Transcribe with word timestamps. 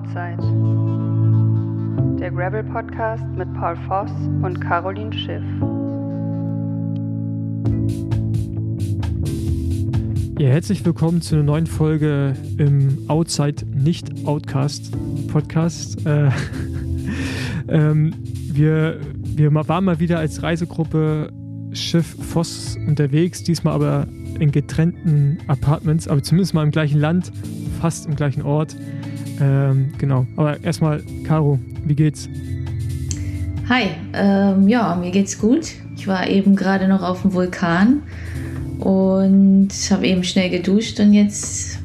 Outside. 0.00 0.38
Der 2.18 2.30
Gravel 2.30 2.64
Podcast 2.64 3.24
mit 3.36 3.52
Paul 3.52 3.76
Voss 3.86 4.10
und 4.42 4.58
Caroline 4.60 5.12
Schiff. 5.12 5.42
Ja, 10.38 10.48
herzlich 10.48 10.84
willkommen 10.86 11.20
zu 11.20 11.34
einer 11.34 11.44
neuen 11.44 11.66
Folge 11.66 12.34
im 12.56 12.98
Outside 13.08 13.66
Nicht 13.66 14.26
Outcast 14.26 14.90
Podcast. 15.28 16.06
Äh, 16.06 16.30
ähm, 17.68 18.14
wir, 18.24 19.00
wir 19.22 19.52
waren 19.54 19.84
mal 19.84 20.00
wieder 20.00 20.18
als 20.18 20.42
Reisegruppe 20.42 21.30
Schiff 21.72 22.16
Voss 22.18 22.78
unterwegs, 22.86 23.42
diesmal 23.42 23.74
aber 23.74 24.06
in 24.38 24.50
getrennten 24.50 25.38
Apartments, 25.46 26.08
aber 26.08 26.22
zumindest 26.22 26.54
mal 26.54 26.62
im 26.64 26.70
gleichen 26.70 26.98
Land, 26.98 27.32
fast 27.82 28.06
im 28.06 28.16
gleichen 28.16 28.40
Ort. 28.42 28.74
Ähm, 29.40 29.92
genau. 29.98 30.26
Aber 30.36 30.62
erstmal, 30.62 31.02
Caro, 31.24 31.58
wie 31.84 31.94
geht's? 31.94 32.28
Hi, 33.68 33.90
ähm, 34.12 34.68
ja, 34.68 34.94
mir 34.96 35.10
geht's 35.10 35.38
gut. 35.38 35.72
Ich 35.96 36.06
war 36.06 36.28
eben 36.28 36.56
gerade 36.56 36.88
noch 36.88 37.02
auf 37.02 37.22
dem 37.22 37.32
Vulkan 37.32 38.02
und 38.78 39.68
habe 39.90 40.06
eben 40.06 40.24
schnell 40.24 40.50
geduscht 40.50 40.98
und 41.00 41.12
jetzt 41.12 41.78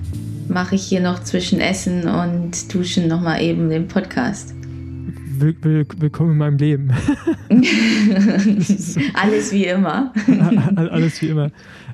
mache 0.47 0.75
ich 0.75 0.83
hier 0.83 1.01
noch 1.01 1.23
zwischen 1.23 1.59
Essen 1.59 2.07
und 2.07 2.73
Duschen 2.73 3.07
nochmal 3.07 3.41
eben 3.41 3.69
den 3.69 3.87
Podcast. 3.87 4.53
Will, 5.37 5.55
will, 5.61 5.85
willkommen 5.97 6.31
in 6.31 6.37
meinem 6.37 6.57
Leben. 6.57 6.89
Alles 9.13 9.51
wie 9.51 9.65
immer. 9.65 10.13
Alles 10.75 11.21
wie 11.21 11.27
immer. 11.27 11.51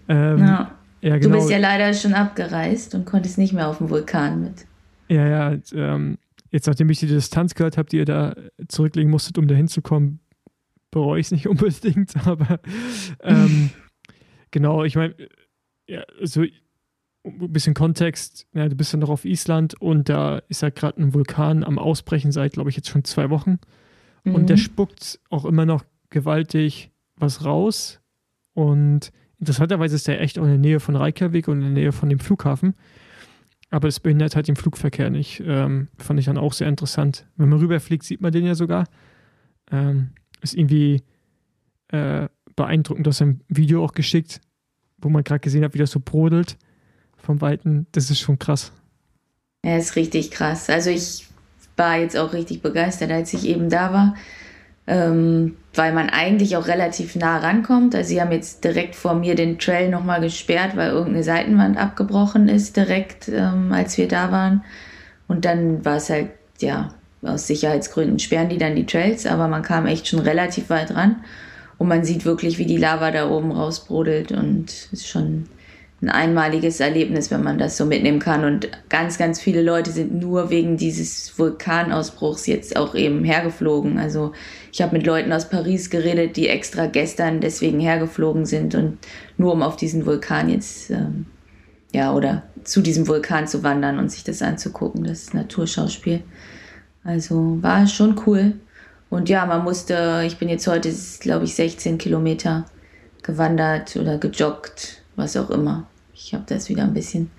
Ähm, 0.07 0.37
ja. 0.39 0.71
Ja, 1.01 1.17
genau. 1.17 1.29
Du 1.29 1.39
bist 1.39 1.49
ja 1.49 1.57
leider 1.57 1.93
schon 1.93 2.13
abgereist 2.13 2.93
und 2.93 3.05
konntest 3.05 3.39
nicht 3.39 3.53
mehr 3.53 3.67
auf 3.67 3.79
dem 3.79 3.89
Vulkan 3.89 4.41
mit. 4.43 4.65
Ja, 5.11 5.27
ja. 5.27 5.57
Ähm, 5.73 6.17
jetzt, 6.51 6.67
nachdem 6.67 6.89
ich 6.89 6.99
die 6.99 7.07
Distanz 7.07 7.53
gehört 7.53 7.77
habe, 7.77 7.89
die 7.89 7.97
ihr 7.97 8.05
da 8.05 8.35
zurücklegen 8.67 9.11
musstet, 9.11 9.37
um 9.37 9.47
da 9.47 9.55
hinzukommen, 9.55 10.19
bereue 10.89 11.19
ich 11.19 11.27
es 11.27 11.31
nicht 11.31 11.47
unbedingt, 11.49 12.15
aber 12.25 12.59
ähm, 13.21 13.71
genau, 14.51 14.83
ich 14.83 14.95
meine, 14.95 15.15
ja, 15.87 16.03
so 16.21 16.41
ein 16.41 17.51
bisschen 17.51 17.73
Kontext, 17.73 18.47
ja, 18.53 18.69
du 18.69 18.75
bist 18.75 18.93
ja 18.93 18.99
noch 18.99 19.09
auf 19.09 19.25
Island 19.25 19.79
und 19.81 20.07
da 20.07 20.39
ist 20.47 20.61
ja 20.61 20.69
gerade 20.69 21.01
ein 21.01 21.13
Vulkan 21.13 21.63
am 21.63 21.77
Ausbrechen 21.77 22.31
seit, 22.31 22.53
glaube 22.53 22.69
ich, 22.69 22.77
jetzt 22.77 22.89
schon 22.89 23.03
zwei 23.03 23.29
Wochen. 23.29 23.59
Mhm. 24.23 24.35
Und 24.35 24.49
der 24.49 24.57
mhm. 24.57 24.61
spuckt 24.61 25.19
auch 25.29 25.45
immer 25.45 25.65
noch 25.65 25.83
gewaltig 26.09 26.91
was 27.17 27.45
raus. 27.45 27.99
Und 28.53 29.11
Interessanterweise 29.41 29.95
ist 29.95 30.07
der 30.07 30.21
echt 30.21 30.37
auch 30.37 30.43
in 30.43 30.49
der 30.49 30.59
Nähe 30.59 30.79
von 30.79 30.95
Reykjavik 30.95 31.47
und 31.47 31.57
in 31.57 31.73
der 31.73 31.83
Nähe 31.83 31.91
von 31.91 32.09
dem 32.09 32.19
Flughafen. 32.19 32.75
Aber 33.71 33.87
es 33.87 33.99
behindert 33.99 34.35
halt 34.35 34.47
den 34.47 34.55
Flugverkehr 34.55 35.09
nicht. 35.09 35.41
Ähm, 35.45 35.87
fand 35.97 36.19
ich 36.19 36.25
dann 36.25 36.37
auch 36.37 36.53
sehr 36.53 36.67
interessant. 36.67 37.25
Wenn 37.37 37.49
man 37.49 37.59
rüberfliegt, 37.59 38.03
sieht 38.03 38.21
man 38.21 38.31
den 38.31 38.45
ja 38.45 38.53
sogar. 38.53 38.85
Ähm, 39.71 40.09
ist 40.41 40.55
irgendwie 40.55 41.01
äh, 41.87 42.27
beeindruckend. 42.55 43.07
Du 43.07 43.09
hast 43.09 43.21
ein 43.21 43.41
Video 43.47 43.83
auch 43.83 43.93
geschickt, 43.93 44.41
wo 44.97 45.09
man 45.09 45.23
gerade 45.23 45.39
gesehen 45.39 45.63
hat, 45.63 45.73
wie 45.73 45.79
das 45.79 45.91
so 45.91 46.01
brodelt 46.03 46.57
vom 47.15 47.39
Weiten. 47.39 47.87
Das 47.93 48.09
ist 48.09 48.19
schon 48.19 48.37
krass. 48.37 48.73
Ja, 49.65 49.77
ist 49.77 49.95
richtig 49.95 50.31
krass. 50.31 50.69
Also 50.69 50.89
ich 50.89 51.27
war 51.77 51.97
jetzt 51.97 52.17
auch 52.17 52.33
richtig 52.33 52.61
begeistert, 52.61 53.11
als 53.11 53.33
ich 53.33 53.47
eben 53.47 53.69
da 53.69 53.93
war 53.93 54.15
ähm, 54.91 55.55
weil 55.73 55.93
man 55.93 56.09
eigentlich 56.09 56.57
auch 56.57 56.67
relativ 56.67 57.15
nah 57.15 57.37
rankommt. 57.37 57.95
Also 57.95 58.09
sie 58.09 58.21
haben 58.21 58.33
jetzt 58.33 58.65
direkt 58.65 58.93
vor 58.93 59.13
mir 59.13 59.35
den 59.35 59.57
Trail 59.57 59.89
nochmal 59.89 60.19
gesperrt, 60.19 60.75
weil 60.75 60.89
irgendeine 60.89 61.23
Seitenwand 61.23 61.77
abgebrochen 61.77 62.49
ist, 62.49 62.75
direkt 62.75 63.29
ähm, 63.29 63.71
als 63.71 63.97
wir 63.97 64.09
da 64.09 64.33
waren. 64.33 64.65
Und 65.29 65.45
dann 65.45 65.85
war 65.85 65.95
es 65.95 66.09
halt, 66.09 66.27
ja, 66.59 66.93
aus 67.21 67.47
Sicherheitsgründen 67.47 68.19
sperren 68.19 68.49
die 68.49 68.57
dann 68.57 68.75
die 68.75 68.85
Trails, 68.85 69.25
aber 69.25 69.47
man 69.47 69.61
kam 69.61 69.85
echt 69.85 70.09
schon 70.09 70.19
relativ 70.19 70.69
weit 70.69 70.93
ran. 70.93 71.23
Und 71.77 71.87
man 71.87 72.03
sieht 72.03 72.25
wirklich, 72.25 72.57
wie 72.57 72.65
die 72.65 72.77
Lava 72.77 73.11
da 73.11 73.29
oben 73.29 73.51
rausbrodelt 73.51 74.33
und 74.33 74.89
ist 74.91 75.07
schon 75.07 75.47
ein 76.01 76.09
einmaliges 76.09 76.79
Erlebnis, 76.79 77.31
wenn 77.31 77.43
man 77.43 77.59
das 77.59 77.77
so 77.77 77.85
mitnehmen 77.85 78.19
kann. 78.19 78.43
Und 78.43 78.69
ganz, 78.89 79.17
ganz 79.17 79.39
viele 79.39 79.61
Leute 79.61 79.91
sind 79.91 80.13
nur 80.13 80.49
wegen 80.49 80.75
dieses 80.75 81.37
Vulkanausbruchs 81.39 82.47
jetzt 82.47 82.75
auch 82.75 82.93
eben 82.93 83.23
hergeflogen. 83.23 83.99
Also 83.99 84.33
ich 84.71 84.81
habe 84.81 84.97
mit 84.97 85.05
Leuten 85.05 85.33
aus 85.33 85.49
Paris 85.49 85.89
geredet, 85.89 86.37
die 86.37 86.47
extra 86.47 86.87
gestern 86.87 87.41
deswegen 87.41 87.79
hergeflogen 87.79 88.45
sind 88.45 88.75
und 88.75 88.97
nur 89.37 89.53
um 89.53 89.61
auf 89.63 89.75
diesen 89.75 90.05
Vulkan 90.05 90.49
jetzt, 90.49 90.89
ähm, 90.89 91.25
ja, 91.93 92.13
oder 92.13 92.43
zu 92.63 92.81
diesem 92.81 93.07
Vulkan 93.07 93.47
zu 93.47 93.63
wandern 93.63 93.99
und 93.99 94.11
sich 94.11 94.23
das 94.23 94.41
anzugucken, 94.41 95.03
das 95.03 95.33
Naturschauspiel. 95.33 96.21
Also 97.03 97.57
war 97.61 97.87
schon 97.87 98.19
cool. 98.25 98.53
Und 99.09 99.27
ja, 99.27 99.45
man 99.45 99.63
musste, 99.63 100.23
ich 100.25 100.37
bin 100.37 100.47
jetzt 100.47 100.67
heute, 100.67 100.93
glaube 101.19 101.45
ich, 101.45 101.55
16 101.55 101.97
Kilometer 101.97 102.65
gewandert 103.23 103.97
oder 103.97 104.17
gejoggt, 104.17 105.01
was 105.15 105.35
auch 105.35 105.49
immer 105.49 105.87
ich 106.25 106.33
habe 106.33 106.43
das 106.47 106.69
wieder 106.69 106.83
ein 106.83 106.93
bisschen 106.93 107.31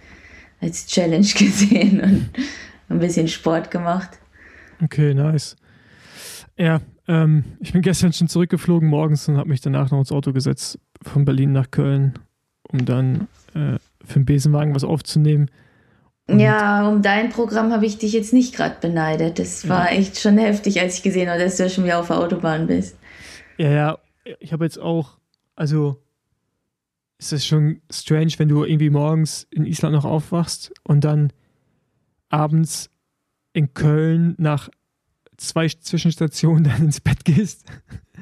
als 0.61 0.87
Challenge 0.87 1.27
gesehen 1.39 2.01
und 2.01 2.31
ein 2.89 2.99
bisschen 2.99 3.29
Sport 3.29 3.71
gemacht. 3.71 4.11
Okay, 4.83 5.15
nice. 5.15 5.57
Ja, 6.57 6.81
ähm, 7.09 7.45
ich 7.61 7.73
bin 7.73 7.83
gestern 7.83 8.13
schon 8.13 8.29
zurückgeflogen 8.29 8.89
morgens 8.89 9.29
und 9.29 9.37
habe 9.37 9.49
mich 9.49 9.61
danach 9.61 9.91
noch 9.91 9.99
ins 9.99 10.13
Auto 10.13 10.33
gesetzt 10.33 10.79
von 11.03 11.25
Berlin 11.25 11.53
nach 11.53 11.71
Köln, 11.71 12.15
um 12.71 12.85
dann 12.85 13.29
äh, 13.55 13.79
für 14.05 14.21
den 14.21 14.25
Besenwagen 14.25 14.75
was 14.75 14.85
aufzunehmen. 14.85 15.51
Und 16.29 16.39
ja, 16.41 16.89
um 16.89 17.03
dein 17.03 17.31
Programm 17.31 17.73
habe 17.73 17.85
ich 17.85 17.99
dich 17.99 18.13
jetzt 18.13 18.33
nicht 18.33 18.55
gerade 18.55 18.77
beneidet. 18.81 19.39
Das 19.39 19.69
war 19.69 19.91
ja. 19.91 19.99
echt 19.99 20.19
schon 20.21 20.39
heftig, 20.39 20.81
als 20.81 20.97
ich 20.97 21.03
gesehen 21.03 21.29
habe, 21.29 21.41
dass 21.41 21.57
du 21.57 21.65
ja 21.65 21.69
schon 21.69 21.85
wieder 21.85 21.99
auf 21.99 22.07
der 22.07 22.19
Autobahn 22.19 22.67
bist. 22.67 22.97
Ja, 23.59 23.71
ja, 23.71 23.99
ich 24.39 24.53
habe 24.53 24.65
jetzt 24.65 24.79
auch, 24.79 25.19
also 25.57 26.03
ist 27.19 27.33
es 27.33 27.47
schon 27.47 27.83
strange, 27.91 28.33
wenn 28.39 28.49
du 28.49 28.65
irgendwie 28.65 28.91
morgens 28.91 29.47
in 29.51 29.65
Island 29.65 29.95
noch 29.95 30.05
aufwachst 30.05 30.73
und 30.85 31.05
dann 31.05 31.33
abends 32.31 32.91
in 33.53 33.75
Köln 33.75 34.35
nach 34.39 34.71
zwei 35.49 35.69
Zwischenstationen 35.69 36.65
dann 36.71 36.85
ins 36.85 37.01
Bett 37.01 37.25
gehst. 37.25 37.65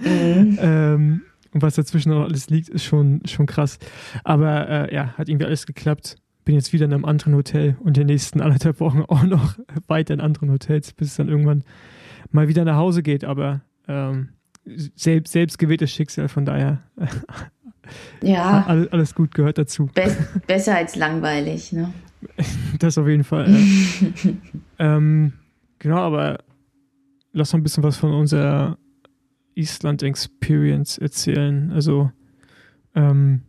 Mhm. 0.02 0.58
ähm, 0.60 1.22
und 1.52 1.62
was 1.62 1.74
dazwischen 1.74 2.10
noch 2.10 2.22
alles 2.22 2.48
liegt, 2.48 2.68
ist 2.68 2.84
schon, 2.84 3.22
schon 3.26 3.46
krass. 3.46 3.78
Aber 4.22 4.68
äh, 4.68 4.94
ja, 4.94 5.14
hat 5.18 5.28
irgendwie 5.28 5.46
alles 5.46 5.66
geklappt. 5.66 6.16
Bin 6.44 6.54
jetzt 6.54 6.72
wieder 6.72 6.84
in 6.84 6.92
einem 6.92 7.04
anderen 7.04 7.34
Hotel 7.34 7.76
und 7.80 7.96
die 7.96 8.04
nächsten 8.04 8.40
anderthalb 8.40 8.80
Wochen 8.80 9.02
auch 9.02 9.24
noch 9.24 9.58
weiter 9.88 10.14
in 10.14 10.20
anderen 10.20 10.50
Hotels, 10.50 10.92
bis 10.92 11.08
es 11.08 11.16
dann 11.16 11.28
irgendwann 11.28 11.64
mal 12.30 12.48
wieder 12.48 12.64
nach 12.64 12.76
Hause 12.76 13.02
geht. 13.02 13.24
Aber 13.24 13.62
ähm, 13.88 14.30
selbst, 14.94 15.32
selbst 15.32 15.58
gewähltes 15.58 15.90
Schicksal, 15.90 16.28
von 16.28 16.44
daher 16.44 16.82
ja. 18.22 18.64
Alles, 18.66 18.92
alles 18.92 19.14
gut 19.14 19.34
gehört 19.34 19.58
dazu. 19.58 19.90
Be 19.92 20.16
besser 20.46 20.76
als 20.76 20.96
langweilig, 20.96 21.72
ne? 21.72 21.92
Das 22.78 22.98
auf 22.98 23.08
jeden 23.08 23.24
Fall. 23.24 23.48
Ähm, 24.78 25.32
genau, 25.78 25.98
aber 25.98 26.38
lass 27.32 27.52
mal 27.52 27.60
ein 27.60 27.62
bisschen 27.62 27.82
was 27.82 27.96
von 27.96 28.12
unserer 28.12 28.78
Island 29.54 30.02
Experience 30.02 30.98
erzählen. 30.98 31.70
Also, 31.72 32.10
ähm, 32.94 33.42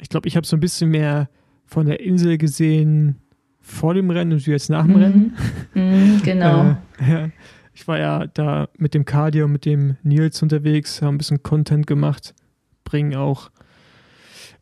ich 0.00 0.08
glaube, 0.08 0.28
ich 0.28 0.36
habe 0.36 0.46
so 0.46 0.56
ein 0.56 0.60
bisschen 0.60 0.90
mehr 0.90 1.28
von 1.66 1.86
der 1.86 2.00
Insel 2.00 2.38
gesehen 2.38 3.16
vor 3.60 3.94
dem 3.94 4.10
Rennen 4.10 4.32
und 4.32 4.46
jetzt 4.46 4.70
nach 4.70 4.86
dem 4.86 4.94
mhm. 4.94 5.02
Rennen. 5.02 5.36
Mhm, 5.74 6.20
genau. 6.24 6.76
äh, 7.00 7.10
ja. 7.10 7.30
Ich 7.74 7.86
war 7.86 7.98
ja 7.98 8.26
da 8.26 8.68
mit 8.76 8.94
dem 8.94 9.04
Cardio, 9.04 9.46
mit 9.46 9.64
dem 9.64 9.96
Nils 10.02 10.42
unterwegs, 10.42 11.00
haben 11.00 11.14
ein 11.14 11.18
bisschen 11.18 11.44
Content 11.44 11.86
gemacht, 11.86 12.34
bringen 12.82 13.14
auch 13.14 13.50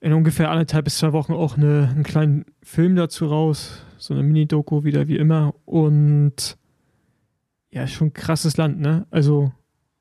in 0.00 0.12
ungefähr 0.12 0.50
anderthalb 0.50 0.84
bis 0.84 0.98
zwei 0.98 1.12
Wochen 1.12 1.32
auch 1.32 1.56
eine, 1.56 1.88
einen 1.90 2.02
kleinen 2.02 2.44
Film 2.62 2.94
dazu 2.94 3.26
raus, 3.26 3.82
so 3.96 4.12
eine 4.12 4.22
Mini-Doku 4.22 4.84
wieder 4.84 5.08
wie 5.08 5.16
immer. 5.16 5.54
Und 5.64 6.58
ja, 7.76 7.86
schon 7.86 8.14
krasses 8.14 8.56
Land, 8.56 8.80
ne? 8.80 9.06
Also 9.10 9.52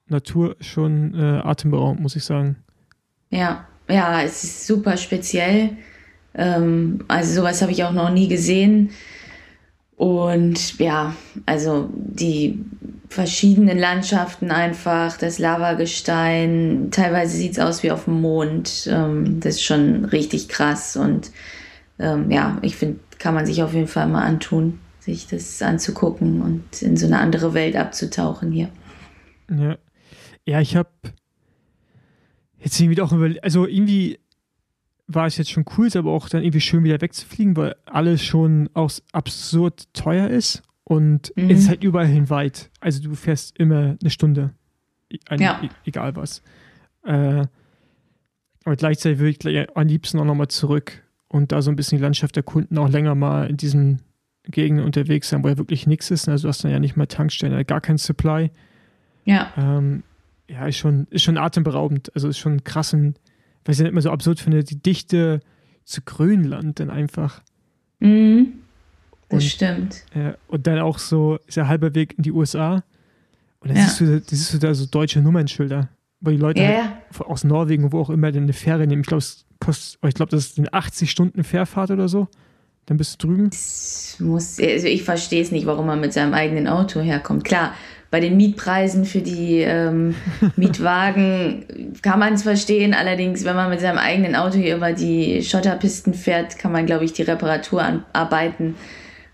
Natur 0.07 0.55
schon 0.61 1.13
äh, 1.13 1.41
atemberaubend, 1.43 2.01
muss 2.01 2.15
ich 2.15 2.23
sagen. 2.23 2.55
Ja, 3.31 3.67
ja, 3.89 4.21
es 4.21 4.45
ist 4.45 4.65
super 4.65 4.95
speziell. 4.95 5.71
Ähm, 6.33 7.03
also 7.09 7.41
sowas 7.41 7.61
habe 7.61 7.73
ich 7.73 7.83
auch 7.83 7.91
noch 7.91 8.11
nie 8.11 8.29
gesehen. 8.29 8.91
Und 9.97 10.79
ja, 10.79 11.15
also 11.45 11.89
die 11.93 12.63
verschiedenen 13.09 13.77
Landschaften 13.77 14.51
einfach, 14.51 15.17
das 15.17 15.37
Lavagestein, 15.37 16.87
teilweise 16.91 17.35
sieht 17.35 17.53
es 17.53 17.59
aus 17.59 17.83
wie 17.83 17.91
auf 17.91 18.05
dem 18.05 18.21
Mond. 18.21 18.87
Ähm, 18.89 19.41
das 19.41 19.55
ist 19.55 19.63
schon 19.63 20.05
richtig 20.05 20.47
krass 20.47 20.95
und 20.95 21.29
ähm, 21.99 22.31
ja, 22.31 22.57
ich 22.61 22.77
finde, 22.77 22.99
kann 23.19 23.33
man 23.33 23.45
sich 23.45 23.63
auf 23.63 23.73
jeden 23.73 23.87
Fall 23.87 24.07
mal 24.07 24.23
antun, 24.23 24.79
sich 25.05 25.27
das 25.27 25.61
anzugucken 25.61 26.41
und 26.41 26.81
in 26.81 26.97
so 26.97 27.05
eine 27.05 27.19
andere 27.19 27.53
Welt 27.53 27.75
abzutauchen 27.75 28.51
hier. 28.51 28.69
Ja, 29.49 29.77
ja 30.45 30.61
ich 30.61 30.75
habe 30.75 30.89
jetzt 32.59 32.79
irgendwie 32.79 33.01
auch 33.01 33.11
überlegt, 33.11 33.43
also 33.43 33.67
irgendwie 33.67 34.19
war 35.07 35.27
es 35.27 35.37
jetzt 35.37 35.51
schon 35.51 35.65
cool, 35.77 35.87
aber 35.95 36.11
auch 36.11 36.27
dann 36.29 36.41
irgendwie 36.41 36.61
schön 36.61 36.83
wieder 36.83 36.99
wegzufliegen, 36.99 37.55
weil 37.55 37.75
alles 37.85 38.23
schon 38.23 38.69
auch 38.73 38.91
absurd 39.11 39.93
teuer 39.93 40.29
ist 40.29 40.63
Und 40.87 41.33
Mhm. 41.35 41.49
es 41.49 41.61
ist 41.61 41.69
halt 41.69 41.83
überall 41.83 42.05
hin 42.05 42.29
weit. 42.29 42.69
Also 42.79 43.01
du 43.01 43.15
fährst 43.15 43.57
immer 43.57 43.97
eine 43.99 44.09
Stunde. 44.11 44.51
Ein- 45.27 45.41
Ja. 45.41 45.59
e- 45.63 45.69
egal 45.83 46.15
was. 46.15 46.43
Äh, 47.03 47.47
aber 48.65 48.75
gleichzeitig 48.75 49.17
würde 49.17 49.51
ich 49.61 49.69
am 49.75 49.87
liebsten 49.87 50.19
auch 50.19 50.25
nochmal 50.25 50.47
zurück 50.47 51.01
und 51.27 51.51
da 51.51 51.63
so 51.63 51.71
ein 51.71 51.75
bisschen 51.75 51.97
die 51.97 52.03
Landschaft 52.03 52.37
erkunden, 52.37 52.77
auch 52.77 52.87
länger 52.89 53.15
mal 53.15 53.49
in 53.49 53.57
diesen 53.57 54.01
Gegenden 54.51 54.85
unterwegs 54.85 55.29
sein, 55.29 55.43
wo 55.43 55.47
ja 55.47 55.57
wirklich 55.57 55.87
nichts 55.87 56.11
ist. 56.11 56.27
Also 56.29 56.43
du 56.43 56.49
hast 56.49 56.63
dann 56.63 56.71
ja 56.71 56.79
nicht 56.79 56.95
mal 56.95 57.07
Tankstellen, 57.07 57.65
gar 57.65 57.81
kein 57.81 57.97
Supply. 57.97 58.51
Ja. 59.25 59.51
Ähm, 59.57 60.03
ja, 60.49 60.67
ist 60.67 60.77
schon, 60.77 61.07
ist 61.09 61.23
schon 61.23 61.37
atemberaubend. 61.37 62.11
Also 62.15 62.27
ist 62.27 62.37
schon 62.37 62.63
krass, 62.63 62.93
ein- 62.93 63.15
was 63.65 63.77
ich 63.77 63.81
nicht 63.83 63.91
immer 63.91 64.01
so 64.01 64.11
absurd 64.11 64.39
finde, 64.39 64.63
die 64.63 64.81
Dichte 64.81 65.39
zu 65.83 66.01
Grönland 66.01 66.79
dann 66.79 66.89
einfach. 66.89 67.41
Mhm. 67.99 68.53
Das 69.29 69.43
Und- 69.43 69.49
stimmt. 69.49 70.03
Äh, 70.13 70.33
und 70.47 70.67
dann 70.67 70.79
auch 70.79 70.99
so, 70.99 71.39
ist 71.47 71.55
ja 71.57 71.67
halber 71.67 71.95
Weg 71.95 72.13
in 72.17 72.23
die 72.23 72.31
USA. 72.31 72.83
Und 73.61 73.69
dann 73.69 73.77
Ja. 73.77 73.83
siehst, 73.85 74.01
du, 74.01 74.19
da- 74.19 74.25
siehst 74.27 74.53
du 74.53 74.57
da 74.59 74.73
so 74.75 74.85
deutsche 74.85 75.21
Nummernschilder, 75.21 75.89
wo 76.21 76.29
die 76.29 76.37
Leute 76.37 76.61
Ja, 76.61 76.69
halt 76.69 77.21
aus 77.21 77.43
Norwegen, 77.43 77.91
wo 77.91 77.99
auch 77.99 78.11
immer, 78.11 78.31
dann 78.31 78.43
eine 78.43 78.53
Fähre 78.53 78.85
nehmen. 78.85 79.01
Ich 79.01 79.07
glaube, 79.07 79.19
es 79.23 79.45
kostet, 79.59 79.99
ich 80.07 80.13
glaube, 80.13 80.29
das 80.29 80.45
ist 80.45 80.59
eine 80.59 80.71
80 80.71 81.09
Stunden 81.09 81.43
Fährfahrt 81.43 81.89
oder 81.89 82.07
so. 82.07 82.27
Dann 82.85 82.97
bist 82.97 83.21
du 83.21 83.27
drüben. 83.27 83.49
Das 83.49 84.17
muss, 84.19 84.59
also 84.59 84.87
ich 84.87 85.03
verstehe 85.03 85.41
es 85.41 85.51
nicht, 85.51 85.65
warum 85.65 85.87
man 85.87 85.99
mit 85.99 86.13
seinem 86.13 86.33
eigenen 86.33 86.67
Auto 86.67 87.01
herkommt. 87.01 87.43
Klar, 87.43 87.73
bei 88.11 88.19
den 88.19 88.37
Mietpreisen 88.37 89.05
für 89.05 89.21
die 89.21 89.59
ähm, 89.61 90.15
Mietwagen 90.55 91.65
kann 92.01 92.19
man 92.19 92.33
es 92.33 92.43
verstehen. 92.43 92.93
Allerdings, 92.93 93.43
wenn 93.43 93.55
man 93.55 93.69
mit 93.69 93.81
seinem 93.81 93.97
eigenen 93.97 94.35
Auto 94.35 94.57
hier 94.57 94.77
über 94.77 94.93
die 94.93 95.41
Schotterpisten 95.43 96.13
fährt, 96.13 96.57
kann 96.57 96.71
man, 96.71 96.85
glaube 96.85 97.05
ich, 97.05 97.13
die 97.13 97.23
Reparaturarbeiten 97.23 98.75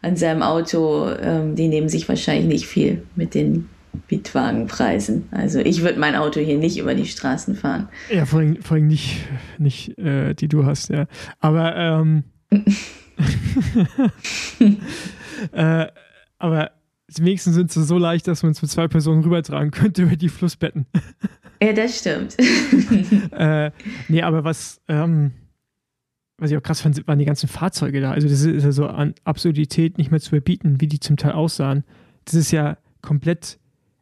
an 0.01 0.15
seinem 0.15 0.41
Auto, 0.41 1.09
ähm, 1.21 1.55
die 1.55 1.67
nehmen 1.67 1.89
sich 1.89 2.09
wahrscheinlich 2.09 2.47
nicht 2.47 2.65
viel 2.65 3.03
mit 3.15 3.35
den 3.35 3.69
Mietwagenpreisen. 4.09 5.27
Also 5.31 5.59
ich 5.59 5.83
würde 5.83 5.99
mein 5.99 6.15
Auto 6.15 6.39
hier 6.39 6.57
nicht 6.57 6.77
über 6.77 6.95
die 6.95 7.05
Straßen 7.05 7.55
fahren. 7.55 7.87
Ja, 8.09 8.25
vor 8.25 8.39
allem, 8.39 8.61
vor 8.61 8.75
allem 8.75 8.87
nicht, 8.87 9.27
nicht 9.57 9.97
äh, 9.99 10.33
die 10.33 10.47
du 10.47 10.65
hast, 10.65 10.89
ja. 10.89 11.05
Aber, 11.39 11.75
ähm, 11.75 12.23
äh, 15.51 15.87
aber 16.39 16.71
wenigstens 17.17 17.55
sind 17.55 17.71
sie 17.71 17.83
so 17.83 17.97
leicht, 17.97 18.27
dass 18.27 18.43
man 18.43 18.53
es 18.53 18.61
mit 18.61 18.71
zwei 18.71 18.87
Personen 18.87 19.23
rübertragen 19.23 19.71
könnte 19.71 20.03
über 20.03 20.15
die 20.15 20.29
Flussbetten. 20.29 20.85
Ja, 21.61 21.73
das 21.73 21.99
stimmt. 21.99 22.37
äh, 23.31 23.71
nee, 24.07 24.21
aber 24.21 24.43
was, 24.43 24.81
ähm, 24.87 25.31
was 26.37 26.51
ich 26.51 26.57
auch 26.57 26.63
krass 26.63 26.81
fand, 26.81 27.05
waren 27.07 27.19
die 27.19 27.25
ganzen 27.25 27.47
Fahrzeuge 27.47 28.01
da. 28.01 28.11
Also 28.11 28.27
das 28.27 28.41
ist 28.41 28.63
ja 28.63 28.71
so 28.71 28.87
an 28.87 29.13
Absurdität 29.23 29.97
nicht 29.97 30.09
mehr 30.09 30.19
zu 30.19 30.35
überbieten, 30.35 30.81
wie 30.81 30.87
die 30.87 30.99
zum 30.99 31.17
Teil 31.17 31.33
aussahen. 31.33 31.83
Das 32.25 32.33
ist 32.33 32.51
ja 32.51 32.77
komplett, 33.01 33.59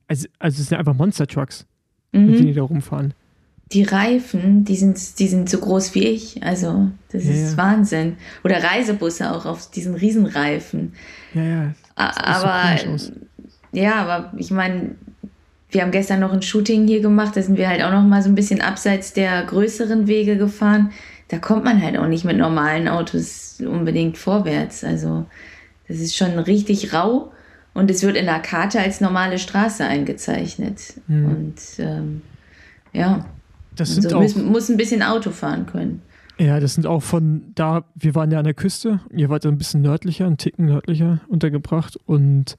also, 0.08 0.28
also 0.40 0.62
es 0.62 0.70
sind 0.70 0.78
einfach 0.78 0.94
Monster-Trucks, 0.94 1.66
mit 2.12 2.22
denen 2.22 2.38
die 2.38 2.44
Mhm. 2.52 2.56
da 2.56 2.62
rumfahren. 2.64 3.14
Die 3.72 3.84
Reifen, 3.84 4.66
die 4.66 4.76
sind, 4.76 5.20
die 5.20 5.28
sind 5.28 5.50
so 5.50 5.60
groß 5.60 5.94
wie 5.94 6.06
ich. 6.08 6.42
Also, 6.44 6.90
das 7.12 7.26
Ja, 7.26 7.32
ist 7.32 7.52
ja. 7.52 7.58
Wahnsinn. 7.58 8.18
Oder 8.44 8.64
Reisebusse 8.64 9.32
auch 9.32 9.46
auf 9.46 9.70
diesen 9.70 9.94
Riesenreifen. 9.94 10.94
Ja, 11.36 11.44
ja. 11.44 11.74
So 11.96 12.46
Aber, 12.48 12.94
aus. 12.94 13.12
ja, 13.72 13.96
aber 13.96 14.34
ich 14.38 14.50
meine, 14.50 14.96
wir 15.70 15.84
haben 15.84 15.92
gestern 15.92 16.22
noch 16.22 16.34
ein 16.34 16.42
Shooting 16.42 16.88
hier 16.88 17.02
gemacht. 17.02 17.36
Da 17.38 17.44
sind 17.44 17.58
wir 17.58 17.70
halt 17.70 17.84
auch 17.84 17.92
noch 17.92 18.02
mal 18.02 18.24
so 18.24 18.30
ein 18.30 18.36
bisschen 18.36 18.62
abseits 18.62 19.14
der 19.14 19.44
größeren 19.46 20.08
Wege 20.08 20.38
gefahren. 20.38 20.92
Da 21.28 21.38
kommt 21.38 21.64
man 21.64 21.80
halt 21.84 21.96
auch 21.98 22.08
nicht 22.08 22.26
mit 22.26 22.38
normalen 22.38 22.88
Autos 22.88 23.62
unbedingt 23.62 24.18
vorwärts. 24.18 24.84
Also, 24.84 25.28
das 25.88 25.98
ist 25.98 26.18
schon 26.18 26.40
richtig 26.40 26.92
rau. 26.92 27.32
Und 27.76 27.92
es 27.92 28.02
wird 28.02 28.18
in 28.18 28.26
der 28.26 28.40
Karte 28.40 28.80
als 28.80 29.00
normale 29.00 29.38
Straße 29.38 29.86
eingezeichnet. 29.86 30.80
Mhm. 31.08 31.26
Und 31.26 31.56
ähm, 31.78 32.22
ja, 32.94 33.26
Das 33.80 33.96
sind 33.96 34.06
also 34.06 34.18
auch, 34.18 34.22
muss, 34.22 34.36
muss 34.36 34.70
ein 34.70 34.78
bisschen 34.78 35.02
Auto 35.02 35.32
fahren 35.32 35.66
können. 35.66 36.02
ja, 36.38 36.60
das 36.60 36.74
sind 36.76 36.86
auch 36.86 37.02
von 37.02 37.52
da, 37.56 37.86
wir 37.96 38.14
waren 38.16 38.30
ja 38.32 38.40
an 38.40 38.44
der 38.44 38.54
Küste, 38.54 39.00
ihr 39.12 39.30
wart 39.30 39.46
ein 39.46 39.58
bisschen 39.58 39.82
nördlicher, 39.82 40.26
ein 40.28 40.38
Ticken 40.38 40.66
nördlicher 40.66 41.22
untergebracht 41.28 41.98
und 42.06 42.58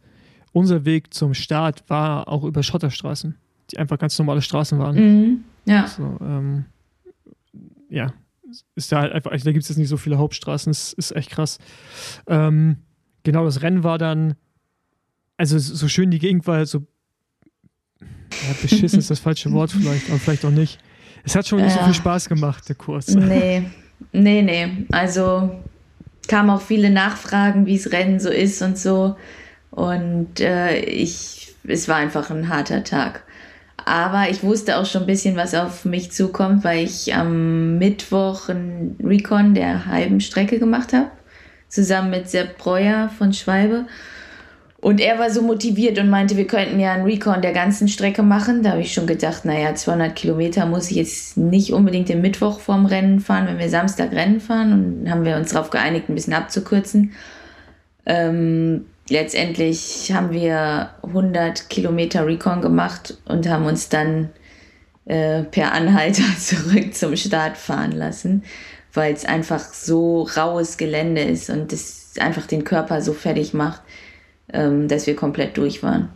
unser 0.52 0.84
Weg 0.84 1.14
zum 1.14 1.34
Start 1.34 1.84
war 1.88 2.28
auch 2.28 2.44
über 2.44 2.62
Schotterstraßen, 2.62 3.36
die 3.70 3.78
einfach 3.78 3.98
ganz 3.98 4.18
normale 4.18 4.42
Straßen 4.42 4.78
waren. 4.78 4.96
Mhm. 4.96 5.44
Ja, 5.66 5.86
So, 5.86 6.16
ähm, 6.20 6.64
ja, 7.88 8.12
ist 8.74 8.90
da 8.90 9.00
halt 9.00 9.12
einfach, 9.12 9.30
also 9.30 9.44
da 9.44 9.52
gibt 9.52 9.62
es 9.62 9.68
jetzt 9.68 9.78
nicht 9.78 9.88
so 9.88 9.96
viele 9.96 10.18
Hauptstraßen, 10.18 10.70
das 10.70 10.92
ist 10.92 11.14
echt 11.14 11.30
krass. 11.30 11.58
Ähm, 12.26 12.78
genau, 13.22 13.44
das 13.44 13.62
Rennen 13.62 13.84
war 13.84 13.98
dann, 13.98 14.34
also 15.36 15.58
so 15.58 15.86
schön 15.86 16.10
die 16.10 16.18
Gegend 16.18 16.46
war, 16.46 16.64
so, 16.66 16.86
ja, 18.00 18.54
beschissen 18.62 18.98
ist 18.98 19.10
das 19.10 19.20
falsche 19.20 19.52
Wort 19.52 19.70
vielleicht, 19.78 20.08
aber 20.08 20.18
vielleicht 20.18 20.44
auch 20.44 20.50
nicht. 20.50 20.78
Es 21.24 21.34
hat 21.36 21.46
schon 21.46 21.60
nicht 21.62 21.72
so 21.72 21.78
Ja. 21.78 21.84
viel 21.84 21.94
Spaß 21.94 22.28
gemacht, 22.28 22.68
der 22.68 22.76
Kurs. 22.76 23.08
nee, 23.08 23.62
nee, 24.12 24.42
nee. 24.42 24.86
Also 24.92 25.50
kamen 26.28 26.50
auch 26.50 26.60
viele 26.62 26.90
Nachfragen, 26.90 27.66
wie 27.66 27.76
es 27.76 27.92
Rennen 27.92 28.20
so 28.20 28.30
ist 28.30 28.62
und 28.62 28.78
so. 28.78 29.16
Und 29.70 30.40
äh, 30.40 30.78
ich, 30.80 31.54
es 31.66 31.88
war 31.88 31.96
einfach 31.96 32.30
ein 32.30 32.48
harter 32.48 32.82
Tag. 32.84 33.22
Aber 33.84 34.28
ich 34.30 34.42
wusste 34.42 34.76
auch 34.76 34.86
schon 34.86 35.02
ein 35.02 35.06
bisschen, 35.06 35.36
was 35.36 35.54
auf 35.54 35.84
mich 35.84 36.12
zukommt, 36.12 36.64
weil 36.64 36.84
ich 36.84 37.14
am 37.14 37.78
Mittwoch 37.78 38.48
einen 38.48 38.96
Recon 39.02 39.54
der 39.54 39.86
halben 39.86 40.20
Strecke 40.20 40.58
gemacht 40.58 40.92
habe. 40.92 41.10
Zusammen 41.68 42.10
mit 42.10 42.28
Sepp 42.28 42.58
Breuer 42.58 43.10
von 43.16 43.32
Schwalbe. 43.32 43.86
Und 44.80 45.00
er 45.00 45.18
war 45.18 45.30
so 45.30 45.42
motiviert 45.42 45.98
und 45.98 46.08
meinte, 46.08 46.38
wir 46.38 46.46
könnten 46.46 46.80
ja 46.80 46.94
einen 46.94 47.04
Recon 47.04 47.42
der 47.42 47.52
ganzen 47.52 47.86
Strecke 47.86 48.22
machen. 48.22 48.62
Da 48.62 48.70
habe 48.70 48.80
ich 48.80 48.94
schon 48.94 49.06
gedacht, 49.06 49.44
naja, 49.44 49.74
200 49.74 50.16
Kilometer 50.16 50.64
muss 50.64 50.90
ich 50.90 50.96
jetzt 50.96 51.36
nicht 51.36 51.72
unbedingt 51.72 52.08
den 52.08 52.22
Mittwoch 52.22 52.60
vorm 52.60 52.86
Rennen 52.86 53.20
fahren, 53.20 53.46
wenn 53.46 53.58
wir 53.58 53.68
Samstag 53.68 54.12
Rennen 54.12 54.40
fahren. 54.40 54.72
Und 55.02 55.10
haben 55.10 55.24
wir 55.26 55.36
uns 55.36 55.52
darauf 55.52 55.68
geeinigt, 55.68 56.08
ein 56.08 56.14
bisschen 56.14 56.32
abzukürzen. 56.32 57.12
Ähm, 58.06 58.86
letztendlich 59.10 60.12
haben 60.14 60.30
wir 60.30 60.90
100 61.02 61.68
Kilometer 61.68 62.26
Recon 62.26 62.62
gemacht 62.62 63.18
und 63.26 63.46
haben 63.50 63.66
uns 63.66 63.90
dann 63.90 64.30
äh, 65.04 65.42
per 65.42 65.72
Anhalter 65.72 66.22
zurück 66.38 66.94
zum 66.94 67.16
Start 67.16 67.58
fahren 67.58 67.92
lassen, 67.92 68.44
weil 68.94 69.12
es 69.12 69.26
einfach 69.26 69.60
so 69.60 70.22
raues 70.22 70.78
Gelände 70.78 71.20
ist 71.20 71.50
und 71.50 71.70
es 71.70 72.14
einfach 72.18 72.46
den 72.46 72.64
Körper 72.64 73.02
so 73.02 73.12
fertig 73.12 73.52
macht, 73.52 73.82
ähm, 74.52 74.88
dass 74.88 75.06
wir 75.06 75.16
komplett 75.16 75.56
durch 75.56 75.82
waren. 75.82 76.08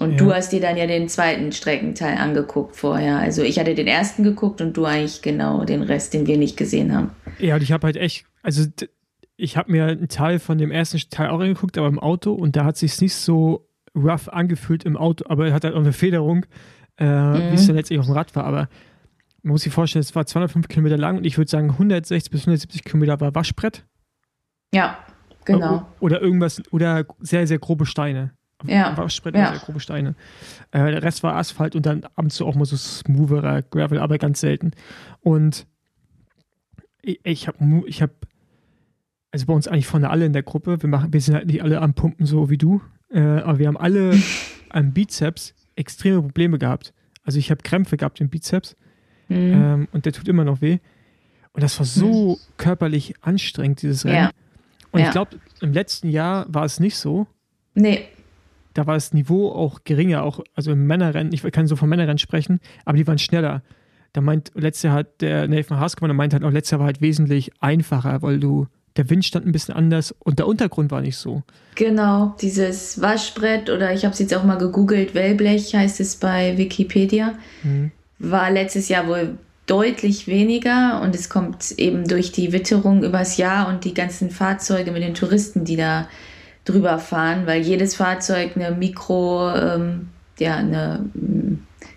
Und 0.00 0.12
Ja. 0.12 0.16
du 0.16 0.34
hast 0.34 0.50
dir 0.52 0.60
dann 0.60 0.76
ja 0.76 0.86
den 0.86 1.08
zweiten 1.08 1.52
Streckenteil 1.52 2.18
angeguckt 2.18 2.74
vorher. 2.76 3.18
Also 3.18 3.42
ich 3.42 3.58
hatte 3.58 3.74
den 3.74 3.86
ersten 3.86 4.24
geguckt 4.24 4.60
und 4.60 4.76
du 4.76 4.84
eigentlich 4.84 5.22
genau 5.22 5.64
den 5.64 5.82
Rest, 5.82 6.14
den 6.14 6.26
wir 6.26 6.36
nicht 6.36 6.56
gesehen 6.56 6.94
haben. 6.94 7.10
Ja, 7.38 7.54
und 7.54 7.62
ich 7.62 7.70
habe 7.72 7.86
halt 7.86 7.96
echt, 7.96 8.26
also 8.42 8.64
ich 9.36 9.56
habe 9.56 9.70
mir 9.70 9.86
einen 9.86 10.08
Teil 10.08 10.38
von 10.40 10.58
dem 10.58 10.70
ersten 10.70 10.98
Teil 11.10 11.28
auch 11.30 11.40
angeguckt, 11.40 11.78
aber 11.78 11.86
im 11.88 11.98
Auto 12.00 12.32
und 12.32 12.56
da 12.56 12.64
hat 12.64 12.76
sich 12.76 13.00
nicht 13.00 13.14
so 13.14 13.68
rough 13.96 14.28
angefühlt 14.28 14.84
im 14.84 14.96
Auto, 14.96 15.24
aber 15.28 15.46
er 15.48 15.54
hat 15.54 15.64
halt 15.64 15.74
auch 15.74 15.80
eine 15.80 15.92
Federung, 15.92 16.44
äh, 16.96 17.04
wie 17.06 17.54
es 17.54 17.66
dann 17.66 17.76
letztlich 17.76 17.98
auf 18.00 18.06
dem 18.06 18.14
Rad 18.14 18.34
war. 18.34 18.44
Aber 18.44 18.68
man 19.42 19.52
muss 19.52 19.62
sich 19.62 19.72
vorstellen, 19.72 20.00
es 20.00 20.14
war 20.16 20.26
205 20.26 20.66
Kilometer 20.68 20.96
lang 20.96 21.18
und 21.18 21.24
ich 21.24 21.38
würde 21.38 21.50
sagen 21.50 21.70
160 21.70 22.30
bis 22.32 22.40
170 22.42 22.82
Kilometer 22.82 23.20
war 23.20 23.34
Waschbrett. 23.34 23.84
Ja, 24.72 24.98
genau. 25.44 25.76
O- 25.78 26.04
Oder 26.06 26.20
irgendwas, 26.20 26.62
oder 26.72 27.04
sehr, 27.20 27.46
sehr 27.46 27.58
grobe 27.58 27.86
Steine. 27.86 28.32
Ja, 28.66 28.96
Waschbrett 28.96 29.34
ja. 29.36 29.50
sehr 29.50 29.58
grobe 29.60 29.80
Steine. 29.80 30.14
Äh, 30.70 30.90
der 30.92 31.02
Rest 31.02 31.22
war 31.22 31.36
Asphalt 31.36 31.76
und 31.76 31.84
dann 31.84 32.04
ab 32.04 32.12
und 32.16 32.30
zu 32.32 32.46
auch 32.46 32.54
mal 32.54 32.64
so 32.64 32.76
smoother 32.76 33.62
Gravel, 33.62 33.98
aber 33.98 34.16
ganz 34.18 34.40
selten. 34.40 34.70
Und 35.20 35.66
ich, 37.02 37.20
ich 37.24 37.46
habe, 37.48 37.82
ich 37.86 38.00
hab, 38.02 38.10
also 39.32 39.46
bei 39.46 39.52
uns 39.52 39.68
eigentlich 39.68 39.86
vorne 39.86 40.08
alle 40.10 40.24
in 40.24 40.32
der 40.32 40.42
Gruppe, 40.44 40.80
wir, 40.82 40.88
machen, 40.88 41.12
wir 41.12 41.20
sind 41.20 41.34
halt 41.34 41.46
nicht 41.46 41.62
alle 41.62 41.80
am 41.82 41.94
Pumpen 41.94 42.24
so 42.26 42.48
wie 42.48 42.56
du, 42.58 42.80
äh, 43.10 43.20
aber 43.20 43.58
wir 43.58 43.66
haben 43.66 43.76
alle 43.76 44.16
am 44.70 44.92
Bizeps 44.92 45.54
extreme 45.76 46.22
Probleme 46.22 46.58
gehabt. 46.58 46.94
Also 47.22 47.38
ich 47.38 47.50
habe 47.50 47.62
Krämpfe 47.62 47.96
gehabt 47.96 48.20
im 48.20 48.28
Bizeps 48.28 48.76
Mhm. 49.28 49.36
ähm, 49.36 49.88
und 49.92 50.04
der 50.04 50.12
tut 50.12 50.28
immer 50.28 50.44
noch 50.44 50.60
weh. 50.60 50.78
Und 51.54 51.62
das 51.62 51.78
war 51.78 51.86
so 51.86 52.38
körperlich 52.58 53.14
anstrengend, 53.22 53.80
dieses 53.80 54.04
Rennen. 54.04 54.16
Ja. 54.16 54.30
Und 54.94 55.00
Ja. 55.00 55.06
ich 55.06 55.12
glaube, 55.12 55.36
im 55.60 55.72
letzten 55.72 56.08
Jahr 56.08 56.46
war 56.48 56.64
es 56.64 56.78
nicht 56.80 56.96
so 56.96 57.26
Nee, 57.74 58.04
da 58.74 58.86
war 58.86 58.94
das 58.94 59.12
Niveau 59.12 59.50
auch 59.52 59.80
geringer, 59.84 60.22
auch 60.22 60.40
also 60.54 60.70
im 60.72 60.86
Männerrennen, 60.86 61.32
ich 61.32 61.42
kann 61.52 61.66
so 61.66 61.76
von 61.76 61.88
Männerrennen 61.88 62.18
sprechen, 62.18 62.60
aber 62.84 62.96
die 62.96 63.06
waren 63.06 63.18
schneller. 63.18 63.62
Da 64.12 64.20
meint, 64.20 64.52
letztes 64.54 64.84
Jahr 64.84 64.94
hat 64.94 65.20
der 65.20 65.48
Nathan 65.48 65.78
Haas 65.80 65.96
gewonnen, 65.96 66.10
der 66.10 66.16
meint 66.16 66.32
halt 66.32 66.44
auch, 66.44 66.50
letztes 66.52 66.70
Jahr 66.72 66.78
war 66.80 66.86
halt 66.86 67.00
wesentlich 67.00 67.50
einfacher, 67.60 68.22
weil 68.22 68.38
du, 68.38 68.68
der 68.96 69.10
Wind 69.10 69.24
stand 69.24 69.44
ein 69.46 69.50
bisschen 69.52 69.74
anders 69.74 70.12
und 70.20 70.38
der 70.38 70.46
Untergrund 70.46 70.90
war 70.92 71.00
nicht 71.00 71.16
so. 71.16 71.42
genau. 71.74 72.36
Dieses 72.40 73.00
Waschbrett 73.00 73.68
oder 73.70 73.92
ich 73.92 74.04
habe 74.04 74.12
es 74.12 74.20
jetzt 74.20 74.32
auch 74.34 74.44
mal 74.44 74.58
gegoogelt, 74.58 75.14
Wellblech 75.14 75.74
heißt 75.74 75.98
es 76.00 76.14
bei 76.16 76.56
Wikipedia, 76.56 77.34
Mhm. 77.64 77.90
war 78.20 78.50
letztes 78.52 78.88
Jahr 78.88 79.08
wohl 79.08 79.36
deutlich 79.66 80.26
weniger 80.26 81.00
und 81.02 81.14
es 81.14 81.28
kommt 81.28 81.72
eben 81.78 82.06
durch 82.06 82.32
die 82.32 82.52
Witterung 82.52 83.02
übers 83.02 83.36
Jahr 83.36 83.68
und 83.68 83.84
die 83.84 83.94
ganzen 83.94 84.30
Fahrzeuge 84.30 84.92
mit 84.92 85.02
den 85.02 85.14
Touristen, 85.14 85.64
die 85.64 85.76
da 85.76 86.08
drüber 86.64 86.98
fahren, 86.98 87.46
weil 87.46 87.62
jedes 87.62 87.94
Fahrzeug 87.94 88.52
eine 88.56 88.72
Mikro, 88.72 89.50
ähm, 89.54 90.08
ja, 90.38 90.56
eine, 90.56 91.04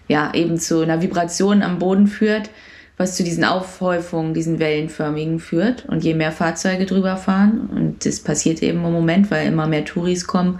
ja, 0.08 0.34
eben 0.34 0.58
zu 0.58 0.82
einer 0.82 1.02
Vibration 1.02 1.62
am 1.62 1.80
Boden 1.80 2.08
führt, 2.08 2.50
was 2.98 3.16
zu 3.16 3.24
diesen 3.24 3.44
Aufhäufungen, 3.44 4.34
diesen 4.34 4.60
wellenförmigen 4.60 5.40
führt. 5.40 5.86
Und 5.86 6.04
je 6.04 6.14
mehr 6.14 6.32
Fahrzeuge 6.32 6.86
drüber 6.86 7.18
fahren, 7.18 7.70
und 7.74 8.06
das 8.06 8.20
passiert 8.22 8.62
eben 8.64 8.84
im 8.84 8.92
Moment, 8.92 9.30
weil 9.30 9.48
immer 9.48 9.68
mehr 9.68 9.86
Touris 9.86 10.26
kommen, 10.26 10.60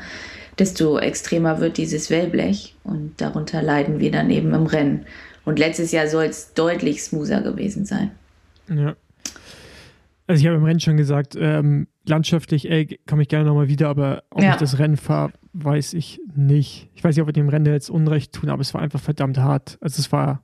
desto 0.60 1.00
extremer 1.00 1.60
wird 1.60 1.78
dieses 1.78 2.10
Wellblech. 2.10 2.76
Und 2.84 3.14
darunter 3.18 3.62
leiden 3.62 4.00
wir 4.00 4.12
dann 4.12 4.30
eben 4.30 4.54
im 4.54 4.66
Rennen. 4.66 5.06
Und 5.48 5.60
letztes 5.60 5.94
Jahr 5.94 6.08
soll 6.08 6.26
es 6.26 6.54
deutlich 6.56 7.02
smoother 7.02 7.40
gewesen 7.40 7.86
sein. 7.86 8.12
Ja. 8.68 8.98
Also 10.28 10.42
ich 10.42 10.46
habe 10.46 10.58
im 10.58 10.66
Rennen 10.66 10.82
schon 10.82 10.98
gesagt, 10.98 11.38
ähm, 11.40 11.88
landschaftlich, 12.06 12.70
ey, 12.70 13.00
komme 13.08 13.22
ich 13.22 13.30
gerne 13.30 13.46
nochmal 13.46 13.70
wieder, 13.70 13.88
aber 13.88 14.24
ob 14.30 14.44
ja. 14.44 14.52
ich 14.52 14.56
das 14.58 14.78
Rennen 14.78 14.98
fahre, 14.98 15.32
weiß 15.54 15.94
ich 15.94 16.20
nicht. 16.36 16.90
Ich 16.96 17.04
weiß 17.06 17.16
nicht, 17.16 17.22
ob 17.22 17.30
wir 17.30 17.34
dem 17.34 17.48
Rennen 17.48 17.66
jetzt 17.66 17.90
Unrecht 17.90 18.34
tun, 18.34 18.50
aber 18.50 18.60
es 18.60 18.74
war 18.74 18.82
einfach 18.82 19.00
verdammt 19.00 19.38
hart. 19.38 19.78
Also 19.80 20.02
es 20.02 20.12
war, 20.12 20.44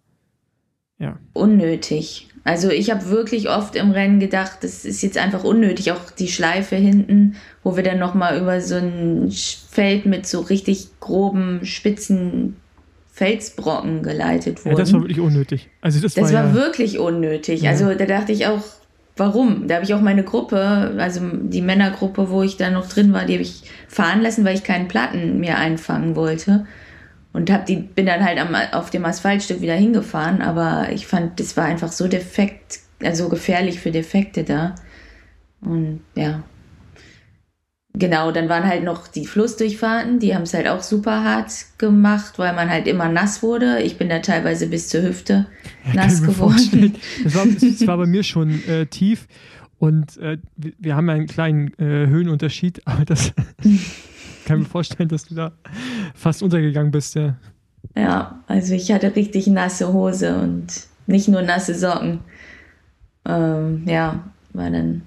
ja. 0.99 1.19
Unnötig. 1.33 2.29
Also 2.45 2.69
ich 2.69 2.89
habe 2.89 3.09
wirklich 3.09 3.49
oft 3.49 3.75
im 3.75 3.91
Rennen 3.91 4.21
gedacht, 4.21 4.59
das 4.61 4.85
ist 4.85 5.01
jetzt 5.01 5.17
einfach 5.17 5.43
unnötig. 5.43 5.91
Auch 5.91 6.11
die 6.11 6.29
Schleife 6.29 6.77
hinten, 6.77 7.35
wo 7.61 7.75
wir 7.75 7.83
dann 7.83 7.99
nochmal 7.99 8.39
über 8.39 8.61
so 8.61 8.75
ein 8.75 9.29
Feld 9.69 10.05
mit 10.05 10.25
so 10.25 10.39
richtig 10.39 10.97
groben, 11.01 11.65
spitzen 11.65 12.55
Felsbrocken 13.13 14.01
geleitet 14.01 14.65
wurden. 14.65 14.75
Ja, 14.75 14.79
das 14.79 14.91
war 14.91 15.01
wirklich 15.01 15.19
unnötig. 15.19 15.69
Also 15.81 16.01
das, 16.01 16.15
das 16.15 16.33
war, 16.33 16.45
war 16.45 16.47
ja 16.47 16.53
wirklich 16.55 16.97
unnötig. 16.97 17.61
Ja. 17.61 17.69
Also 17.69 17.93
da 17.93 18.05
dachte 18.05 18.31
ich 18.31 18.47
auch, 18.47 18.63
warum? 19.15 19.67
Da 19.67 19.75
habe 19.75 19.85
ich 19.85 19.93
auch 19.93 20.01
meine 20.01 20.23
Gruppe, 20.23 20.95
also 20.97 21.21
die 21.23 21.61
Männergruppe, 21.61 22.31
wo 22.31 22.41
ich 22.41 22.57
da 22.57 22.71
noch 22.71 22.89
drin 22.89 23.13
war, 23.13 23.25
die 23.25 23.33
habe 23.33 23.43
ich 23.43 23.69
fahren 23.87 24.21
lassen, 24.21 24.43
weil 24.45 24.55
ich 24.55 24.63
keinen 24.63 24.87
Platten 24.87 25.39
mehr 25.39 25.59
einfangen 25.59 26.15
wollte. 26.15 26.65
Und 27.33 27.51
hab 27.51 27.67
die, 27.67 27.75
bin 27.75 28.07
dann 28.07 28.25
halt 28.25 28.39
am, 28.39 28.55
auf 28.71 28.89
dem 28.89 29.05
Asphaltstück 29.05 29.61
wieder 29.61 29.75
hingefahren, 29.75 30.41
aber 30.41 30.87
ich 30.91 31.05
fand, 31.05 31.39
das 31.39 31.55
war 31.55 31.65
einfach 31.65 31.91
so 31.91 32.07
defekt, 32.07 32.79
also 33.03 33.29
gefährlich 33.29 33.79
für 33.79 33.91
Defekte 33.91 34.43
da. 34.43 34.73
Und 35.61 36.01
ja, 36.15 36.41
Genau, 37.95 38.31
dann 38.31 38.49
waren 38.49 38.65
halt 38.65 38.83
noch 38.83 39.07
die 39.07 39.27
Flussdurchfahrten, 39.27 40.17
die 40.17 40.33
haben 40.33 40.41
es 40.43 40.55
halt 40.55 40.67
auch 40.67 40.81
super 40.81 41.23
hart 41.23 41.51
gemacht, 41.77 42.39
weil 42.39 42.53
man 42.55 42.67
halt 42.67 42.87
immer 42.87 43.07
nass 43.07 43.43
wurde. 43.43 43.81
Ich 43.83 43.99
bin 43.99 44.09
da 44.09 44.17
teilweise 44.17 44.65
bis 44.65 44.89
zur 44.89 45.03
Hüfte 45.03 45.45
ja, 45.85 45.93
nass 45.93 46.23
geworden. 46.23 46.95
Das 47.23 47.35
war, 47.35 47.45
das 47.45 47.87
war 47.87 47.97
bei 47.97 48.07
mir 48.07 48.23
schon 48.23 48.63
äh, 48.67 48.87
tief 48.87 49.27
und 49.77 50.17
äh, 50.17 50.39
wir 50.55 50.95
haben 50.95 51.07
einen 51.09 51.27
kleinen 51.27 51.67
äh, 51.77 52.07
Höhenunterschied, 52.07 52.81
aber 52.85 53.05
das 53.05 53.31
kann 54.45 54.59
mir 54.59 54.65
vorstellen, 54.65 55.09
dass 55.09 55.25
du 55.25 55.35
da 55.35 55.51
fast 56.15 56.41
untergegangen 56.41 56.91
bist, 56.91 57.13
ja. 57.13 57.35
Ja, 57.95 58.39
also 58.47 58.73
ich 58.73 58.91
hatte 58.91 59.15
richtig 59.15 59.45
nasse 59.45 59.93
Hose 59.93 60.35
und 60.35 60.87
nicht 61.05 61.27
nur 61.27 61.43
nasse 61.43 61.75
Socken. 61.75 62.21
Ähm, 63.25 63.83
ja, 63.85 64.23
war 64.53 64.71
dann 64.71 65.03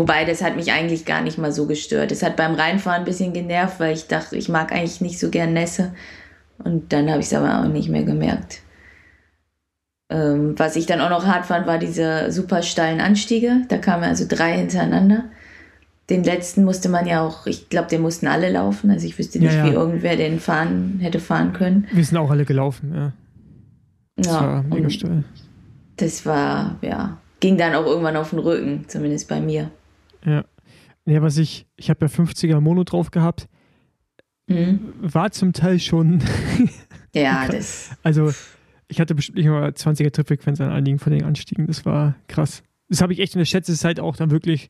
Wobei, 0.00 0.24
das 0.24 0.42
hat 0.42 0.56
mich 0.56 0.72
eigentlich 0.72 1.04
gar 1.04 1.20
nicht 1.20 1.36
mal 1.36 1.52
so 1.52 1.66
gestört. 1.66 2.10
Es 2.10 2.22
hat 2.22 2.34
beim 2.34 2.54
Reinfahren 2.54 3.00
ein 3.02 3.04
bisschen 3.04 3.34
genervt, 3.34 3.80
weil 3.80 3.92
ich 3.92 4.06
dachte, 4.06 4.34
ich 4.34 4.48
mag 4.48 4.72
eigentlich 4.72 5.02
nicht 5.02 5.18
so 5.18 5.28
gern 5.28 5.52
Nässe. 5.52 5.92
Und 6.64 6.94
dann 6.94 7.10
habe 7.10 7.20
ich 7.20 7.26
es 7.26 7.34
aber 7.34 7.60
auch 7.60 7.68
nicht 7.68 7.90
mehr 7.90 8.04
gemerkt. 8.04 8.62
Ähm, 10.08 10.54
was 10.58 10.76
ich 10.76 10.86
dann 10.86 11.02
auch 11.02 11.10
noch 11.10 11.26
hart 11.26 11.44
fand, 11.44 11.66
war 11.66 11.76
diese 11.76 12.32
super 12.32 12.62
steilen 12.62 13.02
Anstiege. 13.02 13.66
Da 13.68 13.76
kamen 13.76 14.04
also 14.04 14.24
drei 14.26 14.56
hintereinander. 14.56 15.24
Den 16.08 16.24
letzten 16.24 16.64
musste 16.64 16.88
man 16.88 17.06
ja 17.06 17.20
auch, 17.20 17.46
ich 17.46 17.68
glaube, 17.68 17.88
den 17.88 18.00
mussten 18.00 18.26
alle 18.26 18.50
laufen. 18.50 18.90
Also 18.90 19.06
ich 19.06 19.18
wüsste 19.18 19.38
nicht, 19.38 19.52
ja, 19.52 19.66
ja. 19.66 19.70
wie 19.70 19.74
irgendwer 19.74 20.16
den 20.16 20.40
fahren 20.40 20.98
hätte 21.02 21.20
fahren 21.20 21.52
können. 21.52 21.86
Wir 21.92 22.06
sind 22.06 22.16
auch 22.16 22.30
alle 22.30 22.46
gelaufen, 22.46 22.94
ja. 22.94 23.12
Das 24.16 24.28
ja, 24.28 24.40
war 24.40 24.62
mega 24.62 24.88
steil. 24.88 25.24
Das 25.98 26.24
war, 26.24 26.78
ja, 26.80 27.18
ging 27.40 27.58
dann 27.58 27.74
auch 27.74 27.84
irgendwann 27.84 28.16
auf 28.16 28.30
den 28.30 28.38
Rücken, 28.38 28.86
zumindest 28.88 29.28
bei 29.28 29.42
mir. 29.42 29.70
Ja. 30.24 30.44
Ja, 31.06 31.22
was 31.22 31.38
ich, 31.38 31.66
ich 31.76 31.90
habe 31.90 32.06
ja 32.06 32.12
50er 32.12 32.60
Mono 32.60 32.84
drauf 32.84 33.10
gehabt. 33.10 33.48
Mhm. 34.46 34.92
War 35.00 35.30
zum 35.30 35.52
Teil 35.52 35.78
schon. 35.78 36.22
ja, 37.14 37.48
das. 37.48 37.96
Also, 38.02 38.32
ich 38.88 39.00
hatte 39.00 39.14
bestimmt 39.14 39.38
nicht 39.38 39.46
mal 39.46 39.70
20er 39.70 40.12
Trittfrequenz 40.12 40.60
an 40.60 40.70
einigen 40.70 40.98
von 40.98 41.12
den 41.12 41.24
Anstiegen. 41.24 41.66
Das 41.66 41.84
war 41.84 42.16
krass. 42.28 42.62
Das 42.88 43.00
habe 43.00 43.12
ich 43.12 43.20
echt 43.20 43.34
unterschätzt. 43.34 43.68
Das 43.68 43.76
ist 43.76 43.84
halt 43.84 44.00
auch 44.00 44.16
dann 44.16 44.30
wirklich, 44.30 44.68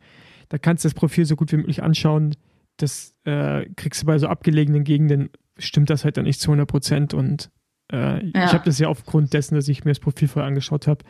da 0.51 0.59
kannst 0.59 0.85
du 0.85 0.89
das 0.89 0.95
Profil 0.95 1.25
so 1.25 1.37
gut 1.37 1.51
wie 1.53 1.57
möglich 1.57 1.83
anschauen. 1.83 2.37
Das 2.77 3.15
äh, 3.25 3.67
kriegst 3.77 4.03
du 4.03 4.07
bei 4.07 4.19
so 4.19 4.29
abgelegenen 4.29 4.85
Gegenden, 4.85 5.31
stimmt 5.59 5.91
das 5.91 6.05
halt 6.05 6.17
dann 6.17 6.25
nicht 6.25 6.41
zu 6.41 6.51
100 6.51 6.69
Prozent. 6.69 7.15
Und 7.15 7.51
äh, 7.93 8.25
ja. 8.27 8.45
ich 8.45 8.53
habe 8.53 8.65
das 8.65 8.79
ja 8.79 8.89
aufgrund 8.89 9.33
dessen, 9.33 9.55
dass 9.55 9.69
ich 9.69 9.85
mir 9.85 9.91
das 9.91 10.01
Profil 10.01 10.29
vorher 10.29 10.47
angeschaut 10.47 10.87
habe 10.87 11.05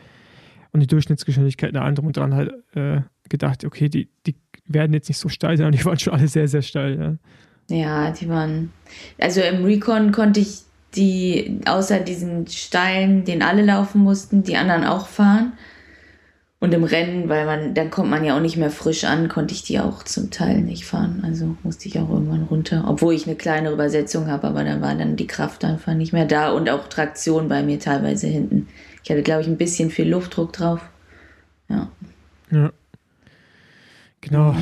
und 0.71 0.79
die 0.79 0.87
Durchschnittsgeschwindigkeit 0.87 1.75
der 1.75 1.83
anderen 1.83 2.07
und 2.07 2.17
dran 2.17 2.33
halt 2.33 2.51
äh, 2.75 3.01
gedacht, 3.31 3.65
okay, 3.65 3.89
die, 3.89 4.09
die 4.27 4.35
werden 4.67 4.93
jetzt 4.93 5.09
nicht 5.09 5.17
so 5.17 5.29
steil 5.29 5.57
sein, 5.57 5.67
und 5.67 5.79
die 5.79 5.85
waren 5.85 5.97
schon 5.97 6.13
alle 6.13 6.27
sehr, 6.27 6.47
sehr 6.47 6.61
steil. 6.61 7.17
Ja, 7.69 7.75
ja 7.75 8.11
die 8.11 8.29
waren. 8.29 8.71
Also 9.19 9.41
im 9.41 9.65
Recon 9.65 10.11
konnte 10.11 10.39
ich 10.39 10.59
die, 10.95 11.61
außer 11.65 11.99
diesen 11.99 12.47
steilen, 12.47 13.25
den 13.25 13.41
alle 13.41 13.63
laufen 13.63 14.03
mussten, 14.03 14.43
die 14.43 14.57
anderen 14.57 14.83
auch 14.83 15.07
fahren. 15.07 15.53
Und 16.59 16.75
im 16.75 16.83
Rennen, 16.83 17.27
weil 17.27 17.47
man, 17.47 17.73
dann 17.73 17.89
kommt 17.89 18.11
man 18.11 18.23
ja 18.23 18.37
auch 18.37 18.41
nicht 18.41 18.55
mehr 18.55 18.69
frisch 18.69 19.03
an, 19.03 19.29
konnte 19.29 19.51
ich 19.51 19.63
die 19.63 19.79
auch 19.79 20.03
zum 20.03 20.29
Teil 20.29 20.61
nicht 20.61 20.85
fahren. 20.85 21.23
Also 21.25 21.55
musste 21.63 21.87
ich 21.87 21.97
auch 21.97 22.07
irgendwann 22.07 22.43
runter. 22.43 22.85
Obwohl 22.87 23.15
ich 23.15 23.25
eine 23.25 23.35
kleine 23.35 23.71
Übersetzung 23.71 24.27
habe, 24.27 24.47
aber 24.47 24.63
da 24.63 24.79
war 24.79 24.93
dann 24.93 25.15
die 25.15 25.25
Kraft 25.25 25.65
einfach 25.65 25.95
nicht 25.95 26.13
mehr 26.13 26.25
da 26.25 26.51
und 26.51 26.69
auch 26.69 26.87
Traktion 26.87 27.47
bei 27.47 27.63
mir 27.63 27.79
teilweise 27.79 28.27
hinten. 28.27 28.67
Ich 29.03 29.09
hatte, 29.09 29.23
glaube 29.23 29.41
ich, 29.41 29.47
ein 29.47 29.57
bisschen 29.57 29.89
viel 29.89 30.07
Luftdruck 30.07 30.53
drauf. 30.53 30.81
Ja. 31.67 31.89
Ja. 32.51 32.71
Genau. 34.21 34.55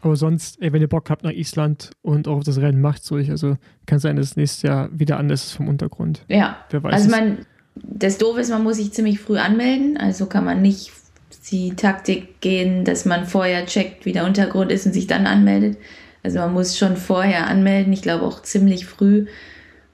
Aber 0.00 0.16
sonst, 0.16 0.60
ey, 0.60 0.72
wenn 0.72 0.82
ihr 0.82 0.88
Bock 0.88 1.08
habt 1.10 1.24
nach 1.24 1.30
Island 1.30 1.90
und 2.02 2.26
auch 2.28 2.38
auf 2.38 2.44
das 2.44 2.58
Rennen 2.58 2.80
macht 2.80 3.08
durch, 3.10 3.30
also 3.30 3.56
kann 3.86 3.98
sein, 3.98 4.16
dass 4.16 4.26
es 4.26 4.36
nächstes 4.36 4.62
Jahr 4.62 4.88
wieder 4.92 5.18
anders 5.18 5.44
ist 5.44 5.52
vom 5.52 5.68
Untergrund. 5.68 6.24
Ja. 6.28 6.58
Wer 6.70 6.82
weiß 6.82 6.94
also 6.94 7.10
man, 7.10 7.38
das 7.74 8.18
Doofe 8.18 8.40
ist, 8.40 8.50
man 8.50 8.62
muss 8.62 8.76
sich 8.76 8.92
ziemlich 8.92 9.20
früh 9.20 9.38
anmelden, 9.38 9.96
also 9.96 10.26
kann 10.26 10.44
man 10.44 10.62
nicht 10.62 10.92
die 11.50 11.74
Taktik 11.74 12.40
gehen, 12.40 12.84
dass 12.84 13.04
man 13.04 13.26
vorher 13.26 13.66
checkt, 13.66 14.06
wie 14.06 14.12
der 14.12 14.24
Untergrund 14.24 14.72
ist 14.72 14.86
und 14.86 14.92
sich 14.92 15.06
dann 15.06 15.26
anmeldet. 15.26 15.76
Also 16.22 16.38
man 16.38 16.52
muss 16.52 16.78
schon 16.78 16.96
vorher 16.96 17.46
anmelden, 17.46 17.92
ich 17.92 18.02
glaube 18.02 18.24
auch 18.24 18.40
ziemlich 18.42 18.86
früh. 18.86 19.26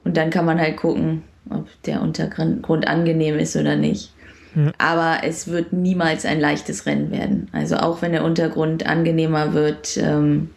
Und 0.03 0.17
dann 0.17 0.29
kann 0.29 0.45
man 0.45 0.59
halt 0.59 0.77
gucken, 0.77 1.23
ob 1.49 1.67
der 1.83 2.01
Untergrund 2.01 2.87
angenehm 2.87 3.37
ist 3.37 3.55
oder 3.55 3.75
nicht. 3.75 4.13
Aber 4.77 5.19
es 5.23 5.47
wird 5.47 5.73
niemals 5.73 6.25
ein 6.25 6.39
leichtes 6.39 6.85
Rennen 6.85 7.11
werden. 7.11 7.47
Also 7.51 7.77
auch 7.77 8.01
wenn 8.01 8.11
der 8.11 8.23
Untergrund 8.23 8.85
angenehmer 8.85 9.53
wird, 9.53 9.97
ähm, 9.97 10.49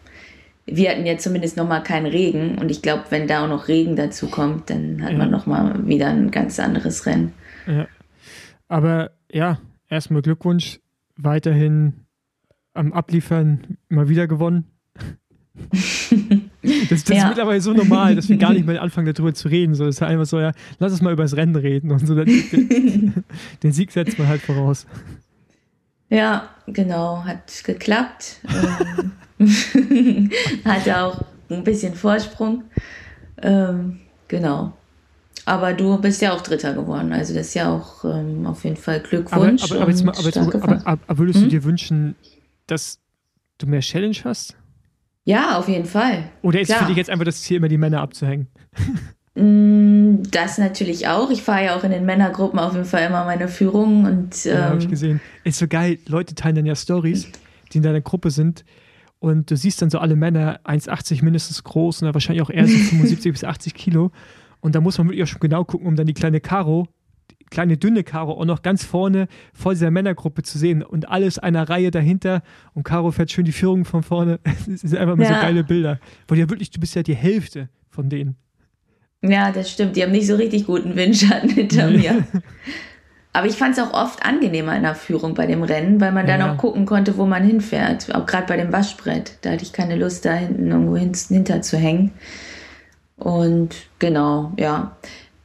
wir 0.65 0.89
hatten 0.89 1.05
ja 1.05 1.17
zumindest 1.17 1.57
noch 1.57 1.67
mal 1.67 1.81
keinen 1.81 2.07
Regen 2.07 2.57
und 2.57 2.71
ich 2.71 2.81
glaube, 2.81 3.03
wenn 3.09 3.27
da 3.27 3.43
auch 3.43 3.49
noch 3.49 3.67
Regen 3.67 3.95
dazu 3.95 4.27
kommt, 4.27 4.69
dann 4.69 5.03
hat 5.03 5.11
ja. 5.11 5.17
man 5.17 5.29
noch 5.29 5.45
mal 5.45 5.87
wieder 5.87 6.07
ein 6.07 6.31
ganz 6.31 6.59
anderes 6.59 7.05
Rennen. 7.05 7.33
Ja. 7.67 7.87
Aber 8.67 9.11
ja, 9.31 9.59
erstmal 9.89 10.23
Glückwunsch, 10.23 10.79
weiterhin 11.17 12.05
am 12.73 12.93
Abliefern 12.93 13.77
mal 13.89 14.09
wieder 14.09 14.27
gewonnen. 14.27 14.65
Das, 16.89 17.03
das 17.03 17.17
ja. 17.17 17.23
ist 17.23 17.29
mittlerweile 17.29 17.61
so 17.61 17.73
normal, 17.73 18.15
dass 18.15 18.29
wir 18.29 18.37
gar 18.37 18.53
nicht 18.53 18.65
mehr 18.67 18.81
anfangen, 18.81 19.13
darüber 19.13 19.33
zu 19.33 19.47
reden. 19.47 19.75
So, 19.75 19.85
es 19.85 19.95
ist 19.95 20.01
halt 20.01 20.11
einfach 20.11 20.25
so, 20.25 20.39
ja, 20.39 20.51
lass 20.79 20.91
uns 20.91 21.01
mal 21.01 21.13
über 21.13 21.23
das 21.23 21.35
Rennen 21.35 21.55
reden 21.55 21.91
und 21.91 22.05
so. 22.05 22.15
Den, 22.15 23.23
den 23.63 23.71
Sieg 23.71 23.91
setzt 23.91 24.17
man 24.17 24.27
halt 24.27 24.41
voraus. 24.41 24.85
Ja, 26.09 26.49
genau, 26.67 27.23
hat 27.23 27.63
geklappt. 27.63 28.39
Ähm, 28.47 29.11
Hatte 30.65 30.97
auch 30.97 31.21
ein 31.49 31.63
bisschen 31.63 31.93
Vorsprung. 31.93 32.63
Ähm, 33.41 33.99
genau. 34.27 34.73
Aber 35.45 35.73
du 35.73 35.99
bist 35.99 36.21
ja 36.21 36.33
auch 36.33 36.41
Dritter 36.41 36.73
geworden. 36.73 37.13
Also 37.13 37.33
das 37.33 37.47
ist 37.47 37.53
ja 37.53 37.71
auch 37.71 38.03
ähm, 38.03 38.47
auf 38.47 38.63
jeden 38.63 38.77
Fall 38.77 38.99
Glückwunsch. 38.99 39.63
Aber, 39.63 39.75
aber, 39.75 39.81
aber, 39.83 39.91
jetzt 39.91 40.03
mal, 40.03 40.15
aber, 40.15 40.81
aber 40.85 41.17
würdest 41.17 41.39
hm? 41.39 41.43
du 41.45 41.49
dir 41.49 41.63
wünschen, 41.63 42.15
dass 42.65 42.99
du 43.59 43.67
mehr 43.67 43.81
Challenge 43.81 44.17
hast? 44.23 44.55
Ja, 45.25 45.57
auf 45.57 45.67
jeden 45.67 45.85
Fall. 45.85 46.29
Oder 46.43 46.61
ist 46.61 46.67
Klar. 46.67 46.81
für 46.81 46.85
dich 46.85 46.97
jetzt 46.97 47.09
einfach 47.09 47.25
das 47.25 47.41
Ziel, 47.41 47.57
immer 47.57 47.67
die 47.67 47.77
Männer 47.77 48.01
abzuhängen? 48.01 48.47
Mm, 49.37 50.23
das 50.31 50.57
natürlich 50.57 51.09
auch. 51.09 51.29
Ich 51.29 51.41
fahre 51.41 51.65
ja 51.65 51.75
auch 51.75 51.83
in 51.83 51.91
den 51.91 52.05
Männergruppen 52.05 52.57
auf 52.57 52.71
jeden 52.71 52.85
Fall 52.85 53.05
immer 53.05 53.25
meine 53.25 53.49
Führung 53.49 54.05
und. 54.05 54.45
Ähm, 54.45 54.53
ja, 54.53 54.69
habe 54.69 54.79
ich 54.79 54.87
gesehen. 54.87 55.19
Ist 55.43 55.59
so 55.59 55.67
geil. 55.67 55.99
Leute 56.07 56.35
teilen 56.35 56.55
dann 56.55 56.65
ja 56.65 56.73
Stories, 56.73 57.27
die 57.73 57.77
in 57.79 57.83
deiner 57.83 57.99
Gruppe 57.99 58.31
sind. 58.31 58.63
Und 59.19 59.51
du 59.51 59.57
siehst 59.57 59.81
dann 59.81 59.89
so 59.89 59.99
alle 59.99 60.15
Männer 60.15 60.61
1,80 60.63 61.21
mindestens 61.21 61.65
groß 61.65 62.01
und 62.01 62.05
dann 62.05 62.13
wahrscheinlich 62.13 62.43
auch 62.43 62.49
eher 62.49 62.65
so 62.65 62.77
75 62.91 63.33
bis 63.33 63.43
80 63.43 63.73
Kilo. 63.73 64.11
Und 64.61 64.73
da 64.73 64.79
muss 64.79 64.97
man 64.97 65.07
wirklich 65.07 65.23
auch 65.23 65.27
schon 65.27 65.41
genau 65.41 65.65
gucken, 65.65 65.85
um 65.85 65.97
dann 65.97 66.07
die 66.07 66.13
kleine 66.13 66.39
Caro 66.39 66.87
kleine 67.49 67.77
dünne 67.77 68.03
Caro 68.03 68.33
auch 68.33 68.45
noch 68.45 68.61
ganz 68.61 68.83
vorne 68.83 69.27
vor 69.53 69.73
dieser 69.73 69.91
Männergruppe 69.91 70.43
zu 70.43 70.57
sehen 70.57 70.83
und 70.83 71.09
alles 71.09 71.39
einer 71.39 71.69
Reihe 71.69 71.91
dahinter 71.91 72.41
und 72.73 72.83
Caro 72.83 73.11
fährt 73.11 73.31
schön 73.31 73.45
die 73.45 73.51
Führung 73.51 73.85
von 73.85 74.03
vorne. 74.03 74.39
Das 74.67 74.81
sind 74.81 74.97
einfach 74.97 75.15
mal 75.15 75.23
ja. 75.23 75.35
so 75.35 75.41
geile 75.41 75.63
Bilder. 75.63 75.99
Weil 76.27 76.39
ja 76.39 76.49
wirklich, 76.49 76.71
du 76.71 76.79
bist 76.79 76.95
ja 76.95 77.03
die 77.03 77.15
Hälfte 77.15 77.69
von 77.89 78.09
denen. 78.09 78.35
Ja, 79.21 79.51
das 79.51 79.71
stimmt. 79.71 79.95
Die 79.95 80.03
haben 80.03 80.11
nicht 80.11 80.27
so 80.27 80.35
richtig 80.35 80.65
guten 80.65 80.95
Windschatten 80.95 81.49
hinter 81.49 81.89
nee. 81.89 81.97
mir. 81.97 82.27
Aber 83.35 83.47
ich 83.47 83.55
fand 83.55 83.77
es 83.77 83.83
auch 83.83 83.93
oft 83.93 84.25
angenehmer 84.25 84.75
in 84.77 84.83
der 84.83 84.95
Führung 84.95 85.33
bei 85.33 85.45
dem 85.45 85.61
Rennen, 85.61 85.99
weil 85.99 86.13
man 86.13 86.25
dann 86.25 86.39
ja. 86.39 86.53
auch 86.53 86.57
gucken 86.57 86.85
konnte, 86.85 87.17
wo 87.17 87.25
man 87.25 87.43
hinfährt. 87.43 88.15
Auch 88.15 88.25
gerade 88.25 88.47
bei 88.47 88.55
dem 88.55 88.71
Waschbrett. 88.71 89.39
Da 89.41 89.51
hatte 89.51 89.63
ich 89.63 89.73
keine 89.73 89.97
Lust, 89.97 90.23
da 90.23 90.33
hinten 90.33 90.71
irgendwo 90.71 90.95
hinter 90.95 91.61
zu 91.61 91.77
hängen. 91.77 92.11
Und 93.17 93.75
genau, 93.99 94.53
ja. 94.57 94.95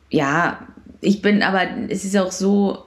Ja, 0.09 0.61
ich 1.01 1.23
bin 1.23 1.43
aber, 1.43 1.63
es 1.89 2.05
ist 2.05 2.17
auch 2.17 2.33
so, 2.33 2.85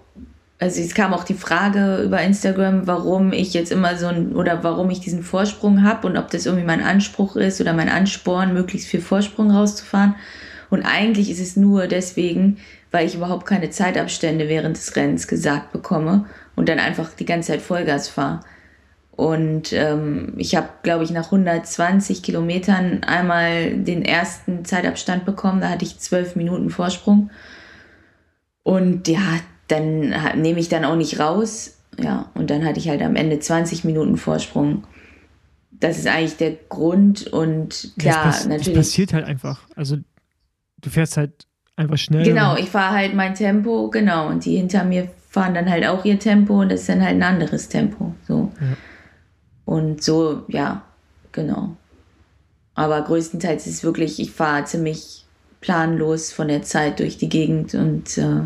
also 0.60 0.82
es 0.82 0.93
kam 0.93 1.13
auch 1.13 1.24
die 1.24 1.34
Frage 1.34 1.98
über 2.03 2.22
Instagram, 2.22 2.88
warum 2.88 3.34
ich 3.34 3.53
jetzt 3.53 3.72
immer 3.72 3.98
so 3.98 4.08
ein, 4.08 4.36
oder 4.36 4.63
warum 4.63 4.89
ich 4.89 5.00
diesen 5.00 5.24
Vorsprung 5.24 5.84
habe 5.84 6.08
und 6.08 6.17
ob 6.17 6.29
das 6.29 6.46
irgendwie 6.46 6.65
mein 6.65 6.84
Anspruch 6.84 7.36
ist 7.36 7.60
oder 7.60 7.74
mein 7.74 7.89
Ansporn, 7.89 8.53
möglichst 8.53 8.88
viel 8.88 9.01
Vorsprung 9.01 9.51
rauszufahren. 9.51 10.15
Und 10.70 10.84
eigentlich 10.84 11.29
ist 11.29 11.41
es 11.41 11.55
nur 11.55 11.88
deswegen, 11.88 12.58
weil 12.91 13.05
ich 13.05 13.15
überhaupt 13.15 13.46
keine 13.46 13.70
Zeitabstände 13.70 14.48
während 14.48 14.77
des 14.77 14.96
Rennens 14.96 15.27
gesagt 15.27 15.72
bekomme 15.72 16.25
und 16.55 16.70
dann 16.70 16.79
einfach 16.79 17.10
die 17.13 17.25
ganze 17.25 17.51
Zeit 17.51 17.62
Vollgas 17.62 18.08
fahre. 18.08 18.39
Und 19.15 19.74
ähm, 19.74 20.34
ich 20.38 20.55
habe, 20.55 20.70
glaube 20.82 21.03
ich, 21.03 21.12
nach 21.12 21.25
120 21.25 22.24
Kilometern 22.24 23.03
einmal 23.03 23.75
den 23.75 24.03
ersten 24.03 24.65
Zeitabstand 24.65 25.25
bekommen. 25.25 25.62
Da 25.62 25.70
hatte 25.70 25.86
ich 25.86 26.00
zwölf 26.00 26.36
Minuten 26.36 26.72
Vorsprung. 26.72 27.29
Und 28.63 29.08
ja, 29.08 29.39
dann 29.67 30.13
nehme 30.41 30.60
ich 30.60 30.70
dann 30.70 30.86
auch 30.86 30.96
nicht 30.96 31.20
raus. 31.20 31.77
Ja, 32.00 32.32
und 32.34 32.50
dann 32.50 32.65
hatte 32.65 32.79
ich 32.79 32.89
halt 32.89 33.01
am 33.01 33.15
Ende 33.15 33.39
20 33.39 33.84
Minuten 33.84 34.17
Vorsprung. 34.17 34.84
Das 35.72 36.00
ist 36.00 36.08
eigentlich 36.08 36.38
der 36.38 36.53
Grund 36.70 37.27
und 37.27 37.93
klar, 38.00 38.25
das 38.25 38.46
natürlich. 38.46 38.67
Das 38.67 38.88
passiert 38.88 39.13
halt 39.13 39.25
einfach. 39.25 39.62
Also 39.75 39.98
du 40.82 40.89
fährst 40.89 41.17
halt 41.17 41.46
einfach 41.75 41.98
schnell. 41.98 42.24
Genau, 42.24 42.55
ich 42.55 42.70
fahre 42.70 42.96
halt 42.96 43.13
mein 43.13 43.36
Tempo, 43.36 43.89
genau. 43.89 44.27
Und 44.27 44.46
die 44.46 44.58
hinter 44.58 44.86
mir 44.86 45.10
fahren 45.29 45.53
dann 45.53 45.70
halt 45.70 45.86
auch 45.86 46.05
ihr 46.05 46.20
Tempo 46.20 46.62
und 46.62 46.72
das 46.72 46.82
ist 46.82 46.89
dann 46.89 47.01
halt 47.01 47.15
ein 47.15 47.24
anderes 47.24 47.70
Tempo. 47.70 48.15
So. 48.27 48.51
Ja. 48.60 48.77
Und 49.65 50.03
so, 50.03 50.46
ja, 50.48 50.84
genau. 51.32 51.75
Aber 52.75 53.01
größtenteils 53.01 53.67
ist 53.67 53.74
es 53.75 53.84
wirklich, 53.84 54.20
ich 54.20 54.32
fahre 54.32 54.65
ziemlich 54.65 55.22
planlos 55.63 56.34
von 56.34 56.50
der 56.50 56.62
Zeit 56.62 57.00
durch 57.00 57.17
die 57.17 57.29
Gegend 57.29 57.74
und 57.74 58.17
äh, 58.17 58.41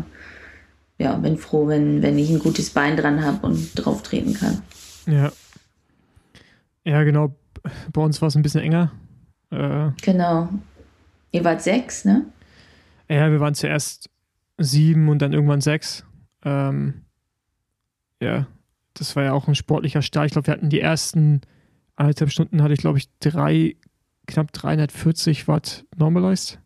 ja, 0.98 1.16
bin 1.16 1.36
froh, 1.36 1.66
wenn, 1.66 2.00
wenn 2.00 2.16
ich 2.16 2.30
ein 2.30 2.38
gutes 2.38 2.70
Bein 2.70 2.96
dran 2.96 3.24
habe 3.24 3.44
und 3.44 3.72
drauf 3.74 4.04
treten 4.04 4.34
kann. 4.34 4.62
Ja. 5.06 5.32
Ja, 6.84 7.02
genau. 7.02 7.34
Bei 7.92 8.00
uns 8.00 8.22
war 8.22 8.28
es 8.28 8.36
ein 8.36 8.42
bisschen 8.42 8.60
enger. 8.60 8.92
Äh, 9.50 9.90
genau. 10.00 10.48
Ihr 11.32 11.44
wart 11.44 11.60
sechs, 11.60 12.04
ne? 12.04 12.24
Ja, 13.08 13.30
wir 13.32 13.40
waren 13.40 13.54
zuerst 13.54 14.10
sieben 14.56 15.08
und 15.08 15.20
dann 15.20 15.32
irgendwann 15.32 15.60
sechs. 15.60 16.04
Ähm, 16.44 17.02
ja, 18.22 18.46
das 18.94 19.16
war 19.16 19.24
ja 19.24 19.32
auch 19.32 19.48
ein 19.48 19.56
sportlicher 19.56 20.02
Start. 20.02 20.26
Ich 20.26 20.32
glaube, 20.32 20.46
wir 20.46 20.54
hatten 20.54 20.70
die 20.70 20.80
ersten 20.80 21.40
anderthalb 21.96 22.30
Stunden, 22.30 22.62
hatte 22.62 22.74
ich, 22.74 22.80
glaube 22.80 22.98
ich, 22.98 23.08
drei, 23.18 23.74
knapp 24.28 24.52
340 24.52 25.48
Watt 25.48 25.84
normalized. 25.96 26.60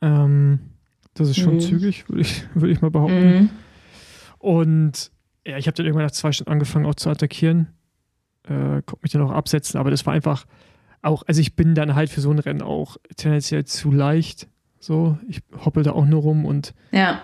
Ähm, 0.00 0.58
das 1.14 1.30
ist 1.30 1.38
schon 1.38 1.54
mhm. 1.54 1.60
zügig, 1.60 2.08
würde 2.08 2.22
ich, 2.22 2.44
würd 2.54 2.72
ich 2.72 2.80
mal 2.80 2.90
behaupten. 2.90 3.34
Mhm. 3.34 3.50
Und 4.38 5.10
ja, 5.46 5.56
ich 5.58 5.66
habe 5.66 5.76
dann 5.76 5.86
irgendwann 5.86 6.04
nach 6.06 6.12
zwei 6.12 6.32
Stunden 6.32 6.52
angefangen 6.52 6.86
auch 6.86 6.94
zu 6.94 7.08
attackieren. 7.08 7.68
Äh, 8.44 8.82
konnte 8.82 8.98
mich 9.02 9.12
dann 9.12 9.22
auch 9.22 9.32
absetzen, 9.32 9.78
aber 9.78 9.90
das 9.90 10.06
war 10.06 10.12
einfach 10.12 10.46
auch, 11.02 11.22
also 11.26 11.40
ich 11.40 11.56
bin 11.56 11.74
dann 11.74 11.94
halt 11.94 12.10
für 12.10 12.20
so 12.20 12.30
ein 12.30 12.38
Rennen 12.38 12.62
auch 12.62 12.96
tendenziell 13.16 13.64
zu 13.64 13.90
leicht. 13.90 14.48
So, 14.78 15.18
ich 15.28 15.40
hoppel 15.64 15.82
da 15.82 15.92
auch 15.92 16.04
nur 16.04 16.22
rum 16.22 16.44
und 16.44 16.74
ja. 16.92 17.20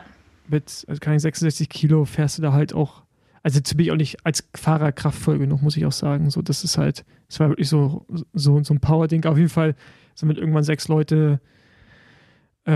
mit, 0.48 0.84
also 0.88 0.98
keine 1.00 1.20
66 1.20 1.68
Kilo 1.68 2.04
fährst 2.04 2.38
du 2.38 2.42
da 2.42 2.52
halt 2.52 2.74
auch, 2.74 3.02
also 3.42 3.60
zu 3.60 3.76
bin 3.76 3.86
ich 3.86 3.92
auch 3.92 3.96
nicht 3.96 4.24
als 4.24 4.48
Fahrer 4.54 4.92
kraftvoll 4.92 5.38
genug, 5.38 5.62
muss 5.62 5.76
ich 5.76 5.84
auch 5.84 5.92
sagen. 5.92 6.30
So, 6.30 6.42
das 6.42 6.64
ist 6.64 6.78
halt, 6.78 7.04
das 7.28 7.40
war 7.40 7.48
wirklich 7.50 7.68
so, 7.68 8.06
so, 8.32 8.62
so 8.62 8.74
ein 8.74 8.80
Power-Ding. 8.80 9.24
Auf 9.26 9.36
jeden 9.36 9.48
Fall 9.48 9.74
sind 10.14 10.28
mit 10.28 10.38
irgendwann 10.38 10.64
sechs 10.64 10.88
Leute 10.88 11.40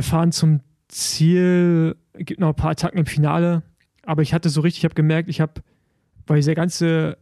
fahren 0.03 0.33
zum 0.33 0.61
Ziel, 0.89 1.97
gibt 2.19 2.41
noch 2.41 2.49
ein 2.49 2.55
paar 2.55 2.71
Attacken 2.71 2.99
im 2.99 3.07
Finale, 3.07 3.63
aber 4.03 4.23
ich 4.23 4.33
hatte 4.33 4.49
so 4.49 4.61
richtig, 4.61 4.81
ich 4.81 4.85
habe 4.85 4.95
gemerkt, 4.95 5.29
ich 5.29 5.41
habe, 5.41 5.63
weil 6.27 6.37
dieser 6.37 6.55
ganze 6.55 7.19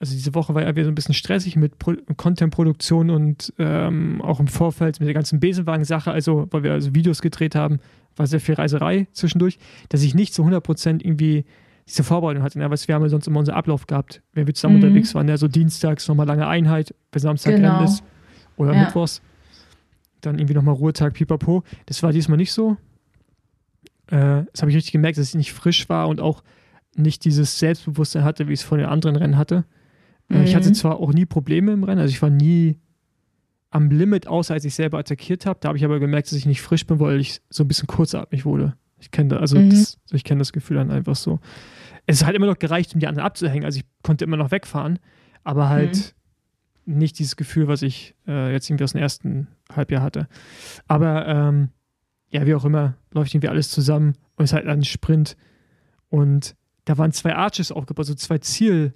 also 0.00 0.14
diese 0.14 0.34
Woche 0.34 0.54
war 0.54 0.62
ja 0.62 0.74
wieder 0.74 0.84
so 0.84 0.90
ein 0.90 0.94
bisschen 0.94 1.14
stressig 1.14 1.56
mit 1.56 1.78
Pro 1.78 1.94
Content-Produktion 2.16 3.10
und 3.10 3.52
ähm, 3.58 4.20
auch 4.22 4.38
im 4.38 4.46
Vorfeld 4.46 5.00
mit 5.00 5.08
der 5.08 5.14
ganzen 5.14 5.40
Besenwagen-Sache, 5.40 6.12
also 6.12 6.46
weil 6.50 6.62
wir 6.62 6.72
also 6.72 6.94
Videos 6.94 7.20
gedreht 7.20 7.54
haben, 7.54 7.80
war 8.16 8.26
sehr 8.26 8.40
viel 8.40 8.54
Reiserei 8.54 9.08
zwischendurch, 9.12 9.58
dass 9.88 10.02
ich 10.02 10.14
nicht 10.14 10.34
zu 10.34 10.44
100% 10.44 11.04
irgendwie 11.04 11.44
diese 11.86 12.04
Vorbereitung 12.04 12.42
hatte, 12.42 12.60
ja, 12.60 12.70
weil 12.70 12.78
wir 12.78 12.94
haben 12.94 13.02
ja 13.02 13.08
sonst 13.08 13.26
immer 13.26 13.40
unseren 13.40 13.56
Ablauf 13.56 13.86
gehabt, 13.86 14.22
wenn 14.34 14.46
wir 14.46 14.54
zusammen 14.54 14.76
mhm. 14.76 14.84
unterwegs 14.84 15.14
waren, 15.14 15.28
ja, 15.28 15.36
so 15.36 15.48
dienstags 15.48 16.06
nochmal 16.06 16.26
lange 16.26 16.46
Einheit, 16.46 16.94
bis 17.10 17.22
Samstag 17.22 17.56
genau. 17.56 17.76
Rennen 17.76 17.84
ist 17.84 18.04
oder 18.56 18.74
ja. 18.74 18.84
Mittwochs, 18.84 19.20
dann 20.20 20.38
irgendwie 20.38 20.54
nochmal 20.54 20.74
Ruhetag, 20.74 21.14
pipapo. 21.14 21.62
Das 21.86 22.02
war 22.02 22.12
diesmal 22.12 22.36
nicht 22.36 22.52
so. 22.52 22.76
Äh, 24.08 24.44
das 24.52 24.62
habe 24.62 24.70
ich 24.70 24.76
richtig 24.76 24.92
gemerkt, 24.92 25.18
dass 25.18 25.28
ich 25.28 25.34
nicht 25.34 25.52
frisch 25.52 25.88
war 25.88 26.08
und 26.08 26.20
auch 26.20 26.42
nicht 26.96 27.24
dieses 27.24 27.58
Selbstbewusstsein 27.58 28.24
hatte, 28.24 28.48
wie 28.48 28.52
ich 28.52 28.60
es 28.60 28.66
vor 28.66 28.78
den 28.78 28.86
anderen 28.86 29.16
Rennen 29.16 29.36
hatte. 29.36 29.64
Mhm. 30.28 30.42
Ich 30.42 30.54
hatte 30.54 30.68
mhm. 30.68 30.74
zwar 30.74 30.98
auch 30.98 31.12
nie 31.12 31.26
Probleme 31.26 31.72
im 31.72 31.84
Rennen, 31.84 32.00
also 32.00 32.10
ich 32.10 32.22
war 32.22 32.30
nie 32.30 32.78
am 33.70 33.90
Limit, 33.90 34.26
außer 34.26 34.54
als 34.54 34.64
ich 34.64 34.74
selber 34.74 34.98
attackiert 34.98 35.46
habe. 35.46 35.58
Da 35.60 35.68
habe 35.68 35.78
ich 35.78 35.84
aber 35.84 36.00
gemerkt, 36.00 36.28
dass 36.28 36.38
ich 36.38 36.46
nicht 36.46 36.62
frisch 36.62 36.86
bin, 36.86 37.00
weil 37.00 37.20
ich 37.20 37.42
so 37.50 37.64
ein 37.64 37.68
bisschen 37.68 37.86
kurzatmig 37.86 38.44
wurde. 38.44 38.74
Ich 38.98 39.10
kenne 39.10 39.30
das, 39.30 39.40
also 39.40 39.58
mhm. 39.58 39.70
das, 39.70 39.98
ich 40.10 40.24
kenne 40.24 40.38
das 40.38 40.52
Gefühl 40.52 40.78
dann 40.78 40.90
einfach 40.90 41.16
so. 41.16 41.38
Es 42.06 42.24
hat 42.24 42.34
immer 42.34 42.46
noch 42.46 42.58
gereicht, 42.58 42.94
um 42.94 43.00
die 43.00 43.06
anderen 43.06 43.26
abzuhängen. 43.26 43.64
Also 43.64 43.80
ich 43.80 43.84
konnte 44.02 44.24
immer 44.24 44.38
noch 44.38 44.50
wegfahren, 44.50 44.98
aber 45.44 45.68
halt 45.68 45.96
mhm. 45.96 46.02
Nicht 46.88 47.18
dieses 47.18 47.36
Gefühl, 47.36 47.68
was 47.68 47.82
ich 47.82 48.14
äh, 48.26 48.52
jetzt 48.52 48.68
irgendwie 48.68 48.84
aus 48.84 48.92
dem 48.92 49.02
ersten 49.02 49.48
Halbjahr 49.74 50.02
hatte. 50.02 50.26
Aber 50.86 51.26
ähm, 51.26 51.68
ja, 52.30 52.46
wie 52.46 52.54
auch 52.54 52.64
immer, 52.64 52.94
läuft 53.12 53.34
irgendwie 53.34 53.48
alles 53.48 53.70
zusammen 53.70 54.14
und 54.36 54.44
es 54.44 54.50
ist 54.50 54.54
halt 54.54 54.66
ein 54.66 54.84
Sprint. 54.84 55.36
Und 56.08 56.56
da 56.84 56.96
waren 56.96 57.12
zwei 57.12 57.34
Arches 57.34 57.70
aufgebaut, 57.70 58.06
so 58.06 58.14
zwei 58.14 58.38
Ziel- 58.38 58.94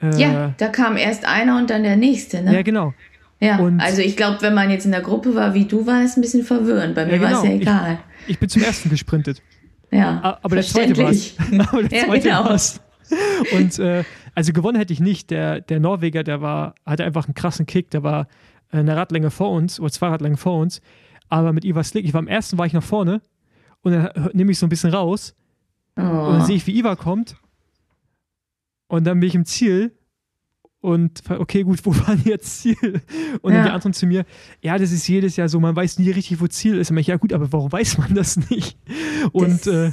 äh, 0.00 0.16
ja, 0.16 0.54
da 0.58 0.68
kam 0.68 0.96
erst 0.96 1.26
einer 1.26 1.58
und 1.58 1.70
dann 1.70 1.82
der 1.82 1.96
nächste, 1.96 2.42
ne? 2.42 2.54
Ja, 2.54 2.62
genau. 2.62 2.94
Ja, 3.40 3.58
und 3.58 3.80
also 3.80 4.00
ich 4.00 4.16
glaube, 4.16 4.42
wenn 4.42 4.54
man 4.54 4.70
jetzt 4.70 4.84
in 4.84 4.92
der 4.92 5.00
Gruppe 5.00 5.34
war 5.34 5.54
wie 5.54 5.64
du, 5.64 5.86
war 5.86 6.02
es 6.02 6.16
ein 6.16 6.20
bisschen 6.20 6.44
verwirrend. 6.44 6.94
Bei 6.94 7.04
mir 7.04 7.12
ja, 7.12 7.18
genau. 7.18 7.30
war 7.30 7.38
es 7.38 7.48
ja 7.48 7.54
egal. 7.54 7.98
Ich, 8.26 8.30
ich, 8.30 8.38
bin 8.38 8.48
zum 8.48 8.62
ersten 8.62 8.90
gesprintet. 8.90 9.42
ja, 9.90 10.38
aber 10.42 10.56
der 10.56 10.64
zweite 10.64 10.96
war 10.96 11.06
Aber 11.72 11.82
der 11.82 12.06
zweite 12.06 12.28
ja, 12.28 12.38
genau. 12.38 12.50
war's. 12.50 12.80
Und 13.54 13.78
äh, 13.78 14.04
also 14.34 14.52
gewonnen 14.52 14.78
hätte 14.78 14.92
ich 14.92 15.00
nicht. 15.00 15.30
Der, 15.30 15.60
der 15.60 15.80
Norweger, 15.80 16.24
der 16.24 16.40
war, 16.40 16.74
hatte 16.84 17.04
einfach 17.04 17.26
einen 17.26 17.34
krassen 17.34 17.66
Kick. 17.66 17.90
Der 17.90 18.02
war 18.02 18.28
eine 18.70 18.96
Radlänge 18.96 19.30
vor 19.30 19.50
uns 19.50 19.80
oder 19.80 19.90
zwei 19.90 20.08
Radlängen 20.08 20.36
vor 20.36 20.58
uns. 20.58 20.80
Aber 21.28 21.52
mit 21.52 21.64
Ivar 21.64 21.84
Slick, 21.84 22.04
ich 22.04 22.14
war 22.14 22.20
am 22.20 22.28
ersten, 22.28 22.58
war 22.58 22.66
ich 22.66 22.72
nach 22.72 22.82
vorne 22.82 23.20
und 23.82 23.92
dann 23.92 24.30
nehme 24.32 24.50
ich 24.50 24.58
so 24.58 24.66
ein 24.66 24.70
bisschen 24.70 24.90
raus 24.90 25.34
oh. 25.96 26.00
und 26.00 26.32
dann 26.38 26.46
sehe 26.46 26.56
ich, 26.56 26.66
wie 26.66 26.78
Ivar 26.78 26.96
kommt 26.96 27.36
und 28.88 29.04
dann 29.04 29.20
bin 29.20 29.28
ich 29.28 29.34
im 29.34 29.44
Ziel 29.44 29.92
und 30.80 31.22
okay, 31.30 31.64
gut, 31.64 31.80
wo 31.84 31.94
war 31.94 32.16
denn 32.16 32.24
jetzt 32.24 32.60
Ziel? 32.60 33.02
Und 33.42 33.52
ja. 33.52 33.58
dann 33.58 33.66
die 33.66 33.72
anderen 33.72 33.92
zu 33.92 34.06
mir, 34.06 34.24
ja, 34.62 34.78
das 34.78 34.92
ist 34.92 35.06
jedes 35.08 35.36
Jahr 35.36 35.48
so, 35.48 35.60
man 35.60 35.76
weiß 35.76 35.98
nie 35.98 36.10
richtig, 36.10 36.40
wo 36.40 36.46
Ziel 36.46 36.78
ist. 36.78 36.90
Und 36.90 36.98
ich, 36.98 37.08
ja 37.08 37.16
gut, 37.16 37.32
aber 37.32 37.52
warum 37.52 37.70
weiß 37.70 37.98
man 37.98 38.14
das 38.14 38.36
nicht? 38.50 38.78
Und 39.32 39.66
das, 39.66 39.92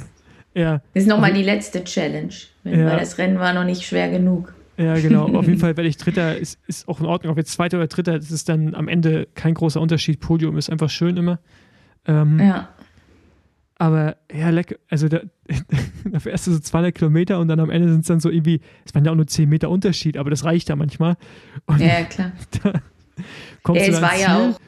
ja. 0.56 0.80
Das 0.94 1.02
ist 1.02 1.08
nochmal 1.08 1.32
die 1.34 1.42
letzte 1.42 1.84
Challenge, 1.84 2.32
ja. 2.64 2.86
weil 2.86 2.98
das 2.98 3.18
Rennen 3.18 3.38
war 3.38 3.52
noch 3.52 3.64
nicht 3.64 3.82
schwer 3.82 4.10
genug. 4.10 4.54
Ja, 4.78 4.94
genau. 4.94 5.26
Auf 5.34 5.46
jeden 5.46 5.58
Fall 5.60 5.76
werde 5.76 5.88
ich 5.88 5.96
Dritter, 5.96 6.36
ist, 6.36 6.58
ist 6.66 6.88
auch 6.88 7.00
in 7.00 7.06
Ordnung. 7.06 7.32
Ob 7.32 7.38
jetzt 7.38 7.52
Zweiter 7.52 7.76
oder 7.76 7.86
Dritter, 7.86 8.18
das 8.18 8.30
ist 8.30 8.48
dann 8.48 8.74
am 8.74 8.88
Ende 8.88 9.28
kein 9.34 9.54
großer 9.54 9.80
Unterschied. 9.80 10.20
Podium 10.20 10.56
ist 10.56 10.70
einfach 10.70 10.90
schön 10.90 11.16
immer. 11.16 11.38
Ähm, 12.06 12.40
ja. 12.40 12.68
Aber 13.78 14.16
ja, 14.34 14.48
lecker. 14.48 14.76
Also 14.88 15.08
da, 15.08 15.20
da 16.10 16.20
fährst 16.20 16.46
du 16.46 16.52
so 16.52 16.58
200 16.58 16.94
Kilometer 16.94 17.38
und 17.38 17.48
dann 17.48 17.60
am 17.60 17.70
Ende 17.70 17.90
sind 17.90 18.00
es 18.00 18.06
dann 18.06 18.20
so 18.20 18.30
irgendwie, 18.30 18.60
es 18.86 18.94
waren 18.94 19.04
ja 19.04 19.12
auch 19.12 19.16
nur 19.16 19.26
10 19.26 19.48
Meter 19.48 19.68
Unterschied, 19.68 20.16
aber 20.16 20.30
das 20.30 20.44
reicht 20.44 20.70
ja 20.70 20.76
manchmal. 20.76 21.16
Und 21.66 21.80
ja, 21.80 22.04
klar. 22.04 22.32
Da 22.62 23.22
kommst 23.62 23.86
ja, 23.86 23.94
es 23.94 24.02
war 24.02 24.18
ja 24.18 24.38
auch. 24.38 24.60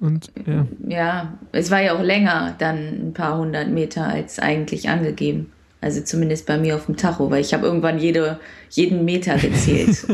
Und, 0.00 0.32
ja. 0.46 0.66
ja, 0.88 1.38
es 1.52 1.70
war 1.70 1.82
ja 1.82 1.94
auch 1.94 2.02
länger 2.02 2.54
dann 2.58 3.08
ein 3.08 3.12
paar 3.12 3.36
hundert 3.36 3.68
Meter 3.68 4.08
als 4.08 4.38
eigentlich 4.38 4.88
angegeben. 4.88 5.52
Also 5.82 6.02
zumindest 6.02 6.46
bei 6.46 6.58
mir 6.58 6.76
auf 6.76 6.86
dem 6.86 6.96
Tacho, 6.96 7.30
weil 7.30 7.42
ich 7.42 7.54
habe 7.54 7.66
irgendwann 7.66 7.98
jede, 7.98 8.38
jeden 8.70 9.04
Meter 9.04 9.36
gezählt. 9.36 10.06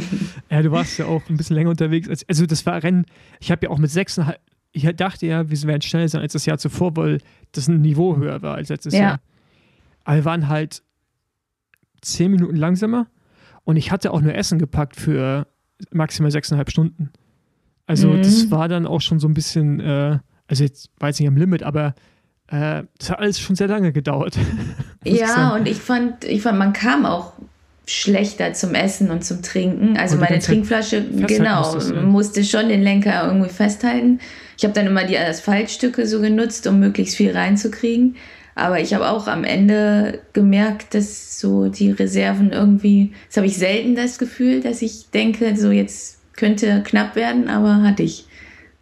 ja, 0.50 0.62
du 0.62 0.70
warst 0.70 0.98
ja 0.98 1.06
auch 1.06 1.22
ein 1.28 1.36
bisschen 1.36 1.56
länger 1.56 1.70
unterwegs. 1.70 2.08
Also 2.28 2.46
das 2.46 2.66
war 2.66 2.82
Rennen, 2.82 3.04
ich 3.40 3.50
habe 3.50 3.66
ja 3.66 3.70
auch 3.70 3.78
mit 3.78 3.90
sechseinhalb, 3.90 4.38
ich 4.72 4.84
dachte 4.96 5.26
ja, 5.26 5.48
wir 5.50 5.62
werden 5.62 5.82
schneller 5.82 6.08
sein 6.08 6.20
als 6.20 6.34
das 6.34 6.46
Jahr 6.46 6.58
zuvor, 6.58 6.96
weil 6.96 7.18
das 7.52 7.68
ein 7.68 7.80
Niveau 7.80 8.16
höher 8.16 8.42
war 8.42 8.56
als 8.56 8.68
letztes 8.68 8.94
ja. 8.94 9.00
Jahr. 9.00 9.20
aber 10.04 10.16
wir 10.16 10.24
waren 10.24 10.48
halt 10.48 10.82
zehn 12.00 12.30
Minuten 12.30 12.56
langsamer 12.56 13.08
und 13.64 13.76
ich 13.76 13.90
hatte 13.90 14.12
auch 14.12 14.20
nur 14.20 14.34
Essen 14.34 14.58
gepackt 14.58 14.96
für 14.96 15.46
maximal 15.92 16.30
sechseinhalb 16.30 16.70
Stunden. 16.70 17.10
Also 17.88 18.08
mhm. 18.08 18.18
das 18.18 18.50
war 18.50 18.68
dann 18.68 18.86
auch 18.86 19.00
schon 19.00 19.18
so 19.18 19.26
ein 19.26 19.34
bisschen, 19.34 19.80
äh, 19.80 20.18
also 20.46 20.62
jetzt 20.62 20.90
war 20.98 21.08
jetzt 21.08 21.18
nicht 21.18 21.28
am 21.28 21.36
Limit, 21.36 21.62
aber 21.62 21.94
äh, 22.48 22.82
das 22.98 23.10
hat 23.10 23.18
alles 23.18 23.40
schon 23.40 23.56
sehr 23.56 23.66
lange 23.66 23.92
gedauert. 23.92 24.38
ja, 25.04 25.54
ich 25.54 25.60
und 25.60 25.66
ich 25.66 25.78
fand, 25.78 26.24
ich 26.24 26.42
fand, 26.42 26.58
man 26.58 26.74
kam 26.74 27.06
auch 27.06 27.32
schlechter 27.86 28.52
zum 28.52 28.74
Essen 28.74 29.10
und 29.10 29.24
zum 29.24 29.40
Trinken. 29.40 29.96
Also 29.96 30.18
meine 30.18 30.38
Trinkflasche, 30.38 31.02
genau, 31.26 31.60
musstest, 31.60 31.94
ja. 31.94 32.02
musste 32.02 32.44
schon 32.44 32.68
den 32.68 32.82
Lenker 32.82 33.26
irgendwie 33.26 33.48
festhalten. 33.48 34.20
Ich 34.58 34.64
habe 34.64 34.74
dann 34.74 34.86
immer 34.86 35.04
die 35.04 35.16
Asphaltstücke 35.16 36.06
so 36.06 36.20
genutzt, 36.20 36.66
um 36.66 36.80
möglichst 36.80 37.16
viel 37.16 37.32
reinzukriegen. 37.32 38.16
Aber 38.54 38.80
ich 38.80 38.92
habe 38.92 39.08
auch 39.08 39.28
am 39.28 39.44
Ende 39.44 40.20
gemerkt, 40.34 40.94
dass 40.94 41.40
so 41.40 41.68
die 41.68 41.92
Reserven 41.92 42.52
irgendwie, 42.52 43.14
das 43.28 43.38
habe 43.38 43.46
ich 43.46 43.56
selten 43.56 43.94
das 43.94 44.18
Gefühl, 44.18 44.60
dass 44.60 44.82
ich 44.82 45.10
denke, 45.10 45.56
so 45.56 45.70
jetzt 45.70 46.17
könnte 46.38 46.82
knapp 46.84 47.16
werden, 47.16 47.48
aber 47.48 47.82
hatte 47.82 48.02
ich. 48.02 48.24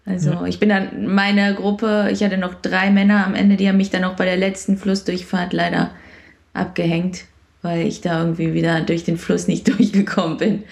Also 0.04 0.30
ja. 0.30 0.46
ich 0.46 0.60
bin 0.60 0.68
dann 0.68 1.12
meine 1.12 1.54
Gruppe, 1.54 2.10
ich 2.12 2.22
hatte 2.22 2.38
noch 2.38 2.54
drei 2.54 2.90
Männer 2.90 3.26
am 3.26 3.34
Ende, 3.34 3.56
die 3.56 3.68
haben 3.68 3.78
mich 3.78 3.90
dann 3.90 4.04
auch 4.04 4.14
bei 4.14 4.24
der 4.24 4.36
letzten 4.36 4.76
Flussdurchfahrt 4.76 5.52
leider 5.52 5.90
abgehängt, 6.52 7.24
weil 7.62 7.86
ich 7.86 8.02
da 8.02 8.20
irgendwie 8.20 8.54
wieder 8.54 8.82
durch 8.82 9.02
den 9.02 9.18
Fluss 9.18 9.48
nicht 9.48 9.66
durchgekommen 9.78 10.36
bin. 10.36 10.62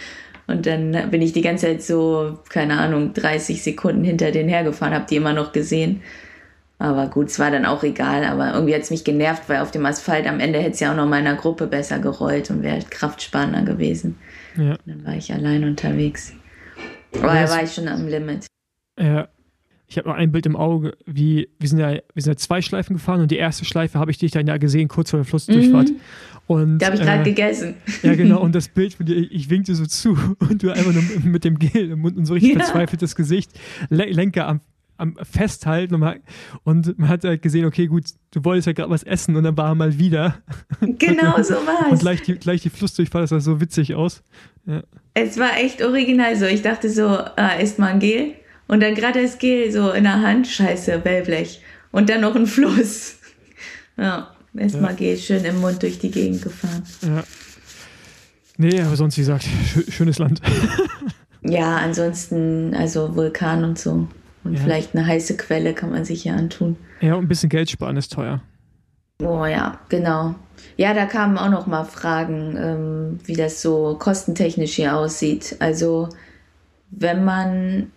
Und 0.47 0.67
dann 0.67 1.11
bin 1.11 1.23
ich 1.23 1.33
die 1.33 1.41
ganze 1.41 1.67
Zeit 1.67 1.83
so, 1.83 2.39
keine 2.51 2.79
Ahnung, 2.79 3.15
30 3.15 3.63
Sekunden 3.63 4.05
hinter 4.05 4.31
denen 4.31 4.51
hergefahren, 4.51 4.95
habe 4.95 5.07
die 5.09 5.17
immer 5.17 5.33
noch 5.33 5.53
gesehen. 5.53 6.03
Aber 6.79 7.07
gut, 7.07 7.29
es 7.29 7.39
war 7.39 7.51
dann 7.51 7.65
auch 7.65 7.83
egal. 7.83 8.25
Aber 8.25 8.53
irgendwie 8.53 8.75
hat 8.75 8.83
es 8.83 8.91
mich 8.91 9.05
genervt, 9.05 9.45
weil 9.47 9.63
auf 9.63 9.71
dem 9.71 9.87
Asphalt 9.87 10.27
am 10.27 10.39
Ende 10.39 10.59
hätte 10.59 10.73
es 10.73 10.81
ja 10.81 10.93
auch 10.93 10.97
noch 10.97 11.07
meiner 11.07 11.35
Gruppe 11.35 11.67
besser 11.67 11.99
gerollt 11.99 12.51
und 12.51 12.63
wäre 12.63 12.81
kraftsparender 12.91 13.63
gewesen. 13.63 14.19
Ja. 14.57 14.77
dann 14.85 15.05
war 15.05 15.17
ich 15.17 15.33
allein 15.33 15.65
unterwegs. 15.65 16.35
Aber 17.23 17.35
da 17.35 17.49
war 17.49 17.63
ich 17.63 17.73
schon 17.73 17.89
am 17.89 18.07
Limit. 18.07 18.47
Ja. 18.99 19.29
Ich 19.87 19.99
habe 19.99 20.09
noch 20.09 20.17
ein 20.17 20.33
Bild 20.33 20.47
im 20.47 20.57
Auge, 20.57 20.97
wie 21.07 21.49
wir 21.59 21.69
sind 21.69 21.79
ja, 21.79 21.93
wir 21.93 22.03
sind 22.23 22.33
ja 22.33 22.37
zwei 22.37 22.63
Schleifen 22.63 22.97
gefahren 22.97 23.21
und 23.21 23.31
die 23.31 23.37
erste 23.37 23.65
Schleife 23.65 23.99
habe 23.99 24.11
ich 24.11 24.19
dich 24.19 24.33
dann 24.33 24.47
ja 24.47 24.57
gesehen, 24.57 24.89
kurz 24.89 25.11
vor 25.11 25.19
der 25.19 25.25
Flussdurchfahrt. 25.25 25.91
Mhm. 25.91 26.01
Und, 26.47 26.79
da 26.79 26.87
habe 26.87 26.97
ich 26.97 27.03
gerade 27.03 27.23
äh, 27.23 27.25
gegessen. 27.25 27.75
Ja, 28.03 28.15
genau. 28.15 28.41
Und 28.41 28.55
das 28.55 28.69
Bild 28.69 28.95
von 28.95 29.07
dir, 29.07 29.15
ich, 29.15 29.33
ich 29.33 29.51
winkte 29.51 29.75
so 29.75 29.87
zu 29.87 30.11
und 30.39 30.63
du 30.63 30.71
einfach 30.71 30.93
nur 30.93 31.03
mit 31.25 31.45
dem 31.45 31.59
Gel 31.59 31.91
im 31.91 32.01
Mund 32.01 32.17
und 32.17 32.27
so 32.27 32.35
richtig 32.35 32.55
ja. 32.55 32.61
verzweifeltes 32.61 33.15
Gesicht, 33.15 33.53
Lenker 33.89 34.49
am 34.49 34.61
am 34.97 35.17
Festhalten 35.23 35.95
und 35.95 36.01
man, 36.01 36.21
und 36.63 36.99
man 36.99 37.09
hat 37.09 37.25
halt 37.25 37.43
gesehen, 37.43 37.65
okay, 37.65 37.87
gut, 37.87 38.05
du 38.31 38.45
wolltest 38.45 38.67
ja 38.67 38.73
gerade 38.73 38.91
was 38.91 39.03
essen 39.03 39.37
und 39.37 39.45
dann 39.45 39.57
war 39.57 39.71
er 39.71 39.75
mal 39.75 39.99
wieder. 39.99 40.43
Genau 40.81 41.37
so 41.43 41.55
war 41.55 41.87
es. 41.87 41.93
Und 41.93 41.99
gleich 42.01 42.23
die, 42.23 42.35
gleich 42.35 42.63
die 42.63 42.71
Flussdurchfahrt, 42.71 43.25
das 43.25 43.31
sah 43.31 43.41
so 43.41 43.61
witzig 43.61 43.95
aus. 43.95 44.23
Ja. 44.67 44.83
Es 45.15 45.39
war 45.39 45.57
echt 45.59 45.83
original 45.83 46.37
so. 46.37 46.47
Ich 46.47 46.63
dachte 46.63 46.91
so, 46.91 47.07
ah, 47.07 47.57
isst 47.61 47.79
mal 47.79 47.93
ein 47.93 48.01
Gel 48.01 48.35
und 48.67 48.83
dann 48.83 48.95
gerade 48.95 49.23
das 49.23 49.39
Gel 49.39 49.71
so 49.71 49.91
in 49.93 50.05
der 50.05 50.21
Hand, 50.21 50.47
scheiße, 50.47 51.05
Wellblech. 51.05 51.61
Und 51.93 52.11
dann 52.11 52.21
noch 52.21 52.35
ein 52.35 52.47
Fluss. 52.47 53.19
Ja, 53.97 54.35
erstmal 54.59 54.91
ja. 54.91 54.97
Gel 54.97 55.17
schön 55.17 55.45
im 55.45 55.61
Mund 55.61 55.81
durch 55.81 56.01
die 56.01 56.11
Gegend 56.11 56.43
gefahren. 56.43 56.83
Ja. 57.03 57.23
Nee, 58.57 58.81
aber 58.81 58.97
sonst, 58.97 59.17
wie 59.17 59.21
gesagt, 59.21 59.47
schönes 59.89 60.19
Land. 60.19 60.41
ja, 61.43 61.77
ansonsten, 61.77 62.75
also 62.75 63.15
Vulkan 63.15 63.63
und 63.63 63.79
so. 63.79 64.09
Und 64.43 64.55
ja. 64.55 64.61
vielleicht 64.61 64.97
eine 64.97 65.07
heiße 65.07 65.37
Quelle 65.37 65.75
kann 65.75 65.91
man 65.91 66.05
sich 66.05 66.23
hier 66.23 66.35
antun. 66.35 66.77
Ja, 67.01 67.15
und 67.15 67.27
ein 67.27 67.29
bisschen 67.29 67.51
Geld 67.51 67.71
sparen 67.71 67.97
ist 67.97 68.13
teuer. 68.13 68.43
Oh 69.23 69.47
ja, 69.47 69.79
genau. 69.89 70.35
Ja, 70.77 70.93
da 70.93 71.07
kamen 71.07 71.39
auch 71.39 71.51
noch 71.51 71.67
mal 71.67 71.85
Fragen, 71.85 72.57
ähm, 72.57 73.19
wie 73.25 73.37
das 73.37 73.63
so 73.63 73.97
kostentechnisch 73.99 74.75
hier 74.75 74.97
aussieht. 74.97 75.57
Also 75.61 76.09
wenn 76.91 77.25
man 77.25 77.93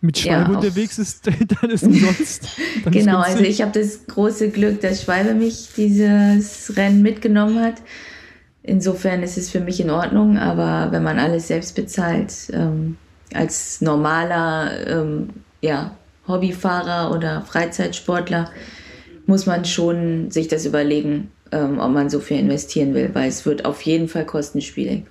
mit 0.00 0.18
Schwalbe 0.18 0.52
ja, 0.52 0.58
unterwegs 0.58 0.98
ist, 0.98 1.26
dann 1.60 1.70
ist 1.70 1.84
umsonst. 1.84 2.48
Dann 2.84 2.92
genau, 2.92 3.18
also 3.18 3.42
ich 3.42 3.62
habe 3.62 3.72
das 3.72 4.06
große 4.06 4.50
Glück, 4.50 4.80
dass 4.80 5.02
Schwalbe 5.02 5.34
mich 5.34 5.70
dieses 5.76 6.76
Rennen 6.76 7.02
mitgenommen 7.02 7.60
hat. 7.60 7.82
Insofern 8.62 9.22
ist 9.22 9.38
es 9.38 9.50
für 9.50 9.60
mich 9.60 9.80
in 9.80 9.90
Ordnung, 9.90 10.38
aber 10.38 10.92
wenn 10.92 11.02
man 11.02 11.18
alles 11.18 11.48
selbst 11.48 11.74
bezahlt, 11.74 12.32
ähm, 12.52 12.96
als 13.34 13.80
normaler 13.80 14.86
ähm, 14.86 15.30
ja, 15.62 15.96
Hobbyfahrer 16.28 17.10
oder 17.10 17.42
Freizeitsportler 17.42 18.50
muss 19.28 19.44
man 19.44 19.66
schon 19.66 20.30
sich 20.30 20.48
das 20.48 20.64
überlegen, 20.64 21.30
ähm, 21.52 21.78
ob 21.78 21.92
man 21.92 22.08
so 22.08 22.18
viel 22.18 22.38
investieren 22.38 22.94
will, 22.94 23.10
weil 23.14 23.28
es 23.28 23.44
wird 23.44 23.66
auf 23.66 23.82
jeden 23.82 24.08
Fall 24.08 24.24
kostenspielig. 24.24 25.04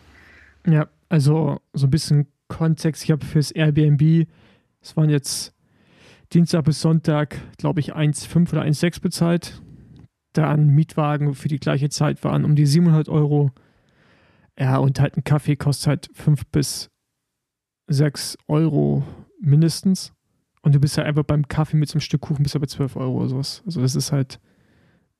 Ja, 0.66 0.88
also 1.08 1.60
so 1.74 1.86
ein 1.86 1.92
bisschen 1.92 2.28
Kontext. 2.48 3.04
Ich 3.04 3.12
habe 3.12 3.24
fürs 3.24 3.52
Airbnb, 3.52 4.28
es 4.82 4.98
waren 4.98 5.10
jetzt 5.10 5.54
Dienstag 6.34 6.66
bis 6.66 6.82
Sonntag, 6.82 7.38
glaube 7.58 7.80
ich, 7.80 7.96
1,5 7.96 8.54
oder 8.54 8.64
1,6 8.64 9.02
bezahlt. 9.02 9.62
Dann 10.34 10.68
Mietwagen 10.68 11.36
für 11.36 11.48
die 11.48 11.60
gleiche 11.60 11.90
Zeit 11.90 12.24
waren 12.24 12.44
um 12.44 12.56
die 12.56 12.66
700 12.66 13.10
Euro. 13.10 13.52
Ja, 14.60 14.78
und 14.78 15.00
halt 15.00 15.16
ein 15.16 15.24
Kaffee 15.24 15.56
kostet 15.56 15.88
halt 15.88 16.10
5 16.14 16.48
bis 16.48 16.90
6 17.88 18.38
Euro 18.48 19.04
mindestens. 19.40 20.12
Und 20.68 20.76
du 20.76 20.82
bist 20.82 20.98
ja 20.98 21.04
einfach 21.04 21.24
beim 21.24 21.48
Kaffee 21.48 21.78
mit 21.78 21.88
so 21.88 21.94
einem 21.94 22.02
Stück 22.02 22.20
Kuchen 22.20 22.44
bist 22.44 22.54
ja 22.54 22.60
bei 22.60 22.66
12 22.66 22.98
Euro 22.98 23.20
oder 23.20 23.30
sowas. 23.30 23.64
Also 23.66 23.80
das 23.80 23.96
ist 23.96 24.12
halt. 24.12 24.38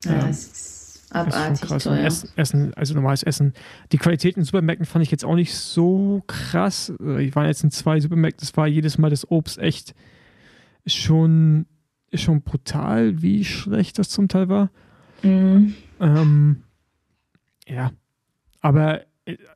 Ja, 0.04 0.12
ja 0.12 0.26
das 0.26 0.44
ist 0.44 1.06
abartig 1.10 1.66
krass. 1.66 1.84
Teuer. 1.84 2.04
Essen, 2.04 2.28
Essen, 2.36 2.74
also 2.74 2.92
normales 2.92 3.22
Essen. 3.22 3.54
Die 3.90 3.96
Qualität 3.96 4.36
in 4.36 4.44
Supermärkten 4.44 4.84
fand 4.84 5.06
ich 5.06 5.10
jetzt 5.10 5.24
auch 5.24 5.36
nicht 5.36 5.54
so 5.54 6.22
krass. 6.26 6.92
Ich 7.18 7.34
war 7.34 7.46
jetzt 7.46 7.64
in 7.64 7.70
zwei 7.70 7.98
Supermärkten, 7.98 8.40
das 8.40 8.54
war 8.58 8.66
jedes 8.66 8.98
Mal 8.98 9.08
das 9.08 9.30
Obst 9.30 9.56
echt 9.56 9.94
schon, 10.86 11.64
schon 12.12 12.42
brutal, 12.42 13.22
wie 13.22 13.42
schlecht 13.42 13.98
das 13.98 14.10
zum 14.10 14.28
Teil 14.28 14.50
war. 14.50 14.70
Mhm. 15.22 15.72
Ähm, 15.98 16.62
ja. 17.66 17.90
Aber, 18.60 19.00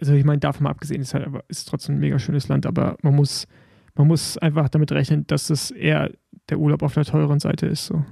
also 0.00 0.14
ich 0.14 0.24
meine, 0.24 0.38
davon 0.38 0.64
mal 0.64 0.70
abgesehen, 0.70 1.02
ist 1.02 1.12
halt 1.12 1.26
aber 1.26 1.44
ist 1.48 1.68
trotzdem 1.68 1.96
ein 1.96 2.00
mega 2.00 2.18
schönes 2.18 2.48
Land, 2.48 2.64
aber 2.64 2.96
man 3.02 3.14
muss 3.14 3.46
man 3.94 4.06
muss 4.06 4.38
einfach 4.38 4.68
damit 4.68 4.92
rechnen, 4.92 5.26
dass 5.26 5.50
es 5.50 5.70
eher 5.70 6.10
der 6.48 6.58
Urlaub 6.58 6.82
auf 6.82 6.94
der 6.94 7.04
teuren 7.04 7.40
Seite 7.40 7.66
ist. 7.66 7.86
So. 7.86 8.04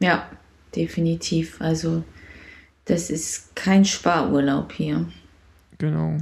Ja, 0.00 0.28
definitiv. 0.74 1.60
Also 1.60 2.02
das 2.84 3.10
ist 3.10 3.54
kein 3.54 3.84
Sparurlaub 3.84 4.72
hier. 4.72 5.06
Genau. 5.78 6.18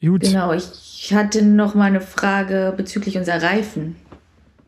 Gut. 0.00 0.22
Genau, 0.22 0.52
ich 0.52 1.12
hatte 1.14 1.42
noch 1.42 1.74
mal 1.74 1.86
eine 1.86 2.00
Frage 2.00 2.74
bezüglich 2.76 3.16
unserer 3.16 3.42
Reifen 3.42 3.96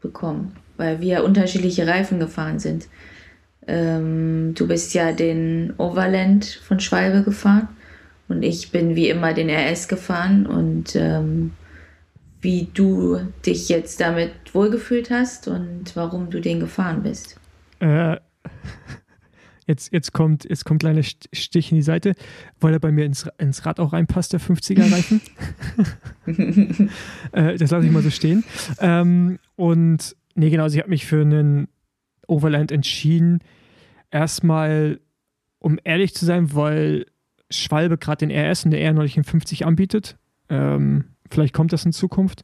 bekommen, 0.00 0.56
weil 0.78 1.00
wir 1.00 1.24
unterschiedliche 1.24 1.86
Reifen 1.86 2.18
gefahren 2.18 2.58
sind. 2.58 2.88
Ähm, 3.66 4.54
du 4.54 4.66
bist 4.66 4.94
ja 4.94 5.12
den 5.12 5.74
Overland 5.76 6.44
von 6.44 6.80
Schwalbe 6.80 7.22
gefahren 7.22 7.68
und 8.28 8.42
ich 8.42 8.70
bin 8.70 8.96
wie 8.96 9.10
immer 9.10 9.34
den 9.34 9.50
RS 9.50 9.88
gefahren 9.88 10.46
und 10.46 10.96
ähm, 10.96 11.52
wie 12.46 12.68
du 12.72 13.18
dich 13.44 13.68
jetzt 13.68 14.00
damit 14.00 14.30
wohlgefühlt 14.52 15.10
hast 15.10 15.48
und 15.48 15.96
warum 15.96 16.30
du 16.30 16.40
den 16.40 16.60
gefahren 16.60 17.02
bist. 17.02 17.40
Äh, 17.80 18.18
jetzt, 19.66 19.92
jetzt 19.92 20.12
kommt 20.12 20.44
jetzt 20.48 20.64
kommt 20.64 20.78
kleiner 20.78 21.02
Stich 21.02 21.72
in 21.72 21.76
die 21.76 21.82
Seite, 21.82 22.14
weil 22.60 22.72
er 22.72 22.78
bei 22.78 22.92
mir 22.92 23.04
ins, 23.04 23.28
ins 23.38 23.66
Rad 23.66 23.80
auch 23.80 23.92
reinpasst, 23.92 24.32
der 24.32 24.40
50er 24.40 24.92
Reifen. 24.92 25.20
äh, 27.32 27.56
das 27.56 27.72
lasse 27.72 27.84
ich 27.84 27.92
mal 27.92 28.02
so 28.02 28.10
stehen. 28.10 28.44
Ähm, 28.78 29.40
und 29.56 30.14
nee, 30.36 30.50
genau, 30.50 30.68
sie 30.68 30.78
hat 30.78 30.88
mich 30.88 31.04
für 31.04 31.22
einen 31.22 31.66
Overland 32.28 32.70
entschieden. 32.70 33.40
Erstmal, 34.12 35.00
um 35.58 35.80
ehrlich 35.82 36.14
zu 36.14 36.24
sein, 36.24 36.54
weil 36.54 37.06
Schwalbe 37.50 37.98
gerade 37.98 38.24
den 38.24 38.30
RS 38.30 38.64
und 38.64 38.70
der 38.70 38.82
R 38.82 38.92
neulich 38.92 39.16
in 39.16 39.24
50 39.24 39.66
anbietet. 39.66 40.16
Ähm, 40.48 41.06
Vielleicht 41.30 41.54
kommt 41.54 41.72
das 41.72 41.84
in 41.84 41.92
Zukunft. 41.92 42.42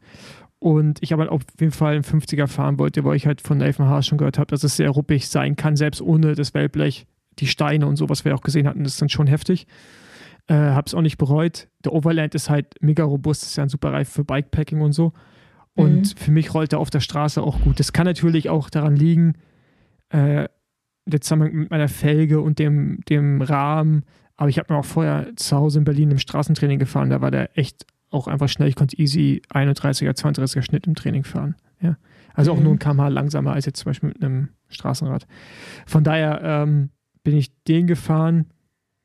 Und 0.59 1.03
ich 1.03 1.13
aber 1.13 1.33
auf 1.33 1.43
jeden 1.59 1.73
Fall 1.73 1.95
einen 1.95 2.05
50er 2.05 2.47
fahren 2.47 2.79
wollte, 2.79 3.03
weil 3.05 3.17
ich 3.17 3.27
halt 3.27 3.41
von 3.41 3.59
Nathan 3.59 3.89
Haas 3.89 4.07
schon 4.07 4.19
gehört 4.19 4.39
habe, 4.39 4.47
dass 4.47 4.63
es 4.63 4.77
sehr 4.77 4.91
ruppig 4.91 5.29
sein 5.29 5.57
kann, 5.57 5.75
selbst 5.75 6.01
ohne 6.01 6.35
das 6.35 6.55
Wellblech. 6.55 7.07
Die 7.39 7.49
Steine 7.49 7.87
und 7.87 7.97
so, 7.97 8.09
was 8.09 8.25
wir 8.25 8.35
auch 8.35 8.43
gesehen 8.43 8.69
hatten, 8.69 8.85
das 8.85 8.93
ist 8.93 9.03
dann 9.03 9.09
schon 9.09 9.27
heftig. 9.27 9.67
Äh, 10.47 10.55
hab's 10.55 10.95
auch 10.95 11.01
nicht 11.01 11.19
bereut. 11.19 11.69
Der 11.85 11.93
Overland 11.93 12.35
ist 12.35 12.51
halt 12.51 12.75
mega 12.81 13.03
robust, 13.05 13.43
ist 13.43 13.57
ja 13.57 13.65
ein 13.65 13.69
super 13.69 13.93
Reif 13.93 14.09
für 14.09 14.23
Bikepacking 14.23 14.81
und 14.81 14.93
so. 14.93 15.13
Und 15.75 16.15
mhm. 16.15 16.17
für 16.17 16.31
mich 16.31 16.53
rollt 16.55 16.73
er 16.73 16.79
auf 16.79 16.91
der 16.91 17.01
Straße 17.01 17.43
auch 17.43 17.61
gut. 17.63 17.81
Das 17.81 17.93
kann 17.93 18.05
natürlich 18.05 18.49
auch 18.51 18.71
daran 18.71 18.95
liegen, 18.95 19.35
äh, 20.11 20.47
der 21.07 21.21
Zusammenhang 21.21 21.55
mit 21.55 21.71
meiner 21.71 21.89
Felge 21.89 22.41
und 22.41 22.59
dem, 22.59 23.01
dem 23.09 23.43
Rahmen. 23.43 24.05
Aber 24.37 24.49
ich 24.49 24.59
habe 24.59 24.73
mir 24.73 24.79
auch 24.79 24.85
vorher 24.85 25.35
zu 25.37 25.57
Hause 25.57 25.79
in 25.79 25.85
Berlin 25.85 26.11
im 26.11 26.19
Straßentraining 26.19 26.79
gefahren, 26.79 27.11
da 27.11 27.21
war 27.21 27.31
der 27.31 27.57
echt 27.59 27.87
auch 28.13 28.29
einfach 28.29 28.49
schnell. 28.49 28.69
Ich 28.69 28.77
konnte 28.77 28.99
easy 28.99 29.43
31er, 29.53 30.17
32er 30.17 30.63
Schnitt 30.63 30.87
im 30.87 30.95
Training 30.95 31.25
fahren. 31.25 31.57
Ja. 31.81 31.97
Also 32.35 32.53
auch 32.53 32.57
mhm. 32.57 32.65
nur 32.65 32.73
ein 32.75 32.79
kmh 32.79 33.09
langsamer 33.09 33.53
als 33.53 33.67
jetzt 33.67 33.81
zum 33.81 33.91
Beispiel 33.91 34.11
mit 34.11 34.23
einem 34.23 34.51
Straßenrad. 34.69 35.27
Von 35.87 36.05
daher 36.05 36.41
ähm, 36.43 36.91
bin 37.25 37.37
ich 37.37 37.53
den 37.65 37.87
gefahren. 37.87 38.47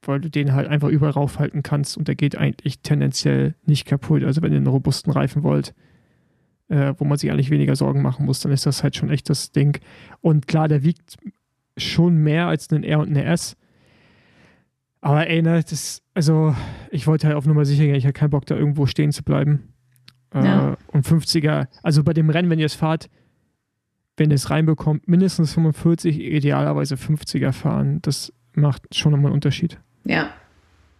weil 0.04 0.22
du 0.22 0.30
den 0.30 0.54
halt 0.54 0.68
einfach 0.68 0.88
überall 0.90 1.12
raufhalten 1.12 1.64
kannst 1.64 1.98
und 1.98 2.08
der 2.08 2.16
geht 2.16 2.38
eigentlich 2.38 2.80
tendenziell 2.80 3.56
nicht 3.66 3.86
kaputt. 3.86 4.24
Also 4.24 4.42
wenn 4.42 4.52
ihr 4.52 4.58
einen 4.58 4.68
robusten 4.68 5.12
Reifen 5.12 5.44
wollt, 5.44 5.74
äh, 6.70 6.94
wo 6.98 7.06
man 7.06 7.18
sich 7.18 7.32
eigentlich 7.32 7.50
weniger 7.50 7.76
Sorgen 7.76 8.02
machen 8.02 8.26
muss, 8.26 8.40
dann 8.40 8.52
ist 8.52 8.66
das 8.66 8.84
halt 8.84 8.96
schon 8.96 9.10
echt 9.10 9.30
das 9.30 9.52
Ding. 9.52 9.80
Und 10.22 10.48
klar, 10.48 10.68
der 10.68 10.84
wiegt 10.84 11.18
schon 11.78 12.18
mehr 12.18 12.48
als 12.48 12.72
ein 12.72 12.84
R 12.84 13.00
und 13.00 13.10
ein 13.10 13.18
S. 13.18 13.56
Aber 15.08 15.26
ey, 15.30 15.42
ne, 15.42 15.64
das, 15.64 16.02
also 16.14 16.54
ich 16.92 17.08
wollte 17.08 17.28
halt 17.28 17.38
auf 17.38 17.46
Nummer 17.46 17.64
sicher 17.64 17.86
gehen, 17.86 17.96
ich 17.96 18.04
hatte 18.04 18.12
keinen 18.12 18.30
Bock, 18.30 18.46
da 18.46 18.58
irgendwo 18.58 18.88
stehen 18.88 19.14
zu 19.14 19.24
bleiben. 19.24 19.70
Äh, 20.36 20.44
Ja. 20.44 20.78
und 20.88 21.06
50er, 21.08 21.68
also 21.82 22.04
bei 22.04 22.12
dem 22.12 22.30
Rennen, 22.30 22.50
wenn 22.50 22.60
ihr 22.60 22.66
es 22.66 22.74
fahrt, 22.74 23.10
wenn 24.18 24.32
ihr 24.32 24.36
es 24.36 24.50
reinbekommt, 24.50 25.08
mindestens 25.08 25.54
45, 25.54 26.20
idealerweise 26.20 26.96
50er 26.96 27.54
fahren. 27.54 28.00
Das 28.02 28.34
macht 28.54 28.94
schon 28.94 29.14
nochmal 29.14 29.28
einen 29.28 29.36
Unterschied. 29.36 29.80
Ja, 30.04 30.30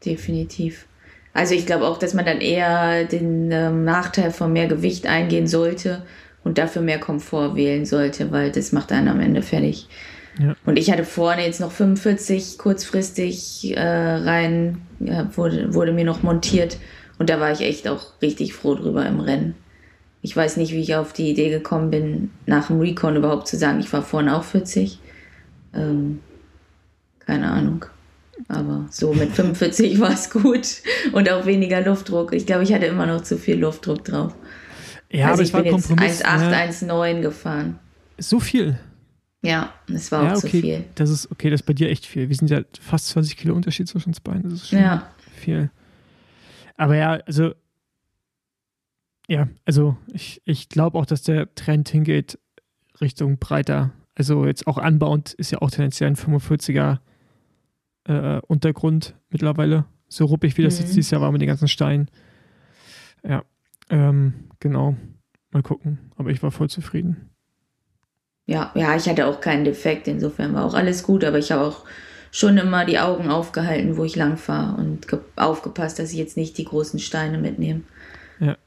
definitiv. 0.06 0.88
Also 1.34 1.54
ich 1.54 1.66
glaube 1.66 1.86
auch, 1.86 1.98
dass 1.98 2.14
man 2.14 2.24
dann 2.24 2.40
eher 2.40 3.04
den 3.04 3.52
ähm, 3.52 3.84
Nachteil 3.84 4.32
von 4.32 4.54
mehr 4.54 4.68
Gewicht 4.68 5.06
eingehen 5.06 5.48
sollte 5.48 6.04
und 6.46 6.58
dafür 6.58 6.82
mehr 6.82 7.00
Komfort 7.00 7.56
wählen 7.58 7.86
sollte, 7.86 8.32
weil 8.32 8.54
das 8.54 8.72
macht 8.72 8.94
einen 8.94 9.10
am 9.10 9.20
Ende 9.20 9.42
fertig. 9.42 9.90
Ja. 10.40 10.56
Und 10.66 10.78
ich 10.78 10.92
hatte 10.92 11.04
vorne 11.04 11.46
jetzt 11.46 11.60
noch 11.60 11.72
45 11.72 12.58
kurzfristig 12.58 13.76
äh, 13.76 13.82
rein, 13.82 14.82
ja, 15.00 15.36
wurde, 15.36 15.74
wurde 15.74 15.92
mir 15.92 16.06
noch 16.06 16.24
montiert 16.24 16.78
und 17.18 17.30
da 17.30 17.40
war 17.40 17.52
ich 17.52 17.62
echt 17.62 17.88
auch 17.88 18.14
richtig 18.22 18.54
froh 18.54 18.76
drüber 18.76 19.06
im 19.06 19.20
Rennen. 19.20 19.56
Ich 20.22 20.36
weiß 20.36 20.58
nicht, 20.58 20.74
wie 20.74 20.82
ich 20.82 20.96
auf 20.96 21.14
die 21.14 21.30
Idee 21.30 21.50
gekommen 21.50 21.90
bin, 21.90 22.32
nach 22.46 22.68
dem 22.68 22.80
Recon 22.80 23.16
überhaupt 23.16 23.48
zu 23.48 23.58
sagen, 23.58 23.80
ich 23.80 23.92
war 23.94 24.02
vorne 24.02 24.36
auch 24.36 24.44
40. 24.44 25.00
Ähm, 25.74 26.20
keine 27.20 27.50
Ahnung. 27.50 27.86
Aber 28.48 28.88
so 28.92 29.14
mit 29.14 29.32
45 29.32 30.00
war 30.00 30.12
es 30.12 30.30
gut 30.30 30.68
und 31.12 31.30
auch 31.30 31.46
weniger 31.46 31.82
Luftdruck. 31.82 32.34
Ich 32.34 32.46
glaube, 32.46 32.64
ich 32.64 32.74
hatte 32.74 32.86
immer 32.86 33.06
noch 33.06 33.22
zu 33.22 33.38
viel 33.38 33.58
Luftdruck 33.58 34.04
drauf. 34.06 34.34
Ja, 35.12 35.28
also 35.28 35.34
aber 35.34 35.42
ich 35.44 35.54
war 35.54 35.64
bin 35.64 35.74
jetzt 35.74 35.88
Kompromiss. 35.88 36.24
1,8, 36.24 36.50
ne? 36.50 36.56
1,9 36.56 37.22
gefahren. 37.22 37.80
So 38.18 38.40
viel. 38.40 38.78
Ja, 39.44 39.74
es 39.88 40.12
war 40.12 40.24
ja, 40.24 40.34
auch 40.34 40.38
okay. 40.38 40.48
zu 40.50 40.62
viel. 40.62 40.86
Das 40.96 41.10
ist 41.10 41.32
okay, 41.32 41.50
das 41.50 41.62
ist 41.62 41.68
bei 41.68 41.74
dir 41.74 41.90
echt 41.90 42.06
viel. 42.06 42.28
Wir 42.30 42.36
sind 42.36 42.50
ja 42.50 42.62
fast 42.80 43.08
20 43.10 43.38
Kilo 43.38 43.56
Unterschied 43.56 43.88
zwischen 43.88 44.10
uns 44.10 44.20
beiden. 44.20 44.44
Das 44.44 44.54
ist 44.54 44.70
schon 44.70 44.80
Ja, 44.80 45.10
viel. 45.36 45.70
Aber 46.76 46.96
ja, 46.96 47.12
also 47.26 47.54
ja, 49.28 49.48
also 49.66 49.98
ich, 50.14 50.42
ich 50.46 50.70
glaube 50.70 50.98
auch, 50.98 51.06
dass 51.06 51.22
der 51.22 51.54
Trend 51.54 51.90
hingeht 51.90 52.40
Richtung 53.02 53.38
breiter. 53.38 53.92
Also 54.16 54.46
jetzt 54.46 54.68
auch 54.68 54.78
anbauend 54.78 55.34
ist 55.34 55.52
ja 55.52 55.62
auch 55.62 55.70
tendenziell 55.70 56.10
ein 56.10 56.16
45er 56.16 57.00
äh, 58.06 58.40
Untergrund 58.48 59.16
mittlerweile. 59.30 59.86
So 60.08 60.26
ruppig, 60.26 60.58
wie 60.58 60.64
das 60.64 60.76
Mhm. 60.80 60.86
jetzt 60.86 60.96
dieses 60.96 61.12
Jahr 61.12 61.22
war 61.22 61.32
mit 61.32 61.42
den 61.42 61.48
ganzen 61.48 61.68
Steinen. 61.68 62.10
Ja, 63.24 63.44
ähm, 63.90 64.34
genau. 64.60 64.96
Mal 65.52 65.62
gucken. 65.64 66.00
Aber 66.16 66.30
ich 66.32 66.42
war 66.42 66.52
voll 66.52 66.70
zufrieden. 66.70 67.30
Ja, 68.48 68.72
ja, 68.76 68.96
ich 68.96 69.08
hatte 69.08 69.28
auch 69.28 69.40
keinen 69.42 69.64
Defekt, 69.66 70.08
insofern 70.08 70.54
war 70.54 70.66
auch 70.66 70.74
alles 70.74 71.04
gut, 71.04 71.24
aber 71.24 71.38
ich 71.38 71.52
habe 71.52 71.64
auch 71.66 71.84
schon 72.32 72.58
immer 72.58 72.86
die 72.86 72.98
Augen 73.00 73.30
aufgehalten, 73.30 73.96
wo 73.98 74.04
ich 74.04 74.16
lang 74.16 74.38
fahre 74.38 74.78
und 74.82 75.08
ge- 75.08 75.20
aufgepasst, 75.36 76.00
dass 76.00 76.12
ich 76.12 76.18
jetzt 76.18 76.38
nicht 76.38 76.58
die 76.58 76.66
großen 76.66 77.00
Steine 77.00 77.38
mitnehme. 77.38 77.82
Ja. 78.40 78.58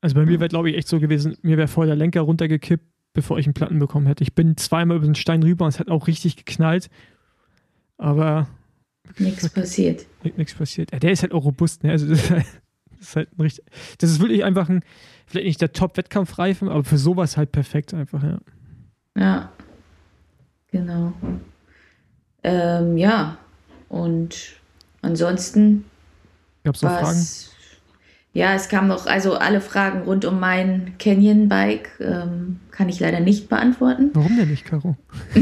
Also 0.00 0.14
bei 0.14 0.24
mir 0.24 0.40
wäre, 0.40 0.48
glaube 0.48 0.70
ich, 0.70 0.76
echt 0.76 0.88
so 0.88 0.98
gewesen, 0.98 1.36
mir 1.42 1.56
wäre 1.56 1.68
vorher 1.68 1.94
der 1.94 1.96
Lenker 1.96 2.22
runtergekippt, 2.22 2.84
bevor 3.12 3.38
ich 3.38 3.46
einen 3.46 3.54
Platten 3.54 3.78
bekommen 3.78 4.06
hätte. 4.06 4.22
Ich 4.24 4.34
bin 4.34 4.56
zweimal 4.56 4.96
über 4.96 5.06
den 5.06 5.14
Stein 5.14 5.42
rüber 5.42 5.64
und 5.66 5.70
es 5.70 5.78
hat 5.80 5.88
auch 5.90 6.06
richtig 6.06 6.36
geknallt. 6.36 6.88
Aber 7.98 8.48
Nichts 9.18 9.48
passiert. 9.50 10.06
nichts 10.36 10.54
passiert. 10.54 10.92
Ja, 10.92 10.98
der 10.98 11.12
ist 11.12 11.22
halt 11.22 11.32
auch 11.32 11.44
robust, 11.44 11.82
ne? 11.82 11.90
Also 11.90 12.06
das 12.08 12.22
ist 12.22 12.30
halt, 12.30 12.46
das 12.98 13.00
ist 13.08 13.16
halt 13.16 13.28
ein 13.36 13.40
richtig. 13.42 13.64
Das 13.98 14.10
ist 14.10 14.20
wirklich 14.20 14.44
einfach 14.44 14.68
ein, 14.68 14.82
vielleicht 15.26 15.46
nicht 15.48 15.60
der 15.60 15.72
Top-Wettkampfreifen, 15.72 16.68
aber 16.68 16.84
für 16.84 16.98
sowas 16.98 17.36
halt 17.36 17.52
perfekt 17.52 17.92
einfach, 17.94 18.22
ja. 18.22 18.38
Ja, 19.16 19.50
genau. 20.70 21.12
Ähm, 22.42 22.96
ja, 22.96 23.36
und 23.88 24.52
ansonsten 25.02 25.84
Gab 26.64 26.74
es 26.74 26.82
noch 26.82 26.90
Fragen? 26.98 27.26
Ja, 28.32 28.54
es 28.54 28.68
kam 28.68 28.86
noch, 28.86 29.06
also 29.06 29.34
alle 29.34 29.60
Fragen 29.60 30.02
rund 30.02 30.24
um 30.24 30.38
mein 30.38 30.94
Canyon-Bike 31.00 31.90
ähm, 32.00 32.60
kann 32.70 32.88
ich 32.88 33.00
leider 33.00 33.18
nicht 33.18 33.48
beantworten. 33.48 34.10
Warum 34.14 34.36
denn 34.36 34.48
nicht, 34.48 34.64
Caro? 34.64 34.96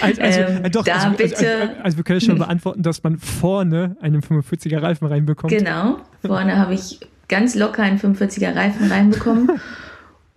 Also, 0.00 0.20
also, 0.20 0.40
Ähm, 0.40 0.64
äh, 0.64 0.70
doch, 0.70 0.84
da 0.84 0.94
also, 0.94 1.06
also, 1.06 1.16
bitte- 1.16 1.36
also, 1.36 1.82
also 1.82 1.96
wir 1.96 2.04
können 2.04 2.20
schon 2.20 2.38
beantworten, 2.38 2.82
dass 2.82 3.02
man 3.02 3.18
vorne 3.18 3.96
einen 4.00 4.20
45er 4.20 4.82
Reifen 4.82 5.06
reinbekommt. 5.08 5.50
Genau, 5.56 5.96
vorne 6.24 6.58
habe 6.58 6.74
ich 6.74 7.00
ganz 7.28 7.54
locker 7.54 7.82
einen 7.82 7.98
45er 7.98 8.54
Reifen 8.54 8.90
reinbekommen. 8.92 9.48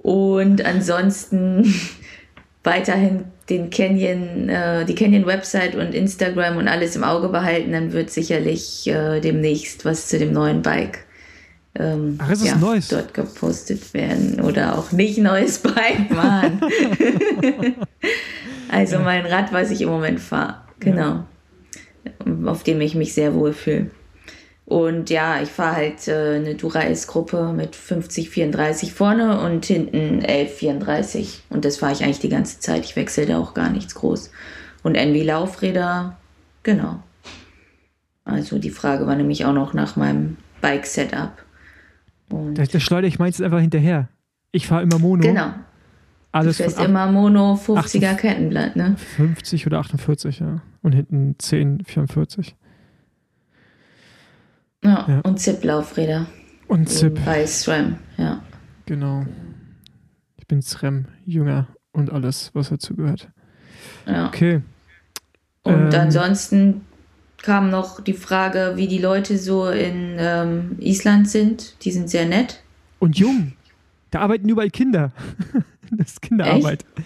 Und 0.07 0.63
ansonsten 0.63 1.75
weiterhin 2.63 3.25
den 3.49 3.69
Canyon, 3.69 4.47
äh, 4.47 4.85
die 4.85 4.95
Canyon-Website 4.95 5.75
und 5.75 5.93
Instagram 5.93 6.55
und 6.55 6.69
alles 6.69 6.95
im 6.95 7.03
Auge 7.03 7.27
behalten, 7.27 7.73
dann 7.73 7.91
wird 7.91 8.09
sicherlich 8.09 8.87
äh, 8.87 9.19
demnächst 9.19 9.83
was 9.83 10.07
zu 10.07 10.17
dem 10.17 10.31
neuen 10.31 10.61
Bike 10.61 10.99
ähm, 11.75 12.17
Ach, 12.21 12.29
neues? 12.57 12.87
dort 12.87 13.13
gepostet 13.13 13.93
werden. 13.93 14.39
Oder 14.39 14.77
auch 14.77 14.93
nicht 14.93 15.17
neues 15.17 15.57
Bike, 15.61 16.09
Mann. 16.09 16.61
also 18.69 18.99
mein 18.99 19.25
Rad, 19.25 19.51
was 19.51 19.71
ich 19.71 19.81
im 19.81 19.89
Moment 19.89 20.21
fahre. 20.21 20.61
Genau. 20.79 21.25
Auf 22.45 22.63
dem 22.63 22.79
ich 22.79 22.95
mich 22.95 23.13
sehr 23.13 23.33
wohl 23.33 23.51
fühle. 23.51 23.91
Und 24.69 25.09
ja, 25.09 25.41
ich 25.41 25.47
fahre 25.47 25.75
halt 25.77 26.09
äh, 26.09 26.35
eine 26.35 26.55
Dura-S-Gruppe 26.55 27.53
mit 27.53 27.73
50-34 27.73 28.91
vorne 28.91 29.39
und 29.39 29.65
hinten 29.65 30.19
11-34. 30.21 31.39
Und 31.49 31.63
das 31.63 31.77
fahre 31.77 31.93
ich 31.93 32.03
eigentlich 32.03 32.19
die 32.19 32.27
ganze 32.27 32.59
Zeit. 32.59 32.83
Ich 32.83 32.97
wechsle 32.97 33.25
da 33.25 33.37
auch 33.39 33.53
gar 33.53 33.69
nichts 33.69 33.95
groß. 33.95 34.29
Und 34.83 34.95
NW-Laufräder, 34.95 36.17
genau. 36.63 37.01
Also 38.25 38.59
die 38.59 38.69
Frage 38.69 39.07
war 39.07 39.15
nämlich 39.15 39.45
auch 39.45 39.53
noch 39.53 39.73
nach 39.73 39.95
meinem 39.95 40.35
Bike-Setup. 40.59 41.31
Da, 42.29 42.63
da 42.65 42.79
schleudere 42.81 43.07
ich 43.07 43.19
meins 43.19 43.41
einfach 43.41 43.61
hinterher. 43.61 44.09
Ich 44.51 44.67
fahre 44.67 44.83
immer 44.83 44.99
Mono. 44.99 45.21
genau, 45.21 45.47
du 45.47 45.53
Alles 46.33 46.57
fährst 46.57 46.75
von 46.75 46.83
ab- 46.83 46.89
immer 46.89 47.09
Mono 47.09 47.53
50er 47.53 48.15
Kettenblatt, 48.15 48.75
ne? 48.75 48.95
50 49.15 49.65
oder 49.65 49.79
48, 49.79 50.39
ja. 50.41 50.59
Und 50.81 50.91
hinten 50.93 51.35
10, 51.39 51.83
44. 51.85 52.53
Ja, 54.83 55.05
Ja. 55.07 55.19
und 55.21 55.39
Zip-Laufräder. 55.39 56.27
Und 56.67 56.89
Zip, 56.89 57.19
Bei 57.25 57.45
SRAM, 57.45 57.97
ja. 58.17 58.43
genau. 58.85 59.25
Ich 60.37 60.47
bin 60.47 60.61
SREM, 60.61 61.05
Jünger 61.25 61.67
und 61.93 62.11
alles, 62.11 62.51
was 62.53 62.69
dazu 62.69 62.95
gehört. 62.95 63.29
ja. 64.05 64.27
Okay. 64.27 64.61
Und 65.63 65.93
Ähm. 65.93 65.99
ansonsten 66.01 66.81
kam 67.41 67.69
noch 67.69 68.01
die 68.01 68.13
Frage, 68.13 68.73
wie 68.75 68.87
die 68.87 68.97
Leute 68.99 69.37
so 69.37 69.67
in 69.69 70.15
ähm, 70.17 70.75
Island 70.79 71.29
sind. 71.29 71.75
Die 71.83 71.91
sind 71.91 72.09
sehr 72.09 72.25
nett. 72.25 72.61
Und 72.99 73.17
jung. 73.17 73.53
Da 74.11 74.19
arbeiten 74.21 74.47
überall 74.49 74.69
Kinder. 74.69 75.11
das 75.91 76.11
ist 76.13 76.21
Kinderarbeit. 76.21 76.85
Ey, 76.95 77.03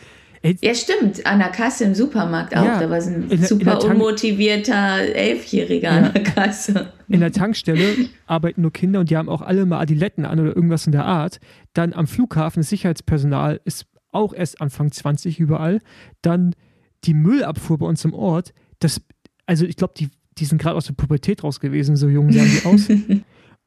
Ja, 0.61 0.73
stimmt. 0.73 1.25
An 1.27 1.37
der 1.39 1.49
Kasse 1.49 1.83
im 1.83 1.93
Supermarkt 1.93 2.55
auch. 2.57 2.65
Ja, 2.65 2.79
da 2.79 2.89
war 2.89 2.99
so 3.01 3.09
ein 3.11 3.23
in 3.25 3.29
in 3.31 3.43
super 3.45 3.77
Tank- 3.79 3.93
unmotivierter 3.93 4.97
Elfjähriger 4.99 5.91
an 5.91 6.13
der 6.13 6.23
Kasse. 6.23 6.93
in 7.07 7.19
der 7.19 7.31
Tankstelle 7.31 8.09
arbeiten 8.25 8.61
nur 8.61 8.73
Kinder 8.73 9.01
und 9.01 9.09
die 9.11 9.17
haben 9.17 9.29
auch 9.29 9.41
alle 9.41 9.65
mal 9.67 9.79
Adiletten 9.79 10.25
an 10.25 10.39
oder 10.39 10.55
irgendwas 10.55 10.85
in 10.87 10.91
der 10.93 11.05
Art. 11.05 11.39
Dann 11.73 11.93
am 11.93 12.07
Flughafen, 12.07 12.61
das 12.61 12.69
Sicherheitspersonal 12.69 13.61
ist 13.65 13.85
auch 14.11 14.33
erst 14.33 14.61
Anfang 14.61 14.91
20 14.91 15.39
überall. 15.39 15.79
Dann 16.21 16.55
die 17.03 17.13
Müllabfuhr 17.13 17.77
bei 17.77 17.85
uns 17.85 18.03
im 18.03 18.13
Ort. 18.13 18.51
Das, 18.79 18.99
also 19.45 19.65
ich 19.65 19.75
glaube, 19.75 19.93
die, 19.97 20.09
die 20.39 20.45
sind 20.45 20.59
gerade 20.61 20.75
aus 20.75 20.85
der 20.87 20.93
Pubertät 20.93 21.43
raus 21.43 21.59
gewesen, 21.59 21.95
so 21.95 22.09
jung 22.09 22.31
sahen 22.31 22.49
die 22.51 22.65
aus. 22.65 22.87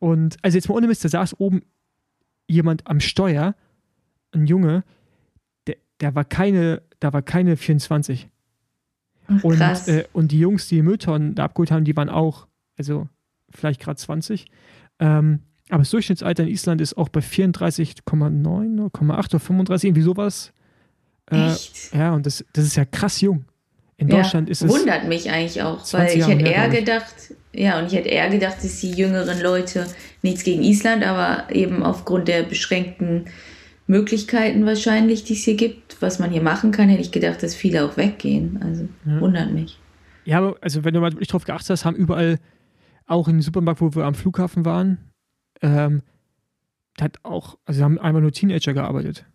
Und 0.00 0.36
also 0.42 0.56
jetzt 0.58 0.68
mal 0.68 0.74
ohne 0.74 0.88
Mist, 0.88 1.04
da 1.04 1.08
saß 1.08 1.38
oben 1.38 1.62
jemand 2.48 2.86
am 2.86 3.00
Steuer, 3.00 3.54
ein 4.32 4.46
Junge, 4.46 4.82
der 6.00 6.14
war 6.14 6.24
keine, 6.24 6.82
da 7.00 7.12
war 7.12 7.22
keine 7.22 7.56
24. 7.56 8.28
Ach, 9.26 9.44
Und, 9.44 9.60
äh, 9.60 10.04
und 10.12 10.32
die 10.32 10.40
Jungs, 10.40 10.68
die 10.68 10.82
Mülltonnen 10.82 11.34
da 11.34 11.44
abgeholt 11.44 11.70
haben, 11.70 11.84
die 11.84 11.96
waren 11.96 12.08
auch, 12.08 12.46
also 12.76 13.08
vielleicht 13.50 13.80
gerade 13.80 13.96
20. 13.96 14.46
Ähm, 14.98 15.40
aber 15.70 15.78
das 15.78 15.90
Durchschnittsalter 15.90 16.42
in 16.42 16.50
Island 16.50 16.80
ist 16.80 16.96
auch 16.96 17.08
bei 17.08 17.20
34,9 17.20 18.80
oder 18.80 19.18
8 19.18 19.34
oder 19.34 19.40
35, 19.40 19.88
irgendwie 19.88 20.02
sowas. 20.02 20.52
Äh, 21.30 21.52
Echt? 21.52 21.94
ja, 21.94 22.14
und 22.14 22.26
das, 22.26 22.44
das 22.52 22.66
ist 22.66 22.76
ja 22.76 22.84
krass 22.84 23.20
jung. 23.20 23.44
In 23.96 24.08
Ja, 24.08 24.16
Deutschland 24.16 24.50
ist 24.50 24.62
es. 24.62 24.70
Wundert 24.70 25.06
mich 25.06 25.30
eigentlich 25.30 25.62
auch, 25.62 25.82
20 25.82 25.92
weil 25.92 26.08
ich 26.08 26.20
Jahre 26.20 26.32
hätte 26.32 26.50
eher 26.50 26.68
gedacht, 26.68 27.14
ja, 27.52 27.78
und 27.78 27.86
ich 27.86 27.92
hätte 27.94 28.08
eher 28.08 28.28
gedacht, 28.28 28.56
dass 28.62 28.80
die 28.80 28.90
jüngeren 28.90 29.40
Leute 29.40 29.86
nichts 30.22 30.42
gegen 30.42 30.62
Island, 30.62 31.04
aber 31.04 31.54
eben 31.54 31.82
aufgrund 31.82 32.28
der 32.28 32.42
beschränkten 32.42 33.26
Möglichkeiten 33.86 34.64
wahrscheinlich, 34.66 35.24
die 35.24 35.34
es 35.34 35.44
hier 35.44 35.56
gibt, 35.56 36.00
was 36.00 36.18
man 36.18 36.30
hier 36.30 36.42
machen 36.42 36.70
kann, 36.72 36.88
hätte 36.88 37.02
ich 37.02 37.12
gedacht, 37.12 37.42
dass 37.42 37.54
viele 37.54 37.84
auch 37.84 37.96
weggehen. 37.96 38.60
Also 38.62 38.88
Ja. 39.04 39.20
wundert 39.20 39.52
mich. 39.52 39.78
Ja, 40.24 40.38
aber 40.38 40.56
also 40.62 40.84
wenn 40.84 40.94
du 40.94 41.00
mal 41.00 41.12
wirklich 41.12 41.28
drauf 41.28 41.44
geachtet 41.44 41.70
hast, 41.70 41.84
haben 41.84 41.96
überall, 41.96 42.38
auch 43.06 43.28
im 43.28 43.42
Supermarkt, 43.42 43.82
wo 43.82 43.94
wir 43.94 44.04
am 44.04 44.14
Flughafen 44.14 44.64
waren, 44.64 44.96
ähm, 45.60 46.00
da 46.96 47.04
hat 47.04 47.18
auch, 47.22 47.58
also 47.66 47.82
haben 47.84 47.98
einmal 47.98 48.22
nur 48.22 48.32
Teenager 48.32 48.72
gearbeitet. 48.72 49.26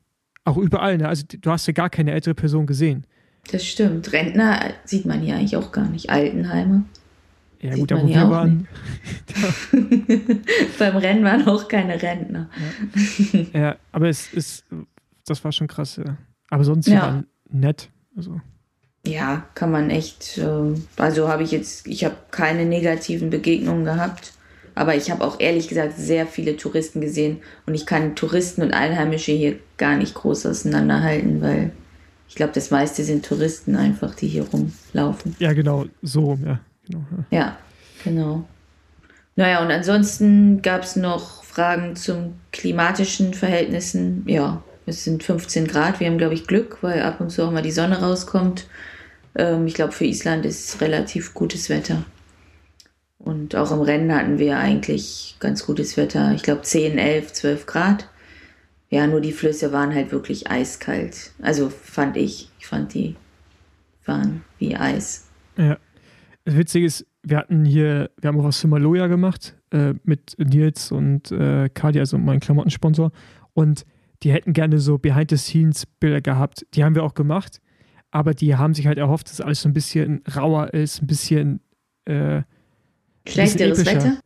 Auch 0.45 0.57
überall, 0.57 0.97
ne? 0.97 1.07
Also 1.07 1.25
du 1.29 1.51
hast 1.51 1.67
ja 1.67 1.73
gar 1.73 1.89
keine 1.91 2.11
ältere 2.11 2.33
Person 2.33 2.65
gesehen. 2.65 3.05
Das 3.51 3.65
stimmt. 3.65 4.11
Rentner 4.13 4.73
sieht 4.85 5.05
man 5.05 5.21
hier 5.21 5.35
eigentlich 5.35 5.57
auch 5.57 5.71
gar 5.71 5.87
nicht. 5.89 6.09
Altenheime. 6.09 6.85
Ja, 7.61 7.71
Sieht 7.75 7.89
gut, 7.91 7.99
hier 7.99 8.07
wir 8.07 8.29
waren. 8.29 8.67
Beim 10.79 10.97
Rennen 10.97 11.23
waren 11.23 11.47
auch 11.47 11.67
keine 11.67 12.01
Rentner. 12.01 12.49
Ja, 13.53 13.75
aber 13.91 14.07
es 14.09 14.31
ist, 14.33 14.65
das 15.25 15.43
war 15.43 15.51
schon 15.51 15.67
krass, 15.67 15.97
ja. 15.97 16.17
Aber 16.49 16.63
sonst 16.63 16.87
Ja. 16.87 17.23
nett. 17.49 17.89
Also, 18.15 18.39
Ja, 19.05 19.45
kann 19.55 19.71
man 19.71 19.89
echt. 19.89 20.37
äh, 20.37 20.73
Also 20.97 21.27
habe 21.27 21.43
ich 21.43 21.51
jetzt, 21.51 21.85
ich 21.87 22.03
habe 22.05 22.15
keine 22.31 22.65
negativen 22.65 23.29
Begegnungen 23.29 23.85
gehabt. 23.85 24.33
Aber 24.75 24.95
ich 24.95 25.11
habe 25.11 25.25
auch 25.25 25.39
ehrlich 25.41 25.67
gesagt 25.67 25.97
sehr 25.97 26.25
viele 26.25 26.55
Touristen 26.55 27.01
gesehen. 27.01 27.39
Und 27.65 27.75
ich 27.75 27.85
kann 27.85 28.15
Touristen 28.15 28.61
und 28.61 28.71
Einheimische 28.73 29.33
hier 29.33 29.59
gar 29.77 29.97
nicht 29.97 30.13
groß 30.13 30.45
auseinanderhalten, 30.45 31.41
weil 31.41 31.71
ich 32.29 32.35
glaube, 32.35 32.53
das 32.53 32.71
meiste 32.71 33.03
sind 33.03 33.25
Touristen 33.25 33.75
einfach, 33.75 34.15
die 34.15 34.27
hier 34.27 34.45
rumlaufen. 34.47 35.35
ja, 35.39 35.51
genau, 35.53 35.85
so 36.01 36.21
rum, 36.21 36.45
ja. 36.45 36.59
Genau, 36.89 37.03
ja. 37.31 37.57
Genau. 38.03 38.45
Naja, 39.35 39.61
und 39.61 39.71
ansonsten 39.71 40.61
gab 40.61 40.83
es 40.83 40.95
noch 40.95 41.43
Fragen 41.43 41.95
zum 41.95 42.35
klimatischen 42.51 43.33
Verhältnissen. 43.33 44.23
Ja, 44.27 44.63
es 44.85 45.03
sind 45.03 45.23
15 45.23 45.67
Grad. 45.67 45.99
Wir 45.99 46.07
haben, 46.07 46.17
glaube 46.17 46.33
ich, 46.33 46.47
Glück, 46.47 46.79
weil 46.81 47.01
ab 47.01 47.21
und 47.21 47.29
zu 47.29 47.43
auch 47.43 47.51
mal 47.51 47.61
die 47.61 47.71
Sonne 47.71 48.01
rauskommt. 48.01 48.67
Ähm, 49.35 49.67
ich 49.67 49.75
glaube, 49.75 49.91
für 49.91 50.05
Island 50.05 50.45
ist 50.45 50.81
relativ 50.81 51.33
gutes 51.33 51.69
Wetter. 51.69 52.03
Und 53.19 53.55
auch 53.55 53.71
im 53.71 53.81
Rennen 53.81 54.13
hatten 54.13 54.39
wir 54.39 54.57
eigentlich 54.57 55.35
ganz 55.39 55.65
gutes 55.65 55.97
Wetter. 55.97 56.33
Ich 56.33 56.43
glaube 56.43 56.61
10, 56.61 56.97
11, 56.97 57.33
12 57.33 57.65
Grad. 57.65 58.09
Ja, 58.89 59.05
nur 59.05 59.21
die 59.21 59.33
Flüsse 59.33 59.71
waren 59.71 59.93
halt 59.93 60.11
wirklich 60.11 60.49
eiskalt. 60.49 61.31
Also 61.41 61.69
fand 61.69 62.17
ich. 62.17 62.49
Ich 62.59 62.67
fand 62.67 62.93
die 62.93 63.15
waren 64.05 64.43
wie 64.57 64.75
Eis. 64.75 65.27
Ja. 65.55 65.77
Das 66.49 66.57
Witzige 66.57 66.85
ist, 66.87 67.05
wir 67.21 67.37
hatten 67.37 67.63
hier, 67.63 68.09
wir 68.19 68.27
haben 68.27 68.39
auch 68.39 68.43
was 68.45 68.59
für 68.59 68.67
Maloja 68.67 69.05
gemacht 69.05 69.55
äh, 69.71 69.93
mit 70.03 70.35
Nils 70.39 70.91
und 70.91 71.31
äh, 71.31 71.69
Kadi, 71.71 71.99
also 71.99 72.17
mein 72.17 72.39
Klamottensponsor. 72.39 73.11
Und 73.53 73.85
die 74.23 74.31
hätten 74.31 74.53
gerne 74.53 74.79
so 74.79 74.97
Behind-the-Scenes-Bilder 74.97 76.21
gehabt. 76.21 76.65
Die 76.73 76.83
haben 76.83 76.95
wir 76.95 77.03
auch 77.03 77.13
gemacht. 77.13 77.61
Aber 78.09 78.33
die 78.33 78.55
haben 78.55 78.73
sich 78.73 78.87
halt 78.87 78.97
erhofft, 78.97 79.29
dass 79.29 79.41
alles 79.41 79.61
so 79.61 79.69
ein 79.69 79.73
bisschen 79.73 80.23
rauer 80.35 80.73
ist, 80.73 81.03
ein 81.03 81.07
bisschen. 81.07 81.59
Äh, 82.05 82.41
Schlechteres. 83.27 83.85
Wetter? 83.85 84.17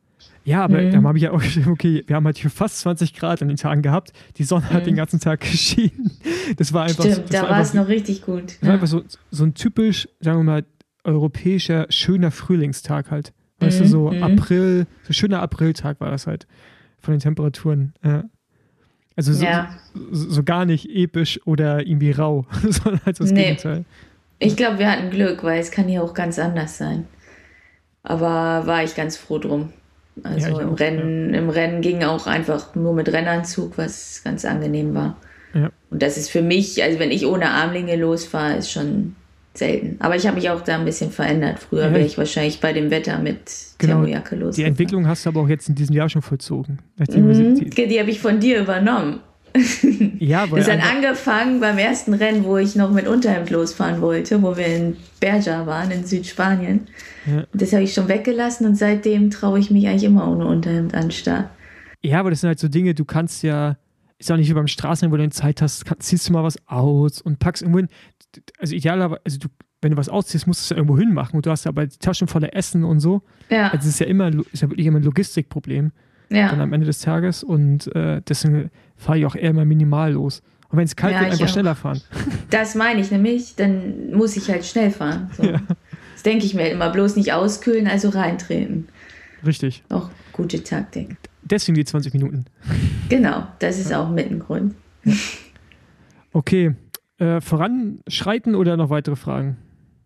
ja, 0.45 0.63
aber 0.63 0.81
Mhm. 0.81 0.91
dann 0.91 1.07
habe 1.07 1.17
ich 1.17 1.23
ja 1.25 1.31
auch 1.31 1.41
geschrieben, 1.41 1.71
okay, 1.71 2.03
wir 2.07 2.15
haben 2.15 2.25
halt 2.25 2.37
hier 2.37 2.49
fast 2.49 2.79
20 2.79 3.13
Grad 3.13 3.41
an 3.41 3.49
den 3.49 3.57
Tagen 3.57 3.81
gehabt. 3.81 4.13
Die 4.37 4.43
Sonne 4.45 4.69
hat 4.69 4.83
Mhm. 4.83 4.85
den 4.85 4.95
ganzen 4.95 5.19
Tag 5.19 5.41
geschienen. 5.51 6.11
Das 6.57 6.71
war 6.71 6.83
einfach. 6.83 7.03
Stimmt, 7.03 7.23
das 7.23 7.29
da 7.31 7.41
war 7.43 7.49
war 7.49 7.61
es 7.61 7.73
noch 7.73 7.87
richtig 7.89 8.21
gut. 8.21 8.43
das 8.51 8.61
war 8.61 8.67
Ja. 8.69 8.73
einfach 8.75 8.87
so, 8.87 9.03
so 9.31 9.43
ein 9.43 9.53
typisch, 9.53 10.07
sagen 10.21 10.39
wir 10.39 10.43
mal, 10.43 10.65
europäischer, 11.03 11.87
schöner 11.89 12.31
Frühlingstag 12.31 13.11
halt. 13.11 13.33
Weißt 13.59 13.79
du, 13.79 13.83
Mhm, 13.83 13.87
so 13.87 14.11
mhm. 14.11 14.23
April, 14.23 14.87
so 15.03 15.13
schöner 15.13 15.41
Apriltag 15.41 15.99
war 16.01 16.11
das 16.11 16.27
halt. 16.27 16.47
Von 16.99 17.13
den 17.13 17.19
Temperaturen. 17.19 17.93
Ja. 18.03 18.23
Also 19.15 19.33
so, 19.33 19.45
Ja. 19.45 19.69
so, 20.11 20.29
so 20.29 20.43
gar 20.43 20.65
nicht 20.65 20.89
episch 20.89 21.39
oder 21.45 21.85
irgendwie 21.85 22.11
rau, 22.11 22.45
sondern 22.63 23.01
halt 23.05 23.19
das 23.19 23.31
Nee. 23.31 23.43
Gegenteil. 23.43 23.85
Ich 24.39 24.55
glaube, 24.57 24.79
wir 24.79 24.91
hatten 24.91 25.09
Glück, 25.11 25.43
weil 25.43 25.59
es 25.59 25.71
kann 25.71 25.87
hier 25.87 26.03
auch 26.03 26.13
ganz 26.13 26.39
anders 26.39 26.77
sein. 26.77 27.05
Aber 28.01 28.65
war 28.67 28.83
ich 28.83 28.95
ganz 28.95 29.15
froh 29.17 29.37
drum. 29.39 29.71
Also 30.23 30.49
Ja, 30.49 30.61
im, 30.61 30.69
auch, 30.73 30.79
Rennen, 30.79 31.33
im 31.33 31.49
Rennen 31.49 31.81
ging 31.81 32.03
auch 32.03 32.27
einfach 32.27 32.75
nur 32.75 32.93
mit 32.93 33.09
Rennanzug, 33.11 33.77
was 33.77 34.21
ganz 34.23 34.45
angenehm 34.45 34.93
war. 34.93 35.17
Ja. 35.53 35.69
Und 35.89 36.01
das 36.01 36.17
ist 36.17 36.29
für 36.29 36.41
mich, 36.41 36.83
also 36.83 36.99
wenn 36.99 37.11
ich 37.11 37.25
ohne 37.25 37.49
Armlinge 37.51 37.95
losfahre, 37.95 38.55
ist 38.57 38.71
schon 38.71 39.15
selten. 39.53 39.97
Aber 39.99 40.15
ich 40.15 40.25
habe 40.25 40.35
mich 40.35 40.49
auch 40.49 40.61
da 40.61 40.75
ein 40.77 40.85
bisschen 40.85 41.11
verändert. 41.11 41.59
Früher 41.59 41.83
Ja, 41.85 41.91
wäre 41.91 41.99
ich- 42.01 42.13
ich 42.13 42.17
wahrscheinlich 42.17 42.59
bei 42.59 42.73
dem 42.73 42.89
Wetter 42.89 43.19
mit 43.19 43.37
Genau, 43.77 43.93
Thermojacke 43.95 44.35
los. 44.35 44.55
Die 44.55 44.63
Entwicklung 44.63 45.07
hast 45.07 45.25
du 45.25 45.29
aber 45.29 45.41
auch 45.41 45.49
jetzt 45.49 45.69
in 45.69 45.75
diesem 45.75 45.95
Jahr 45.95 46.09
schon 46.09 46.21
vollzogen. 46.21 46.79
Mhm, 46.97 47.55
die, 47.71 47.87
die 47.87 47.99
habe 47.99 48.09
ich 48.09 48.19
von 48.19 48.39
dir 48.39 48.59
übernommen. 48.61 49.19
ja, 50.19 50.49
weil 50.49 50.63
Das 50.63 50.71
hat 50.71 50.79
angefangen 50.83 51.59
beim 51.59 51.77
ersten 51.77 52.15
Rennen, 52.15 52.43
wo 52.43 52.57
ich 52.57 52.75
noch 52.75 52.89
mit 52.91 53.07
Unterhemd 53.07 53.51
losfahren 53.51 54.01
wollte, 54.01 54.41
wo 54.41 54.57
wir 54.57 54.65
in 54.65 54.95
Berja 55.19 55.67
waren, 55.67 55.91
in 55.91 56.03
Südspanien. 56.05 56.87
Ja. 57.27 57.43
Das 57.53 57.71
habe 57.71 57.83
ich 57.83 57.93
schon 57.93 58.07
weggelassen 58.07 58.65
und 58.65 58.75
seitdem 58.75 59.29
traue 59.29 59.59
ich 59.59 59.69
mich 59.69 59.87
eigentlich 59.87 60.05
immer 60.05 60.27
ohne 60.27 60.47
Unterhemd 60.47 60.95
an 60.95 61.11
Start. 61.11 61.49
Ja, 62.01 62.19
aber 62.19 62.31
das 62.31 62.41
sind 62.41 62.47
halt 62.47 62.59
so 62.59 62.67
Dinge, 62.67 62.95
du 62.95 63.05
kannst 63.05 63.43
ja, 63.43 63.77
ist 64.19 64.31
auch 64.31 64.37
nicht 64.37 64.49
wie 64.49 64.53
beim 64.53 64.67
Straßenrennen, 64.67 65.11
wo 65.13 65.17
du 65.17 65.23
dann 65.23 65.31
Zeit 65.31 65.61
hast, 65.61 65.83
ziehst 65.99 66.29
du 66.29 66.33
mal 66.33 66.43
was 66.43 66.57
aus 66.67 67.21
und 67.21 67.39
packst 67.39 67.61
irgendwo 67.61 67.79
hin. 67.79 67.89
Also 68.57 68.75
idealerweise, 68.75 69.21
also 69.25 69.37
du, 69.39 69.47
wenn 69.81 69.91
du 69.91 69.97
was 69.97 70.09
ausziehst, 70.09 70.47
musst 70.47 70.61
du 70.61 70.63
es 70.63 70.69
ja 70.69 70.77
irgendwo 70.77 70.97
hin 70.97 71.13
machen 71.13 71.35
und 71.35 71.45
du 71.45 71.51
hast 71.51 71.65
ja 71.65 71.69
aber 71.69 71.85
die 71.85 71.97
Taschen 71.97 72.27
voller 72.27 72.55
Essen 72.55 72.83
und 72.83 72.99
so. 72.99 73.21
Ja, 73.49 73.65
Also 73.67 73.79
es 73.79 73.95
ist 73.95 73.99
ja 73.99 74.05
immer, 74.07 74.29
ist 74.51 74.61
ja 74.61 74.69
wirklich 74.69 74.87
immer 74.87 74.99
ein 74.99 75.03
Logistikproblem 75.03 75.91
dann 76.29 76.37
ja. 76.39 76.49
am 76.51 76.73
Ende 76.73 76.85
des 76.87 76.99
Tages 76.99 77.43
und 77.43 77.93
äh, 77.95 78.21
deswegen 78.27 78.71
fahre 78.95 79.19
ich 79.19 79.25
auch 79.25 79.35
eher 79.35 79.49
immer 79.51 79.65
minimal 79.65 80.13
los. 80.13 80.41
Und 80.69 80.77
wenn 80.77 80.85
es 80.85 80.95
kalt 80.95 81.13
Ja, 81.13 81.19
wird, 81.21 81.33
einfach 81.33 81.45
auch. 81.45 81.49
schneller 81.49 81.75
fahren. 81.75 82.01
Das 82.49 82.73
meine 82.75 83.01
ich 83.01 83.11
nämlich, 83.11 83.55
dann 83.55 84.11
muss 84.13 84.35
ich 84.37 84.49
halt 84.49 84.65
schnell 84.65 84.89
fahren. 84.89 85.29
So. 85.37 85.43
Ja. 85.43 85.59
Das 86.13 86.23
denke 86.23 86.45
ich 86.45 86.53
mir 86.55 86.69
immer, 86.69 86.89
bloß 86.89 87.15
nicht 87.17 87.33
auskühlen, 87.33 87.87
also 87.87 88.09
reintreten. 88.09 88.87
Richtig. 89.45 89.83
Auch 89.89 90.09
gute 90.31 90.63
Taktik. 90.63 91.17
Deswegen 91.45 91.75
die 91.75 91.85
20 91.85 92.13
Minuten. 92.13 92.45
Genau, 93.09 93.47
das 93.59 93.79
ist 93.79 93.93
auch 93.93 94.09
mit 94.09 94.29
ein 94.31 94.39
Grund. 94.39 94.75
Okay. 96.31 96.75
Äh, 97.19 97.41
voranschreiten 97.41 98.55
oder 98.55 98.75
noch 98.75 98.89
weitere 98.89 99.15
Fragen? 99.15 99.57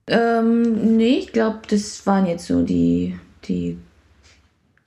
Ähm, 0.07 0.97
nee, 0.97 1.19
ich 1.19 1.31
glaube, 1.31 1.59
das 1.69 2.05
waren 2.05 2.25
jetzt 2.25 2.47
so 2.47 2.63
die, 2.63 3.17
die 3.45 3.77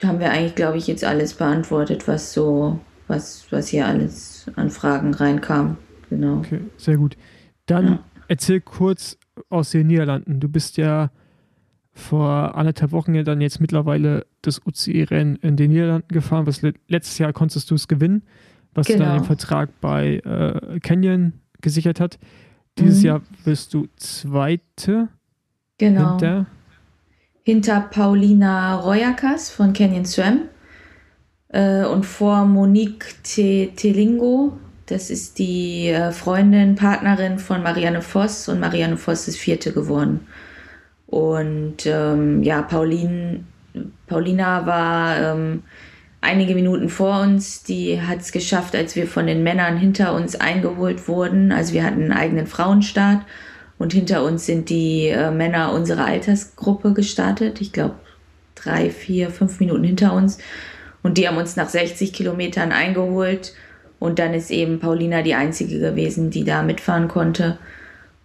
haben 0.03 0.19
wir 0.19 0.31
eigentlich, 0.31 0.55
glaube 0.55 0.77
ich, 0.77 0.87
jetzt 0.87 1.03
alles 1.03 1.33
beantwortet, 1.33 2.07
was 2.07 2.33
so, 2.33 2.79
was, 3.07 3.45
was 3.51 3.67
hier 3.69 3.85
alles 3.87 4.45
an 4.55 4.69
Fragen 4.69 5.13
reinkam. 5.13 5.77
Genau. 6.09 6.37
Okay, 6.37 6.59
sehr 6.77 6.97
gut. 6.97 7.17
Dann 7.65 7.85
Ja. 7.87 7.99
erzähl 8.27 8.61
kurz 8.61 9.17
aus 9.49 9.71
den 9.71 9.87
Niederlanden. 9.87 10.39
Du 10.39 10.47
bist 10.47 10.77
ja 10.77 11.09
vor 11.93 12.55
anderthalb 12.55 12.91
Wochen 12.91 13.13
ja 13.15 13.23
dann 13.23 13.41
jetzt 13.41 13.59
mittlerweile 13.59 14.25
das 14.41 14.61
UCI-Rennen 14.65 15.35
in 15.37 15.57
den 15.57 15.71
Niederlanden 15.71 16.07
gefahren. 16.07 16.47
Was 16.47 16.61
le- 16.61 16.73
letztes 16.87 17.17
Jahr 17.17 17.33
konntest 17.33 17.69
du 17.69 17.75
es 17.75 17.87
gewinnen, 17.87 18.23
was 18.73 18.87
dann 18.87 18.99
Genau. 18.99 19.13
den 19.15 19.23
Vertrag 19.25 19.69
bei 19.81 20.17
äh, 20.23 20.79
Canyon 20.79 21.33
gesichert 21.61 21.99
hat. 21.99 22.17
Dieses 22.79 22.99
Mhm. 22.99 23.05
Jahr 23.05 23.21
wirst 23.43 23.73
du 23.73 23.87
Zweite 23.97 25.09
Genau. 25.77 26.11
hinter. 26.11 26.45
Hinter 27.43 27.81
Paulina 27.81 28.75
Royakas 28.75 29.49
von 29.49 29.73
Canyon 29.73 30.05
Swam 30.05 30.41
äh, 31.49 31.83
und 31.85 32.05
vor 32.05 32.45
Monique 32.45 33.15
Te 33.23 33.71
Telingo. 33.75 34.57
Das 34.85 35.09
ist 35.09 35.39
die 35.39 35.87
äh, 35.87 36.11
Freundin, 36.11 36.75
Partnerin 36.75 37.39
von 37.39 37.63
Marianne 37.63 38.01
Voss 38.01 38.47
und 38.47 38.59
Marianne 38.59 38.95
Voss 38.97 39.27
ist 39.27 39.37
Vierte 39.37 39.73
geworden. 39.73 40.21
Und 41.11 41.85
ähm, 41.85 42.41
ja, 42.41 42.61
Pauline, 42.61 43.43
Paulina 44.07 44.65
war 44.65 45.19
ähm, 45.19 45.63
einige 46.21 46.55
Minuten 46.55 46.87
vor 46.87 47.19
uns. 47.21 47.63
Die 47.63 48.01
hat 48.01 48.21
es 48.21 48.31
geschafft, 48.31 48.75
als 48.75 48.95
wir 48.95 49.07
von 49.07 49.27
den 49.27 49.43
Männern 49.43 49.77
hinter 49.77 50.15
uns 50.15 50.37
eingeholt 50.37 51.09
wurden. 51.09 51.51
Also 51.51 51.73
wir 51.73 51.83
hatten 51.83 52.03
einen 52.03 52.13
eigenen 52.13 52.47
Frauenstart 52.47 53.23
und 53.77 53.91
hinter 53.91 54.23
uns 54.23 54.45
sind 54.45 54.69
die 54.69 55.09
äh, 55.09 55.31
Männer 55.31 55.73
unserer 55.73 56.05
Altersgruppe 56.05 56.93
gestartet. 56.93 57.59
Ich 57.59 57.73
glaube, 57.73 57.95
drei, 58.55 58.89
vier, 58.89 59.31
fünf 59.31 59.59
Minuten 59.59 59.83
hinter 59.83 60.13
uns. 60.13 60.37
Und 61.03 61.17
die 61.17 61.27
haben 61.27 61.37
uns 61.37 61.57
nach 61.57 61.67
60 61.67 62.13
Kilometern 62.13 62.71
eingeholt. 62.71 63.53
Und 63.99 64.17
dann 64.17 64.33
ist 64.33 64.49
eben 64.49 64.79
Paulina 64.79 65.23
die 65.23 65.35
einzige 65.35 65.79
gewesen, 65.79 66.31
die 66.31 66.45
da 66.45 66.63
mitfahren 66.63 67.09
konnte. 67.09 67.57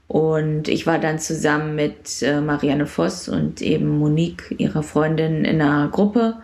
Und 0.08 0.68
ich 0.68 0.86
war 0.86 0.98
dann 0.98 1.18
zusammen 1.18 1.74
mit 1.74 2.22
äh, 2.22 2.40
Marianne 2.40 2.86
Voss 2.86 3.28
und 3.28 3.60
eben 3.60 3.98
Monique, 3.98 4.54
ihrer 4.58 4.82
Freundin, 4.82 5.44
in 5.44 5.60
einer 5.60 5.88
Gruppe 5.88 6.36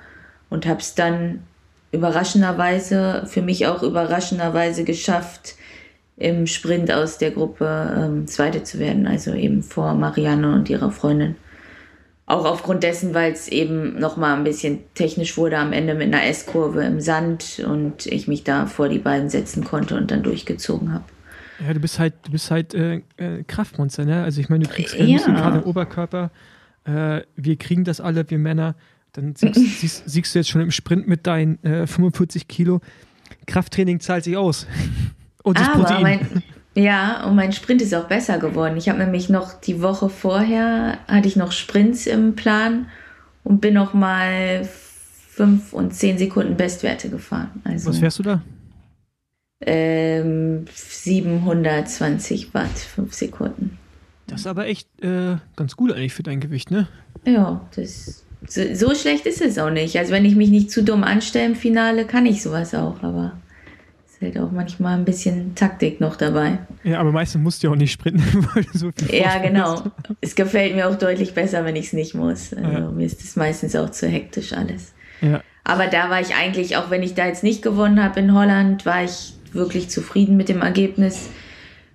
und 0.50 0.66
habe 0.66 0.80
es 0.80 0.94
dann 0.94 1.44
überraschenderweise, 1.92 3.24
für 3.26 3.42
mich 3.42 3.66
auch 3.66 3.82
überraschenderweise 3.82 4.84
geschafft, 4.84 5.54
im 6.16 6.46
Sprint 6.46 6.92
aus 6.92 7.18
der 7.18 7.30
Gruppe 7.30 7.94
ähm, 7.96 8.26
Zweite 8.26 8.62
zu 8.62 8.78
werden, 8.78 9.06
also 9.06 9.32
eben 9.32 9.62
vor 9.62 9.94
Marianne 9.94 10.54
und 10.54 10.68
ihrer 10.68 10.90
Freundin. 10.90 11.36
Auch 12.26 12.44
aufgrund 12.44 12.82
dessen, 12.82 13.14
weil 13.14 13.32
es 13.32 13.48
eben 13.48 13.98
nochmal 13.98 14.36
ein 14.36 14.44
bisschen 14.44 14.80
technisch 14.94 15.36
wurde 15.36 15.58
am 15.58 15.72
Ende 15.72 15.94
mit 15.94 16.12
einer 16.14 16.24
S-Kurve 16.24 16.82
im 16.84 17.00
Sand 17.00 17.62
und 17.66 18.06
ich 18.06 18.28
mich 18.28 18.44
da 18.44 18.66
vor 18.66 18.88
die 18.88 19.00
beiden 19.00 19.28
setzen 19.28 19.64
konnte 19.64 19.96
und 19.96 20.10
dann 20.10 20.22
durchgezogen 20.22 20.92
habe. 20.92 21.04
Ja, 21.64 21.72
du 21.74 21.80
bist 21.80 21.98
halt, 21.98 22.14
du 22.24 22.32
bist 22.32 22.50
halt 22.50 22.74
äh, 22.74 23.02
äh, 23.16 23.44
Kraftmonster, 23.46 24.04
ne? 24.04 24.22
Also 24.22 24.40
ich 24.40 24.48
meine, 24.48 24.64
du 24.64 24.70
kriegst 24.70 24.96
keine 24.96 25.08
Ja. 25.08 25.56
Im 25.56 25.62
Oberkörper. 25.62 26.30
äh, 26.84 27.20
wir 27.36 27.56
kriegen 27.56 27.84
das 27.84 28.00
alle, 28.00 28.28
wir 28.28 28.38
Männer. 28.38 28.74
Dann 29.12 29.36
siegst, 29.36 29.60
siegst, 29.80 30.02
siegst 30.06 30.34
du 30.34 30.38
jetzt 30.40 30.48
schon 30.48 30.60
im 30.60 30.70
Sprint 30.70 31.06
mit 31.06 31.26
deinen 31.26 31.62
äh, 31.64 31.86
45 31.86 32.48
Kilo. 32.48 32.80
Krafttraining 33.46 34.00
zahlt 34.00 34.24
sich 34.24 34.36
aus. 34.36 34.66
Und 35.42 35.58
das 35.58 35.68
Aber 35.68 35.84
Protein. 35.84 36.02
Mein, 36.02 36.42
ja, 36.74 37.24
und 37.26 37.34
mein 37.34 37.52
Sprint 37.52 37.82
ist 37.82 37.92
auch 37.94 38.06
besser 38.06 38.38
geworden. 38.38 38.76
Ich 38.76 38.88
habe 38.88 38.98
nämlich 38.98 39.28
noch 39.28 39.60
die 39.60 39.82
Woche 39.82 40.08
vorher, 40.08 40.98
hatte 41.08 41.28
ich 41.28 41.36
noch 41.36 41.52
Sprints 41.52 42.06
im 42.06 42.34
Plan 42.34 42.86
und 43.44 43.60
bin 43.60 43.74
noch 43.74 43.92
mal 43.92 44.66
5 45.30 45.72
und 45.72 45.92
10 45.92 46.18
Sekunden 46.18 46.56
Bestwerte 46.56 47.10
gefahren. 47.10 47.50
Also, 47.64 47.90
Was 47.90 47.98
fährst 47.98 48.20
du 48.20 48.22
da? 48.22 48.42
Ähm, 49.66 50.66
720 50.72 52.54
Watt, 52.54 52.78
5 52.78 53.12
Sekunden. 53.12 53.78
Das 54.26 54.40
ist 54.40 54.46
aber 54.46 54.66
echt 54.66 54.88
äh, 55.02 55.36
ganz 55.56 55.76
gut 55.76 55.92
eigentlich 55.92 56.14
für 56.14 56.22
dein 56.22 56.40
Gewicht, 56.40 56.70
ne? 56.70 56.88
Ja, 57.24 57.60
das, 57.76 58.24
so, 58.46 58.62
so, 58.74 58.94
schlecht 58.94 59.26
ist 59.26 59.40
es 59.40 59.58
auch 59.58 59.70
nicht. 59.70 59.96
Also 59.98 60.12
wenn 60.12 60.24
ich 60.24 60.34
mich 60.34 60.50
nicht 60.50 60.70
zu 60.70 60.82
dumm 60.82 61.04
anstelle 61.04 61.46
im 61.46 61.54
Finale, 61.54 62.06
kann 62.06 62.26
ich 62.26 62.42
sowas 62.42 62.74
auch, 62.74 63.02
aber 63.02 63.32
es 64.06 64.14
ist 64.14 64.22
halt 64.22 64.38
auch 64.38 64.50
manchmal 64.50 64.98
ein 64.98 65.04
bisschen 65.04 65.54
Taktik 65.54 66.00
noch 66.00 66.16
dabei. 66.16 66.58
Ja, 66.82 66.98
aber 66.98 67.12
meistens 67.12 67.42
musst 67.42 67.62
du 67.62 67.68
ja 67.68 67.72
auch 67.72 67.76
nicht 67.76 67.92
sprinten, 67.92 68.48
weil 68.54 68.64
du 68.64 68.78
so 68.78 68.90
viel 68.96 69.14
Ja, 69.14 69.38
genau. 69.38 69.84
Es 70.20 70.34
gefällt 70.34 70.74
mir 70.74 70.88
auch 70.88 70.96
deutlich 70.96 71.34
besser, 71.34 71.64
wenn 71.64 71.76
ich 71.76 71.86
es 71.86 71.92
nicht 71.92 72.14
muss. 72.14 72.52
Also 72.54 72.70
ja. 72.70 72.90
Mir 72.90 73.06
ist 73.06 73.22
es 73.22 73.36
meistens 73.36 73.76
auch 73.76 73.90
zu 73.90 74.08
hektisch 74.08 74.52
alles. 74.52 74.92
Ja. 75.20 75.42
Aber 75.64 75.86
da 75.86 76.10
war 76.10 76.20
ich 76.20 76.34
eigentlich, 76.34 76.76
auch 76.76 76.90
wenn 76.90 77.02
ich 77.02 77.14
da 77.14 77.26
jetzt 77.26 77.44
nicht 77.44 77.62
gewonnen 77.62 78.02
habe 78.02 78.18
in 78.18 78.34
Holland, 78.34 78.84
war 78.84 79.04
ich 79.04 79.34
wirklich 79.54 79.88
zufrieden 79.88 80.36
mit 80.36 80.48
dem 80.48 80.62
Ergebnis 80.62 81.28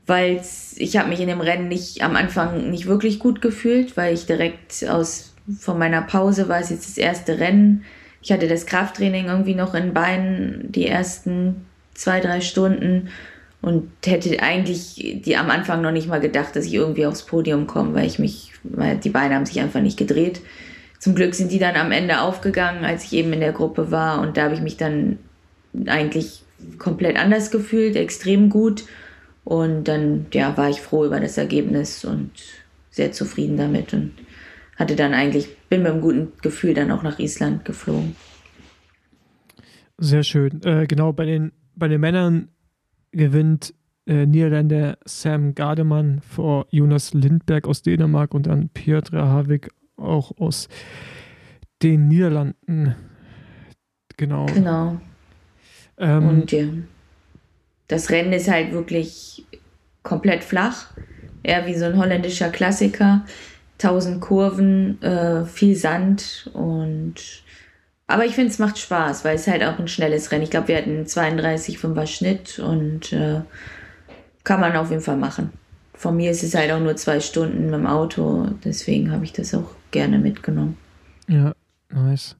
weil 0.08 0.42
ich 0.78 0.98
habe 0.98 1.10
mich 1.10 1.20
in 1.20 1.28
dem 1.28 1.42
Rennen 1.42 1.68
nicht 1.68 2.02
am 2.02 2.16
Anfang 2.16 2.72
nicht 2.72 2.88
wirklich 2.88 3.20
gut 3.20 3.42
gefühlt, 3.42 3.98
weil 3.98 4.14
ich 4.14 4.26
direkt 4.26 4.88
aus 4.90 5.34
von 5.60 5.78
meiner 5.78 6.02
Pause 6.02 6.50
war 6.50 6.60
es 6.60 6.70
jetzt 6.70 6.88
das 6.88 6.98
erste 6.98 7.40
Rennen. 7.40 7.84
Ich 8.22 8.32
hatte 8.32 8.48
das 8.48 8.66
Krafttraining 8.66 9.28
irgendwie 9.28 9.56
noch 9.56 9.74
in 9.76 9.94
Beinen 9.94 10.72
die 10.72 10.88
ersten 10.88 11.66
zwei, 11.94 12.20
drei 12.20 12.42
Stunden 12.42 13.10
und 13.62 13.90
hätte 14.06 14.42
eigentlich 14.42 15.22
die 15.26 15.36
am 15.36 15.50
Anfang 15.50 15.82
noch 15.82 15.92
nicht 15.92 16.08
mal 16.08 16.20
gedacht, 16.20 16.56
dass 16.56 16.66
ich 16.66 16.74
irgendwie 16.74 17.06
aufs 17.06 17.26
Podium 17.26 17.68
komme, 17.68 17.94
weil 17.94 18.06
ich 18.06 18.20
mich, 18.20 18.54
weil 18.64 18.98
die 18.98 19.10
Beine 19.10 19.36
haben 19.36 19.46
sich 19.46 19.60
einfach 19.60 19.82
nicht 19.82 19.98
gedreht. 19.98 20.42
Zum 21.00 21.16
Glück 21.16 21.36
sind 21.36 21.52
die 21.52 21.60
dann 21.60 21.76
am 21.76 21.92
Ende 21.92 22.22
aufgegangen, 22.22 22.86
als 22.86 23.06
ich 23.06 23.14
eben 23.14 23.34
in 23.34 23.40
der 23.40 23.52
Gruppe 23.52 23.92
war 23.92 24.22
und 24.22 24.38
da 24.38 24.44
habe 24.44 24.54
ich 24.54 24.62
mich 24.62 24.78
dann 24.78 25.20
eigentlich 25.86 26.44
komplett 26.78 27.18
anders 27.18 27.52
gefühlt, 27.52 27.96
extrem 27.96 28.50
gut 28.50 28.86
und 29.44 29.86
dann 29.86 30.26
ja, 30.34 30.58
war 30.58 30.70
ich 30.70 30.82
froh 30.82 31.06
über 31.06 31.20
das 31.20 31.38
Ergebnis 31.38 32.04
und 32.04 32.32
sehr 32.92 33.12
zufrieden 33.12 33.58
damit 33.58 33.94
und 33.94 34.12
hatte 34.76 34.96
dann 34.96 35.14
eigentlich, 35.14 35.56
bin 35.70 35.84
mit 35.84 35.92
einem 35.92 36.02
guten 36.02 36.32
Gefühl 36.42 36.74
dann 36.74 36.92
auch 36.92 37.04
nach 37.04 37.20
Island 37.20 37.66
geflogen. 37.66 38.16
Sehr 39.98 40.24
schön. 40.24 40.62
Äh, 40.64 40.86
genau, 40.86 41.14
bei 41.14 41.26
den, 41.26 41.52
bei 41.76 41.88
den 41.88 42.02
Männern 42.02 42.50
gewinnt 43.12 43.74
äh, 44.06 44.26
Niederländer 44.26 44.98
Sam 45.06 45.56
Gardemann 45.56 46.22
vor 46.22 46.68
Jonas 46.70 47.14
Lindberg 47.14 47.68
aus 47.68 47.82
Dänemark 47.82 48.34
und 48.34 48.48
dann 48.48 48.70
Piotr 48.70 49.28
Havik 49.28 49.70
auch 49.98 50.38
aus 50.38 50.68
den 51.82 52.08
Niederlanden. 52.08 52.96
Genau. 54.18 54.46
Genau. 54.48 55.00
Ähm, 55.98 56.28
und 56.28 56.52
ja 56.52 56.66
das 57.88 58.10
Rennen 58.10 58.34
ist 58.34 58.50
halt 58.50 58.72
wirklich 58.72 59.46
komplett 60.04 60.44
flach. 60.44 60.88
Eher 61.44 61.66
wie 61.66 61.76
so 61.76 61.86
ein 61.86 61.98
holländischer 61.98 62.50
Klassiker. 62.50 63.26
Tausend 63.78 64.22
Kurven, 64.22 65.02
äh, 65.02 65.46
viel 65.46 65.76
Sand 65.76 66.50
und 66.54 67.44
aber 68.10 68.26
ich 68.26 68.36
finde, 68.36 68.52
es 68.52 68.58
macht 68.58 68.78
Spaß, 68.78 69.26
weil 69.26 69.36
es 69.36 69.48
halt 69.48 69.62
auch 69.64 69.78
ein 69.78 69.90
schnelles 69.90 70.32
Rennen. 70.32 70.44
Ich 70.44 70.50
glaube, 70.50 70.70
wir 70.70 70.78
hatten 70.78 71.04
32,5er 71.04 72.08
Schnitt 72.08 72.58
und 72.58 73.12
äh, 73.12 73.42
kann 74.46 74.62
man 74.62 74.78
auf 74.78 74.90
jeden 74.90 75.02
Fall 75.02 75.18
machen. 75.18 75.52
Von 75.94 76.16
mir 76.16 76.32
ist 76.32 76.42
es 76.42 76.56
halt 76.56 76.72
auch 76.72 76.80
nur 76.80 76.96
zwei 76.96 77.20
Stunden 77.20 77.66
mit 77.66 77.74
dem 77.74 77.86
Auto, 77.86 78.48
deswegen 78.64 79.12
habe 79.12 79.26
ich 79.26 79.34
das 79.34 79.54
auch 79.54 79.70
gerne 79.92 80.20
mitgenommen. 80.20 80.78
Ja, 81.28 81.54
nice. 81.90 82.38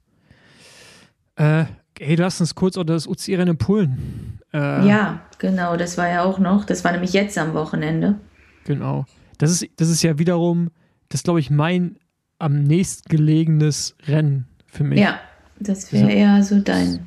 Äh, 1.36 1.66
hey, 2.00 2.14
lass 2.16 2.40
uns 2.40 2.54
kurz 2.54 2.76
auch 2.76 2.84
das 2.84 3.06
UCI-Rennen 3.06 3.52
in 3.52 3.58
Polen 3.58 4.38
äh, 4.52 4.88
ja, 4.88 5.20
genau, 5.38 5.76
das 5.76 5.98
war 5.98 6.08
ja 6.08 6.24
auch 6.24 6.38
noch. 6.38 6.64
Das 6.64 6.84
war 6.84 6.92
nämlich 6.92 7.12
jetzt 7.12 7.36
am 7.38 7.54
Wochenende. 7.54 8.16
Genau. 8.64 9.04
Das 9.36 9.50
ist, 9.50 9.66
das 9.76 9.88
ist 9.88 10.02
ja 10.02 10.18
wiederum, 10.18 10.70
das 11.10 11.22
glaube 11.22 11.40
ich, 11.40 11.50
mein 11.50 11.96
am 12.38 12.62
nächstgelegenes 12.62 13.96
Rennen 14.06 14.46
für 14.66 14.84
mich. 14.84 15.00
Ja, 15.00 15.18
das 15.58 15.92
wäre 15.92 16.10
eher 16.10 16.42
so 16.42 16.60
dein. 16.60 17.00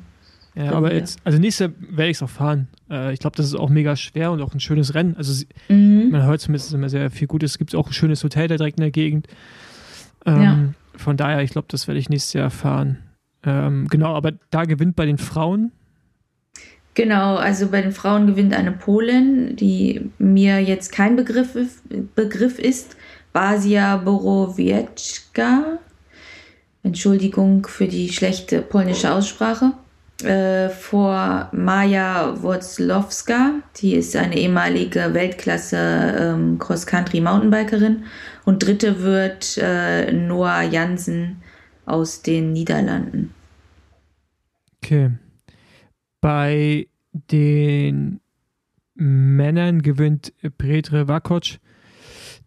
Ja, 0.54 0.72
aber 0.72 0.92
jetzt, 0.92 1.18
also 1.24 1.38
nächstes 1.38 1.68
Jahr 1.68 1.72
werde 1.96 2.10
ich 2.10 2.18
es 2.18 2.22
auch 2.22 2.28
fahren. 2.28 2.68
Äh, 2.90 3.14
ich 3.14 3.20
glaube, 3.20 3.36
das 3.36 3.46
ist 3.46 3.54
auch 3.54 3.70
mega 3.70 3.96
schwer 3.96 4.30
und 4.30 4.42
auch 4.42 4.52
ein 4.52 4.60
schönes 4.60 4.94
Rennen. 4.94 5.16
Also 5.16 5.44
mhm. 5.68 6.10
man 6.10 6.22
hört 6.24 6.42
zumindest 6.42 6.74
immer 6.74 6.90
sehr 6.90 7.10
viel 7.10 7.26
Gutes. 7.26 7.52
Es 7.52 7.58
gibt 7.58 7.74
auch 7.74 7.86
ein 7.86 7.92
schönes 7.94 8.22
Hotel 8.22 8.48
da 8.48 8.56
direkt 8.56 8.78
in 8.78 8.82
der 8.82 8.90
Gegend. 8.90 9.28
Ähm, 10.26 10.42
ja. 10.42 10.58
Von 10.96 11.16
daher, 11.16 11.42
ich 11.42 11.52
glaube, 11.52 11.68
das 11.70 11.88
werde 11.88 11.98
ich 11.98 12.10
nächstes 12.10 12.34
Jahr 12.34 12.50
fahren. 12.50 12.98
Ähm, 13.44 13.88
genau, 13.88 14.14
aber 14.14 14.32
da 14.50 14.64
gewinnt 14.64 14.96
bei 14.96 15.06
den 15.06 15.18
Frauen 15.18 15.72
Genau, 16.94 17.36
also 17.36 17.68
bei 17.68 17.80
den 17.80 17.92
Frauen 17.92 18.26
gewinnt 18.26 18.52
eine 18.54 18.72
Polin, 18.72 19.56
die 19.56 20.10
mir 20.18 20.60
jetzt 20.62 20.92
kein 20.92 21.16
Begriff, 21.16 21.56
Begriff 22.14 22.58
ist. 22.58 22.96
Basia 23.32 23.96
Borowiecka. 23.96 25.78
Entschuldigung 26.82 27.66
für 27.66 27.88
die 27.88 28.12
schlechte 28.12 28.60
polnische 28.60 29.10
Aussprache. 29.10 29.72
Äh, 30.22 30.68
vor 30.68 31.48
Maja 31.52 32.34
Wozlowska, 32.42 33.54
die 33.78 33.94
ist 33.94 34.14
eine 34.14 34.36
ehemalige 34.36 35.14
Weltklasse 35.14 35.76
ähm, 36.18 36.58
Cross-Country-Mountainbikerin. 36.58 38.04
Und 38.44 38.62
dritte 38.62 39.00
wird 39.00 39.56
äh, 39.56 40.12
Noah 40.12 40.62
Jansen 40.62 41.42
aus 41.86 42.22
den 42.22 42.52
Niederlanden. 42.52 43.34
Okay. 44.82 45.12
Bei 46.20 46.86
den 47.12 48.20
Männern 48.94 49.82
gewinnt 49.82 50.32
Petre 50.58 51.08
Vakoc, 51.08 51.58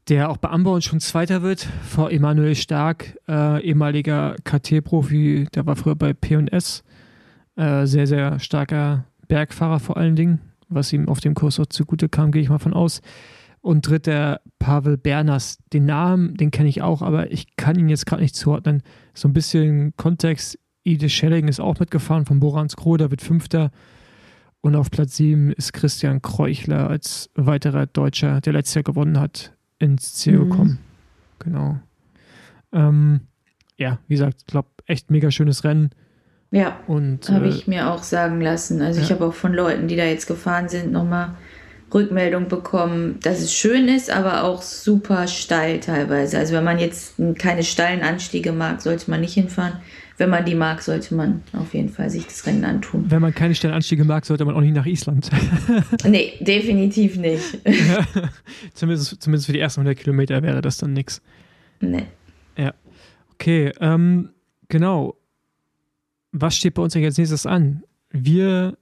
der 0.08 0.30
auch 0.30 0.38
bei 0.38 0.50
Amborn 0.50 0.82
schon 0.82 1.00
Zweiter 1.00 1.42
wird, 1.42 1.68
vor 1.88 2.12
Emanuel 2.12 2.56
Stark, 2.56 3.18
äh, 3.28 3.64
ehemaliger 3.64 4.36
KT-Profi, 4.44 5.48
der 5.54 5.66
war 5.66 5.76
früher 5.76 5.96
bei 5.96 6.14
P&S. 6.14 6.84
Äh, 7.56 7.86
sehr, 7.86 8.06
sehr 8.06 8.40
starker 8.40 9.06
Bergfahrer 9.28 9.80
vor 9.80 9.98
allen 9.98 10.16
Dingen, 10.16 10.40
was 10.70 10.94
ihm 10.94 11.08
auf 11.08 11.20
dem 11.20 11.34
Kurs 11.34 11.60
auch 11.60 11.66
zugute 11.66 12.10
kam, 12.10 12.32
gehe 12.32 12.42
ich 12.42 12.50
mal 12.50 12.60
von 12.60 12.74
aus. 12.74 13.02
Und 13.62 13.88
dritter 13.88 14.42
Pavel 14.60 14.98
Bernas. 14.98 15.58
Den 15.74 15.86
Namen, 15.86 16.36
den 16.36 16.52
kenne 16.52 16.70
ich 16.70 16.84
auch, 16.84 17.02
aber 17.02 17.32
ich 17.32 17.56
kann 17.56 17.80
ihn 17.80 17.90
jetzt 17.90 18.06
gerade 18.06 18.22
nicht 18.22 18.36
zuordnen. 18.36 18.84
So 19.16 19.28
ein 19.28 19.34
bisschen 19.34 19.96
Kontext. 19.98 20.60
Ide 20.84 21.10
Schelling 21.10 21.48
ist 21.48 21.60
auch 21.60 21.80
mitgefahren 21.80 22.26
von 22.26 22.40
Borans 22.40 22.76
Kroh, 22.76 22.98
der 22.98 23.10
wird 23.10 23.22
Fünfter. 23.22 23.72
Und 24.62 24.76
auf 24.76 24.92
Platz 24.92 25.16
7 25.16 25.52
ist 25.52 25.74
Christian 25.74 26.22
Kreuchler 26.22 26.90
als 26.90 27.30
weiterer 27.36 27.88
Deutscher, 27.88 28.42
der 28.42 28.54
letztes 28.54 28.76
Jahr 28.76 28.84
gewonnen 28.84 29.20
hat, 29.20 29.54
ins 29.80 30.14
Ziel 30.14 30.40
mhm. 30.40 30.50
gekommen. 30.50 30.80
Genau. 31.40 31.80
Ähm, 32.72 33.22
ja, 33.78 34.00
wie 34.08 34.16
gesagt, 34.16 34.42
ich 34.42 34.48
glaube, 34.48 34.70
echt 34.86 35.10
mega 35.10 35.32
schönes 35.32 35.64
Rennen. 35.64 35.92
Ja, 36.52 36.80
habe 36.88 37.46
äh, 37.46 37.50
ich 37.50 37.68
mir 37.68 37.92
auch 37.92 38.04
sagen 38.04 38.42
lassen. 38.42 38.82
Also 38.82 39.00
ja. 39.00 39.06
ich 39.06 39.12
habe 39.12 39.26
auch 39.26 39.34
von 39.34 39.54
Leuten, 39.54 39.88
die 39.88 39.96
da 39.96 40.06
jetzt 40.06 40.28
gefahren 40.28 40.70
sind, 40.70 40.92
nochmal 40.92 41.36
Rückmeldung 41.94 42.48
bekommen, 42.48 43.20
dass 43.22 43.40
es 43.40 43.54
schön 43.54 43.88
ist, 43.88 44.10
aber 44.10 44.44
auch 44.44 44.62
super 44.62 45.28
steil 45.28 45.80
teilweise. 45.80 46.38
Also 46.38 46.54
wenn 46.54 46.64
man 46.64 46.80
jetzt 46.80 47.16
keine 47.38 47.64
steilen 47.64 48.02
Anstiege 48.02 48.52
mag, 48.52 48.82
sollte 48.82 49.10
man 49.10 49.22
nicht 49.22 49.34
hinfahren 49.34 49.80
wenn 50.18 50.30
man 50.30 50.46
die 50.46 50.56
mag, 50.56 50.82
sollte 50.82 51.14
man 51.14 51.44
auf 51.54 51.74
jeden 51.74 51.90
Fall 51.90 52.10
sich 52.10 52.26
das 52.26 52.46
Rennen 52.46 52.64
antun. 52.64 53.06
Wenn 53.10 53.22
man 53.22 53.34
keine 53.34 53.54
Sternanstiege 53.54 54.06
mag, 54.06 54.26
sollte 54.26 54.46
man 54.46 54.56
auch 54.56 54.62
nicht 54.62 54.76
nach 54.76 54.86
Island. 54.86 55.30
nee, 56.08 56.34
definitiv 56.40 57.18
nicht. 57.18 57.60
Ja, 57.66 58.06
zumindest, 58.74 59.22
zumindest 59.22 59.48
für 59.48 59.54
die 59.54 59.60
ersten 59.60 59.82
100 59.82 59.98
Kilometer 60.02 60.42
wäre 60.42 60.62
das 60.62 60.78
dann 60.78 60.94
nichts. 60.94 61.22
Nee. 61.82 62.06
Ja. 62.58 62.74
Okay, 63.34 63.74
ähm, 63.82 64.30
genau. 64.70 65.18
Was 66.32 66.56
steht 66.56 66.76
bei 66.76 66.82
uns 66.82 66.96
als 66.96 67.18
nächstes 67.18 67.46
an? 67.46 67.84
Wir 68.12 68.78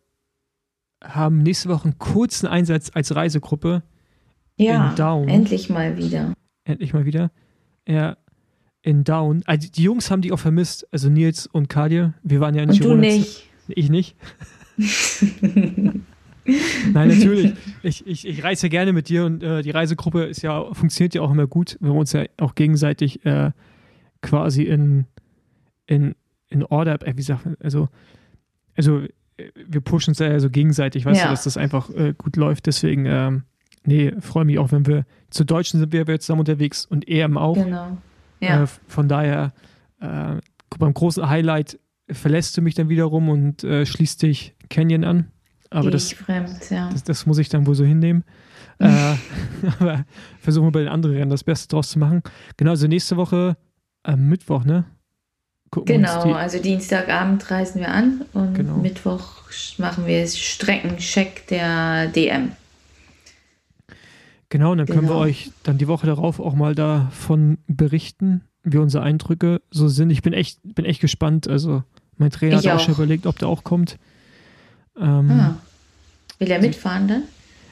haben 1.03 1.39
nächste 1.39 1.69
Woche 1.69 1.85
einen 1.85 1.97
kurzen 1.97 2.47
Einsatz 2.47 2.91
als 2.93 3.15
Reisegruppe. 3.15 3.83
Ja, 4.57 4.89
in 4.89 4.95
Down. 4.95 5.27
endlich 5.27 5.69
mal 5.69 5.97
wieder. 5.97 6.33
Endlich 6.63 6.93
mal 6.93 7.05
wieder. 7.05 7.31
Ja, 7.87 8.17
in 8.81 9.03
Down. 9.03 9.43
Also 9.45 9.69
die 9.69 9.83
Jungs 9.83 10.11
haben 10.11 10.21
die 10.21 10.31
auch 10.31 10.39
vermisst, 10.39 10.87
also 10.91 11.09
Nils 11.09 11.47
und 11.47 11.69
Kadir. 11.69 12.13
Wir 12.23 12.39
waren 12.39 12.55
ja 12.55 12.63
in 12.63 12.69
Und 12.69 12.83
du 12.83 12.95
nicht. 12.95 13.49
Ich 13.67 13.89
nicht. 13.89 14.15
Nein, 16.93 17.07
natürlich. 17.07 17.53
Ich, 17.83 18.05
ich, 18.05 18.27
ich 18.27 18.43
reise 18.43 18.69
gerne 18.69 18.91
mit 18.91 19.07
dir 19.07 19.25
und 19.25 19.41
äh, 19.41 19.61
die 19.61 19.71
Reisegruppe 19.71 20.23
ist 20.25 20.41
ja, 20.41 20.73
funktioniert 20.73 21.15
ja 21.15 21.21
auch 21.21 21.31
immer 21.31 21.47
gut. 21.47 21.77
Wir 21.79 21.89
haben 21.89 21.97
uns 21.97 22.11
ja 22.11 22.25
auch 22.39 22.55
gegenseitig 22.55 23.25
äh, 23.25 23.51
quasi 24.21 24.63
in, 24.63 25.05
in, 25.85 26.15
in 26.49 26.63
Order, 26.63 27.01
äh, 27.07 27.13
wie 27.15 27.21
sagt 27.21 27.45
man, 27.45 27.55
also, 27.61 27.87
also 28.75 29.03
wir 29.67 29.81
pushen 29.81 30.11
uns 30.11 30.19
ja 30.19 30.39
so 30.39 30.49
gegenseitig, 30.49 31.05
weißt 31.05 31.19
Ja. 31.21 31.25
du, 31.27 31.31
dass 31.31 31.43
das 31.43 31.57
einfach 31.57 31.89
äh, 31.89 32.13
gut 32.17 32.35
läuft. 32.35 32.65
Deswegen, 32.67 33.05
ähm, 33.05 33.43
nee, 33.85 34.13
freue 34.19 34.45
mich 34.45 34.59
auch, 34.59 34.71
wenn 34.71 34.85
wir 34.85 35.05
zu 35.29 35.43
Deutschen 35.43 35.79
sind 35.79 35.91
wir 35.91 36.05
jetzt 36.07 36.25
zusammen 36.25 36.41
unterwegs 36.41 36.85
und 36.85 37.07
EM 37.07 37.37
auch. 37.37 37.55
Genau. 37.55 37.97
Ja. 38.39 38.63
Äh, 38.63 38.67
von 38.87 39.07
daher, 39.07 39.53
äh, 39.99 40.35
beim 40.77 40.93
großen 40.93 41.27
Highlight 41.29 41.79
verlässt 42.09 42.57
du 42.57 42.61
mich 42.61 42.75
dann 42.75 42.89
wiederum 42.89 43.29
und 43.29 43.63
äh, 43.63 43.85
schließt 43.85 44.21
dich 44.21 44.55
Canyon 44.69 45.03
an. 45.03 45.31
Aber 45.69 45.89
das, 45.89 46.11
ich 46.11 46.17
fremd, 46.17 46.69
ja. 46.69 46.89
das, 46.91 47.03
das 47.03 47.25
muss 47.25 47.39
ich 47.39 47.49
dann 47.49 47.65
wohl 47.65 47.75
so 47.75 47.83
hinnehmen. 47.85 48.23
äh, 48.79 48.87
aber 49.79 50.05
versuchen 50.39 50.67
wir 50.67 50.71
bei 50.71 50.79
den 50.81 50.89
anderen 50.89 51.15
Rennen 51.15 51.31
das 51.31 51.43
Beste 51.43 51.67
draus 51.69 51.89
zu 51.89 51.99
machen. 51.99 52.21
Genau, 52.57 52.71
also 52.71 52.87
nächste 52.87 53.17
Woche 53.17 53.57
am 54.03 54.27
Mittwoch, 54.27 54.65
ne? 54.65 54.85
Gucken 55.73 55.95
Genau, 55.95 56.15
uns 56.17 56.23
die, 56.25 56.33
also 56.33 56.59
Dienstagabend 56.59 57.49
reisen 57.49 57.81
wir 57.81 57.89
an 57.89 58.25
und 58.33 58.53
Genau. 58.53 58.75
Mittwoch 58.77 59.41
machen 59.79 60.05
wir 60.05 60.27
Streckencheck 60.27 61.47
der 61.47 62.07
DM. 62.09 62.51
genau, 64.49 64.71
und 64.73 64.77
dann 64.77 64.85
können 64.87 65.01
wir 65.03 65.07
Genau. 65.09 65.19
euch 65.21 65.49
dann 65.63 65.79
die 65.79 65.87
Woche 65.87 66.05
darauf 66.05 66.39
auch 66.39 66.53
mal 66.53 66.75
davon 66.75 67.57
berichten, 67.67 68.41
wie 68.63 68.77
unsere 68.77 69.03
Eindrücke 69.03 69.61
so 69.71 69.87
sind. 69.87 70.11
Ich 70.11 70.21
bin 70.21 70.33
echt, 70.33 70.59
bin 70.63 70.85
echt 70.85 71.01
gespannt. 71.01 71.47
Also 71.47 71.83
mein 72.17 72.29
Trainer 72.29 72.59
Ich 72.59 72.67
hat 72.67 72.75
auch 72.75 72.79
auch. 72.79 72.85
schon 72.85 72.93
überlegt, 72.93 73.25
ob 73.25 73.39
der 73.39 73.47
auch 73.47 73.63
kommt. 73.63 73.97
Ähm, 74.95 75.31
Ah. 75.31 75.55
Will 76.37 76.51
er 76.51 76.61
mitfahren 76.61 77.07
dann? 77.07 77.23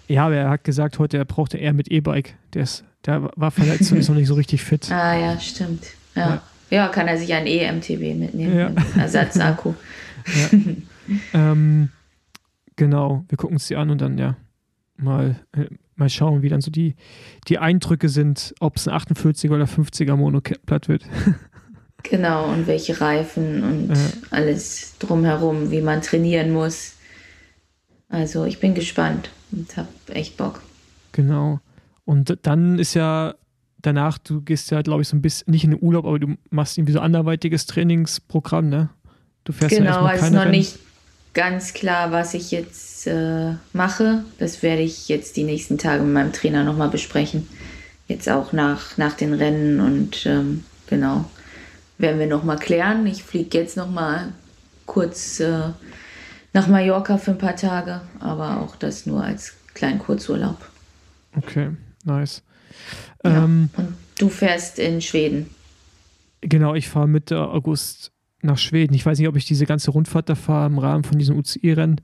Ja, 0.08 0.26
aber 0.26 0.36
er 0.38 0.49
hat 0.49 0.64
gesagt, 0.64 0.97
heute 0.97 1.18
er 1.18 1.26
brauchte 1.26 1.58
eher 1.60 1.74
mit 1.74 1.88
E-Bike. 1.91 2.36
Der, 2.56 2.64
ist, 2.64 2.84
der 3.06 3.30
war 3.36 3.52
verletzt 3.52 3.91
und 3.91 3.97
ist 3.99 4.10
noch 4.10 4.16
nicht 4.16 4.28
so 4.28 4.34
richtig 4.34 4.64
fit. 4.64 4.91
Ah 4.91 5.16
ja, 5.16 5.39
stimmt. 5.39 5.86
Ja. 6.16 6.30
Ja, 6.30 6.41
kann 6.88 7.08
er 7.08 7.18
sich 7.18 7.34
ein 7.34 7.46
EMTB 7.46 8.16
mitnehmen. 8.18 8.58
Ja. 8.96 9.02
Ersatzakku. 9.02 9.74
Ähm, 11.34 11.90
genau, 12.78 13.26
wir 13.28 13.38
gucken 13.38 13.56
uns 13.56 13.68
die 13.68 13.76
an 13.76 13.90
und 13.90 14.00
dann 14.00 14.18
ja 14.18 14.38
mal, 14.96 15.36
äh, 15.52 15.66
mal 15.96 16.10
schauen, 16.10 16.42
wie 16.42 16.48
dann 16.48 16.62
so 16.62 16.72
die, 16.72 16.96
die 17.48 17.58
Eindrücke 17.58 18.08
sind, 18.08 18.54
ob 18.60 18.78
es 18.78 18.88
ein 18.88 18.94
48er 18.98 19.52
oder 19.52 19.66
50er 19.66 20.16
Monoplatt 20.16 20.88
wird. 20.88 21.04
Genau, 22.04 22.46
und 22.52 22.66
welche 22.66 23.00
Reifen 23.00 23.62
und 23.62 23.90
Ja. 23.96 23.96
alles 24.32 24.98
drumherum, 24.98 25.70
wie 25.70 25.82
man 25.82 26.02
trainieren 26.02 26.52
muss. 26.52 26.96
Also 28.10 28.46
ich 28.46 28.60
bin 28.60 28.74
gespannt 28.74 29.30
und 29.52 29.78
habe 29.78 29.88
echt 30.08 30.36
Bock. 30.36 30.64
Genau. 31.12 31.60
Und 32.04 32.40
dann 32.42 32.80
ist 32.80 32.96
ja 32.96 33.36
danach, 33.82 34.18
du 34.18 34.42
gehst 34.42 34.72
ja, 34.72 34.82
glaube 34.82 35.02
ich, 35.02 35.08
so 35.08 35.16
ein 35.16 35.22
bisschen, 35.22 35.52
nicht 35.52 35.64
in 35.64 35.72
den 35.72 35.82
Urlaub, 35.82 36.06
aber 36.06 36.20
du 36.20 36.36
machst 36.50 36.78
irgendwie 36.78 36.94
so 36.94 37.00
anderweitiges 37.00 37.66
Trainingsprogramm, 37.66 38.70
ne? 38.70 38.90
Du 39.44 39.54
fährst 39.54 39.72
ja 39.74 39.80
Genau, 39.80 39.92
erstmal 39.92 40.12
also 40.12 40.24
keine 40.24 40.36
noch 40.36 40.42
Rennen. 40.44 40.52
nicht 40.52 40.80
ganz 41.34 41.74
klar, 41.74 42.12
was 42.12 42.34
ich 42.34 42.52
jetzt 42.52 43.08
äh, 43.08 43.54
mache. 43.74 44.24
Das 44.38 44.62
werde 44.64 44.82
ich 44.82 45.08
jetzt 45.10 45.38
die 45.38 45.44
nächsten 45.44 45.78
Tage 45.78 46.04
mit 46.04 46.14
meinem 46.14 46.34
Trainer 46.34 46.64
nochmal 46.64 46.90
besprechen. 46.90 47.48
Jetzt 48.08 48.30
auch 48.30 48.54
nach, 48.54 48.98
nach 48.98 49.14
den 49.14 49.34
Rennen 49.34 49.80
und 49.80 50.26
ähm, 50.26 50.64
genau, 50.88 51.26
werden 51.98 52.20
wir 52.20 52.28
nochmal 52.28 52.58
klären. 52.58 53.06
Ich 53.08 53.24
fliege 53.24 53.58
jetzt 53.58 53.78
nochmal 53.78 54.34
kurz 54.86 55.40
äh, 55.40 55.70
nach 56.54 56.68
Mallorca 56.68 57.18
für 57.18 57.32
ein 57.32 57.38
paar 57.38 57.56
Tage, 57.56 58.02
aber 58.20 58.60
auch 58.60 58.76
das 58.76 59.06
nur 59.06 59.24
als 59.24 59.54
kleinen 59.74 60.00
Kurzurlaub. 60.00 60.58
Okay, 61.38 61.70
nice. 62.04 62.44
Ja. 63.24 63.44
Ähm, 63.44 63.70
Und 63.78 63.94
du 64.20 64.30
fährst 64.30 64.80
in 64.80 65.02
Schweden. 65.02 65.50
Genau, 66.42 66.74
ich 66.76 66.90
fahre 66.90 67.08
Mitte 67.08 67.40
August 67.50 68.12
nach 68.42 68.58
Schweden. 68.58 68.94
Ich 68.96 69.06
weiß 69.06 69.20
nicht, 69.20 69.28
ob 69.28 69.36
ich 69.36 69.46
diese 69.46 69.66
ganze 69.66 69.92
Rundfahrt 69.92 70.28
da 70.30 70.36
fahre 70.36 70.66
im 70.68 70.80
Rahmen 70.80 71.04
von 71.04 71.20
diesem 71.20 71.38
UCI-Rennen. 71.38 72.02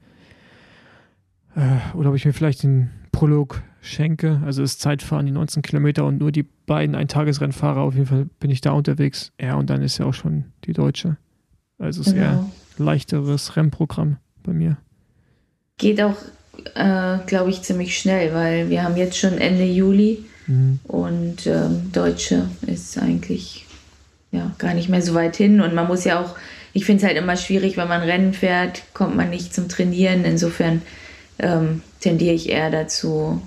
Äh, 1.56 1.96
oder 1.96 2.10
ob 2.12 2.16
ich 2.16 2.26
mir 2.26 2.34
vielleicht 2.34 2.64
den 2.64 2.90
Prolog 3.12 3.64
schenke. 3.82 4.42
Also 4.46 4.62
das 4.62 4.78
Zeitfahren, 4.78 5.26
die 5.26 5.32
19 5.32 5.62
Kilometer 5.64 6.06
und 6.06 6.20
nur 6.20 6.32
die 6.32 6.44
beiden 6.44 6.96
Eintagesrennen 6.96 7.54
fahre. 7.54 7.80
Auf 7.82 7.96
jeden 7.96 8.06
Fall 8.06 8.26
bin 8.40 8.52
ich 8.52 8.62
da 8.62 8.72
unterwegs. 8.72 9.32
Ja, 9.42 9.56
und 9.56 9.70
dann 9.70 9.82
ist 9.82 9.98
ja 9.98 10.06
auch 10.06 10.14
schon 10.14 10.46
die 10.66 10.74
Deutsche. 10.74 11.18
Also 11.80 12.02
es 12.02 12.08
ist 12.08 12.14
eher 12.14 12.32
Genau. 12.32 12.52
leichteres 12.78 13.56
Rennprogramm 13.56 14.18
bei 14.44 14.54
mir. 14.54 14.78
Geht 15.78 16.02
auch, 16.02 16.16
äh, 16.76 17.18
glaube 17.26 17.50
ich, 17.50 17.62
ziemlich 17.62 17.98
schnell, 17.98 18.34
weil 18.34 18.70
wir 18.70 18.84
haben 18.84 18.98
jetzt 18.98 19.18
schon 19.18 19.38
Ende 19.38 19.66
Juli. 19.66 20.26
Mhm. 20.48 20.80
Und 20.84 21.46
ähm, 21.48 21.92
Deutsche 21.92 22.50
ist 22.66 22.98
eigentlich 22.98 23.66
ja 24.32 24.52
gar 24.58 24.74
nicht 24.74 24.90
mehr 24.90 25.02
so 25.02 25.14
weit 25.14 25.36
hin. 25.36 25.62
Und 25.62 25.74
man 25.74 25.88
muss 25.88 26.04
ja 26.04 26.20
auch, 26.22 26.36
ich 26.74 26.86
finde 26.86 27.02
es 27.04 27.08
halt 27.08 27.18
immer 27.18 27.36
schwierig, 27.38 27.78
wenn 27.78 27.88
man 27.88 28.02
Rennen 28.02 28.34
fährt, 28.34 28.84
kommt 28.94 29.16
man 29.16 29.30
nicht 29.30 29.54
zum 29.54 29.68
Trainieren. 29.70 30.24
Insofern 30.26 30.82
ähm, 31.40 31.82
tendiere 32.00 32.34
ich 32.36 32.50
eher 32.50 32.70
dazu, 32.72 33.42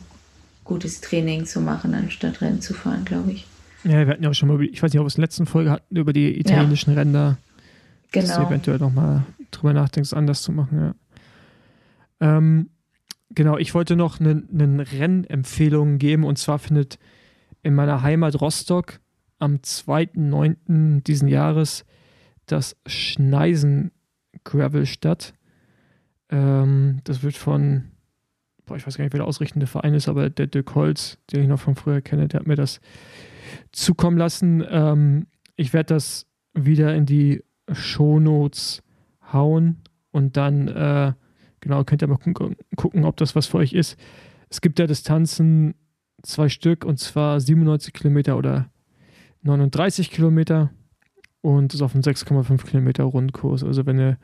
gutes 0.65 1.01
Training 1.01 1.47
zu 1.47 1.61
machen, 1.61 1.95
anstatt 1.95 2.41
Rennen 2.41 2.61
zu 2.61 2.75
fahren, 2.75 3.05
glaube 3.05 3.33
ich. 3.33 3.47
Ja, 3.85 3.93
wir 4.07 4.09
hatten 4.09 4.23
ja 4.23 4.31
auch 4.31 4.35
schon 4.35 4.49
mal, 4.49 4.55
über- 4.55 4.65
ich 4.73 4.83
weiß 4.83 4.93
nicht, 4.93 5.01
ob 5.01 5.05
wir 5.05 5.09
es 5.09 5.15
in 5.15 5.21
der 5.23 5.27
letzten 5.29 5.47
Folge 5.47 5.71
hatten, 5.71 5.97
über 5.97 6.13
die 6.13 6.39
italienischen 6.39 6.95
Ränder. 6.95 7.39
dass 8.13 8.27
du 8.27 8.33
Genau. 8.35 8.49
eventuell 8.49 8.79
nochmal 8.79 9.23
drüber 9.53 9.73
nachdenkst, 9.73 10.13
anders 10.13 10.43
zu 10.43 10.51
machen, 10.53 10.95
ja. 12.21 12.37
Ähm, 12.39 12.69
genau, 13.31 13.57
ich 13.59 13.75
wollte 13.75 13.97
noch 13.97 14.21
eine 14.21 14.43
eine 14.53 14.91
Rennempfehlung 14.93 15.99
geben 15.99 16.25
und 16.25 16.39
zwar 16.39 16.59
findet 16.59 16.99
in 17.63 17.75
meiner 17.75 18.03
Heimat 18.03 18.41
Rostock 18.41 19.01
am 19.39 19.57
2.9. 19.57 21.03
diesen 21.03 21.29
Jahres 21.29 21.85
das 22.47 22.77
Schneisen 22.87 23.93
Gravel 24.45 24.87
statt. 24.87 25.35
Ähm, 26.31 27.01
das 27.05 27.23
wird 27.23 27.37
von, 27.37 27.91
boah, 28.67 28.77
ich 28.77 28.87
weiß 28.87 28.97
gar 28.97 29.05
nicht, 29.05 29.13
wer 29.13 29.21
der 29.21 29.27
ausrichtende 29.27 29.67
Verein 29.67 29.95
ist, 29.95 30.09
aber 30.09 30.31
der 30.31 30.47
Dirk 30.47 30.75
Holz, 30.75 31.19
den 31.33 31.43
ich 31.43 31.49
noch 31.49 31.61
von 31.61 31.75
früher 31.75 32.01
kenne, 32.01 32.29
der 32.29 32.41
hat 32.41 32.47
mir 32.47 32.57
das 32.57 32.81
zukommen 33.73 34.17
lassen. 34.17 34.65
Ähm, 34.69 35.27
ich 35.57 35.73
werde 35.73 35.95
das 35.95 36.27
wieder 36.55 36.95
in 36.95 37.07
die 37.07 37.43
Shownotes 37.71 38.83
hauen 39.33 39.83
und 40.11 40.37
dann, 40.37 40.69
äh, 40.69 41.13
genau, 41.61 41.85
könnt 41.85 42.03
ihr 42.03 42.09
mal 42.09 42.19
gucken, 42.77 43.05
ob 43.05 43.17
das 43.17 43.35
was 43.35 43.47
für 43.47 43.59
euch 43.59 43.73
ist. 43.73 43.99
Es 44.49 44.61
gibt 44.61 44.79
ja 44.79 44.87
Distanzen, 44.87 45.75
zwei 46.23 46.49
Stück, 46.49 46.85
und 46.85 46.99
zwar 46.99 47.41
97 47.41 47.93
Kilometer 47.93 48.37
oder 48.37 48.71
39 49.43 50.11
Kilometer 50.11 50.71
und 51.43 51.73
das 51.73 51.77
ist 51.77 51.83
auf 51.83 51.95
einem 51.95 52.03
6,5 52.03 52.65
Kilometer 52.67 53.05
Rundkurs. 53.05 53.65
Also 53.65 53.87
wenn 53.87 53.99
ihr 53.99 54.19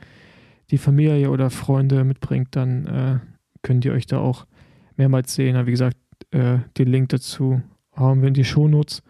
die 0.71 0.79
Familie 0.79 1.31
oder 1.31 1.51
Freunde 1.51 2.05
mitbringt, 2.05 2.49
dann 2.51 2.87
äh, 2.87 3.19
könnt 3.63 3.85
ihr 3.85 3.93
euch 3.93 4.07
da 4.07 4.19
auch 4.19 4.47
mehrmals 4.97 5.35
sehen. 5.35 5.57
Aber 5.57 5.67
wie 5.67 5.73
gesagt, 5.73 5.97
äh, 6.31 6.59
den 6.77 6.89
Link 6.89 7.09
dazu 7.11 7.63
hauen 7.97 8.21
wir 8.21 8.29
in 8.29 8.35
die 8.35 8.45
Shownotes. 8.45 9.03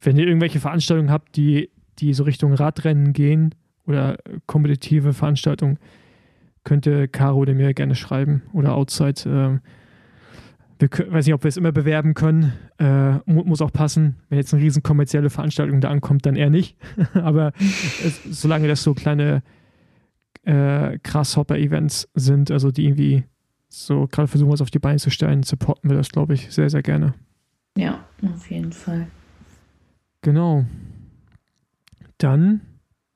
Wenn 0.00 0.18
ihr 0.18 0.26
irgendwelche 0.26 0.60
Veranstaltungen 0.60 1.10
habt, 1.10 1.36
die, 1.36 1.70
die 1.98 2.12
so 2.12 2.24
Richtung 2.24 2.52
Radrennen 2.52 3.12
gehen 3.12 3.54
oder 3.86 4.18
kompetitive 4.46 5.14
Veranstaltungen, 5.14 5.78
könnt 6.66 6.84
ihr 6.84 7.06
Caro 7.06 7.38
oder 7.38 7.54
mir 7.54 7.72
gerne 7.74 7.94
schreiben 7.94 8.42
oder 8.52 8.74
Outside. 8.74 9.22
Ähm, 9.24 9.60
wir 10.78 10.88
können, 10.88 11.12
weiß 11.12 11.24
nicht, 11.24 11.34
ob 11.34 11.44
wir 11.44 11.48
es 11.48 11.56
immer 11.56 11.70
bewerben 11.70 12.12
können. 12.12 12.52
Äh, 12.78 13.18
mu 13.24 13.44
muss 13.44 13.62
auch 13.62 13.72
passen. 13.72 14.16
Wenn 14.28 14.38
jetzt 14.38 14.52
eine 14.52 14.62
riesen 14.62 14.82
kommerzielle 14.82 15.30
Veranstaltung 15.30 15.80
da 15.80 15.88
ankommt, 15.88 16.26
dann 16.26 16.34
eher 16.34 16.50
nicht. 16.50 16.76
Aber 17.14 17.52
es, 18.04 18.20
solange 18.28 18.66
das 18.66 18.82
so 18.82 18.94
kleine 18.94 19.42
äh, 20.42 20.98
Grasshopper-Events 21.04 22.08
sind, 22.14 22.50
also 22.50 22.72
die 22.72 22.84
irgendwie 22.84 23.22
so 23.68 24.08
gerade 24.08 24.26
versuchen, 24.26 24.50
was 24.50 24.60
auf 24.60 24.70
die 24.70 24.80
Beine 24.80 24.98
zu 24.98 25.10
stellen, 25.10 25.44
supporten 25.44 25.88
wir 25.88 25.96
das, 25.96 26.10
glaube 26.10 26.34
ich, 26.34 26.52
sehr, 26.52 26.68
sehr 26.68 26.82
gerne. 26.82 27.14
Ja, 27.78 28.04
auf 28.34 28.50
jeden 28.50 28.72
Fall. 28.72 29.06
Genau. 30.22 30.64
Dann, 32.18 32.60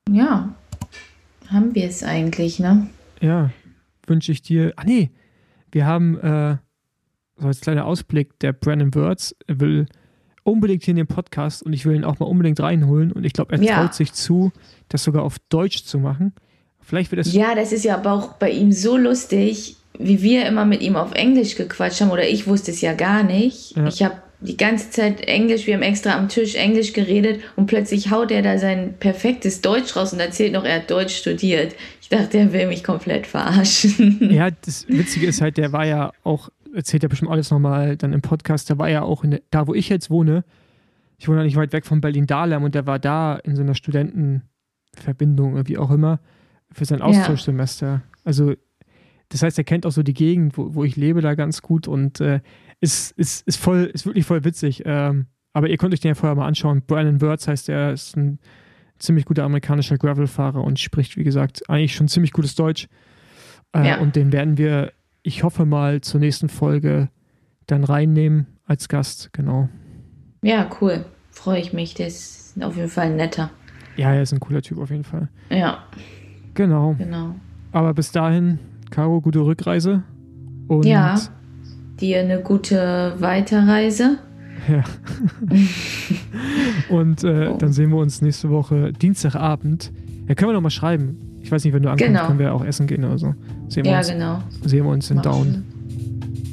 Ja, 0.08 0.54
haben 1.48 1.74
wir 1.74 1.86
es 1.86 2.04
eigentlich, 2.04 2.60
ne? 2.60 2.88
Ja, 3.20 3.50
wünsche 4.06 4.32
ich 4.32 4.42
dir. 4.42 4.72
Ah, 4.76 4.84
nee, 4.84 5.10
wir 5.72 5.86
haben, 5.86 6.18
äh, 6.18 6.56
so 7.36 7.46
als 7.46 7.60
kleiner 7.60 7.86
Ausblick, 7.86 8.38
der 8.40 8.52
Brandon 8.52 8.94
Words 8.94 9.34
will 9.46 9.86
unbedingt 10.42 10.84
hier 10.84 10.92
in 10.92 10.96
den 10.96 11.06
Podcast 11.06 11.62
und 11.62 11.72
ich 11.72 11.84
will 11.86 11.94
ihn 11.94 12.04
auch 12.04 12.18
mal 12.18 12.26
unbedingt 12.26 12.60
reinholen 12.60 13.12
und 13.12 13.24
ich 13.24 13.32
glaube, 13.32 13.52
er 13.54 13.62
Ja. 13.62 13.76
traut 13.76 13.94
sich 13.94 14.12
zu, 14.12 14.52
das 14.88 15.04
sogar 15.04 15.22
auf 15.22 15.38
Deutsch 15.48 15.84
zu 15.84 15.98
machen. 15.98 16.32
Vielleicht 16.80 17.12
wird 17.12 17.24
es. 17.26 17.32
Ja, 17.32 17.54
das 17.54 17.72
ist 17.72 17.84
ja 17.84 17.94
aber 17.96 18.12
auch 18.12 18.32
bei 18.34 18.50
ihm 18.50 18.72
so 18.72 18.96
lustig, 18.96 19.76
wie 19.98 20.22
wir 20.22 20.46
immer 20.46 20.64
mit 20.64 20.80
ihm 20.80 20.96
auf 20.96 21.12
Englisch 21.12 21.56
gequatscht 21.56 22.00
haben, 22.00 22.10
oder 22.10 22.26
ich 22.28 22.46
wusste 22.46 22.70
es 22.70 22.80
ja 22.80 22.94
gar 22.94 23.22
nicht. 23.22 23.76
Ja. 23.76 23.86
Ich 23.86 24.02
habe 24.02 24.16
die 24.40 24.56
ganze 24.56 24.90
Zeit 24.90 25.20
Englisch, 25.20 25.66
wir 25.66 25.74
haben 25.74 25.82
extra 25.82 26.16
am 26.16 26.28
Tisch 26.30 26.54
Englisch 26.54 26.94
geredet 26.94 27.42
und 27.56 27.66
plötzlich 27.66 28.10
haut 28.10 28.30
er 28.30 28.40
da 28.40 28.56
sein 28.58 28.94
perfektes 28.98 29.60
Deutsch 29.60 29.94
raus 29.94 30.14
und 30.14 30.20
erzählt 30.20 30.54
noch, 30.54 30.64
er 30.64 30.76
hat 30.76 30.90
Deutsch 30.90 31.14
studiert. 31.16 31.74
Ich 32.12 32.18
dachte, 32.18 32.38
er 32.38 32.52
will 32.52 32.66
mich 32.66 32.82
komplett 32.82 33.24
verarschen. 33.24 34.18
Ja, 34.32 34.50
das 34.50 34.88
Witzige 34.88 35.28
ist 35.28 35.40
halt, 35.40 35.56
der 35.56 35.72
war 35.72 35.86
ja 35.86 36.10
auch, 36.24 36.48
erzählt 36.74 37.04
ja 37.04 37.08
bestimmt 37.08 37.30
alles 37.30 37.52
nochmal 37.52 37.96
dann 37.96 38.12
im 38.12 38.20
Podcast, 38.20 38.68
der 38.68 38.78
war 38.78 38.90
ja 38.90 39.02
auch 39.02 39.24
der, 39.24 39.40
da, 39.50 39.68
wo 39.68 39.74
ich 39.74 39.88
jetzt 39.88 40.10
wohne, 40.10 40.44
ich 41.18 41.28
wohne 41.28 41.44
nicht 41.44 41.54
weit 41.54 41.72
weg 41.72 41.86
von 41.86 42.00
Berlin-Dahlem 42.00 42.64
und 42.64 42.74
der 42.74 42.86
war 42.86 42.98
da 42.98 43.36
in 43.36 43.54
so 43.54 43.62
einer 43.62 43.76
Studentenverbindung, 43.76 45.68
wie 45.68 45.78
auch 45.78 45.92
immer, 45.92 46.18
für 46.72 46.84
sein 46.84 47.00
Austauschsemester. 47.00 47.86
Ja. 47.86 48.02
Also, 48.24 48.54
das 49.28 49.44
heißt, 49.44 49.58
er 49.58 49.64
kennt 49.64 49.86
auch 49.86 49.92
so 49.92 50.02
die 50.02 50.14
Gegend, 50.14 50.58
wo, 50.58 50.74
wo 50.74 50.82
ich 50.82 50.96
lebe, 50.96 51.20
da 51.20 51.36
ganz 51.36 51.62
gut 51.62 51.86
und 51.86 52.20
äh, 52.20 52.40
ist, 52.80 53.12
ist, 53.12 53.46
ist 53.46 53.56
voll, 53.56 53.84
ist 53.84 54.04
wirklich 54.04 54.26
voll 54.26 54.42
witzig. 54.42 54.82
Ähm, 54.84 55.26
aber 55.52 55.68
ihr 55.68 55.76
könnt 55.76 55.94
euch 55.94 56.00
den 56.00 56.08
ja 56.08 56.14
vorher 56.16 56.34
mal 56.34 56.48
anschauen. 56.48 56.82
Brandon 56.84 57.20
Words 57.20 57.46
heißt 57.46 57.68
er, 57.68 57.92
ist 57.92 58.16
ein 58.16 58.40
ziemlich 59.00 59.24
guter 59.24 59.44
amerikanischer 59.44 59.98
Gravel-Fahrer 59.98 60.62
und 60.62 60.78
spricht, 60.78 61.16
wie 61.16 61.24
gesagt, 61.24 61.68
eigentlich 61.68 61.94
schon 61.94 62.08
ziemlich 62.08 62.32
gutes 62.32 62.54
Deutsch. 62.54 62.88
Äh, 63.74 63.88
ja. 63.88 63.98
Und 63.98 64.16
den 64.16 64.32
werden 64.32 64.58
wir, 64.58 64.92
ich 65.22 65.42
hoffe 65.42 65.64
mal, 65.64 66.00
zur 66.00 66.20
nächsten 66.20 66.48
Folge 66.48 67.08
dann 67.66 67.84
reinnehmen 67.84 68.46
als 68.64 68.88
Gast, 68.88 69.32
genau. 69.32 69.68
Ja, 70.42 70.68
cool. 70.80 71.04
Freue 71.30 71.60
ich 71.60 71.72
mich. 71.72 71.94
Der 71.94 72.06
ist 72.06 72.54
auf 72.60 72.76
jeden 72.76 72.88
Fall 72.88 73.14
netter. 73.14 73.50
Ja, 73.96 74.12
er 74.12 74.22
ist 74.22 74.32
ein 74.32 74.40
cooler 74.40 74.62
Typ 74.62 74.78
auf 74.78 74.90
jeden 74.90 75.04
Fall. 75.04 75.28
Ja. 75.50 75.84
Genau. 76.54 76.94
Genau. 76.98 77.34
Aber 77.72 77.94
bis 77.94 78.12
dahin, 78.12 78.58
Caro, 78.90 79.20
gute 79.20 79.40
Rückreise. 79.40 80.02
Und 80.68 80.86
ja. 80.86 81.20
Dir 82.00 82.20
eine 82.20 82.40
gute 82.42 83.14
Weiterreise. 83.18 84.18
Ja. 84.68 84.84
und 86.88 87.24
äh, 87.24 87.48
oh. 87.52 87.56
dann 87.58 87.72
sehen 87.72 87.90
wir 87.90 87.98
uns 87.98 88.22
nächste 88.22 88.50
Woche 88.50 88.92
Dienstagabend. 88.92 89.92
Ja, 90.28 90.34
können 90.34 90.50
wir 90.50 90.54
noch 90.54 90.60
mal 90.60 90.70
schreiben. 90.70 91.18
Ich 91.42 91.50
weiß 91.50 91.64
nicht, 91.64 91.72
wenn 91.72 91.82
du 91.82 91.90
ankommst, 91.90 92.06
genau. 92.06 92.26
können 92.26 92.38
wir 92.38 92.54
auch 92.54 92.64
essen 92.64 92.86
gehen 92.86 93.04
oder 93.04 93.18
so. 93.18 93.34
Sehen 93.68 93.84
wir 93.84 93.92
ja, 93.92 93.98
uns, 93.98 94.08
genau. 94.08 94.42
Sehen 94.64 94.84
wir 94.84 94.92
uns 94.92 95.10
in 95.10 95.16
Mach 95.16 95.22
Down. 95.24 95.64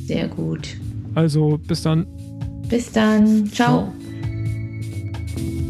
Sehr 0.05 0.28
gut. 0.28 0.78
Also, 1.15 1.59
bis 1.67 1.82
dann. 1.82 2.05
Bis 2.69 2.91
dann. 2.91 3.45
Ciao. 3.47 3.91
Ciao. 3.91 5.66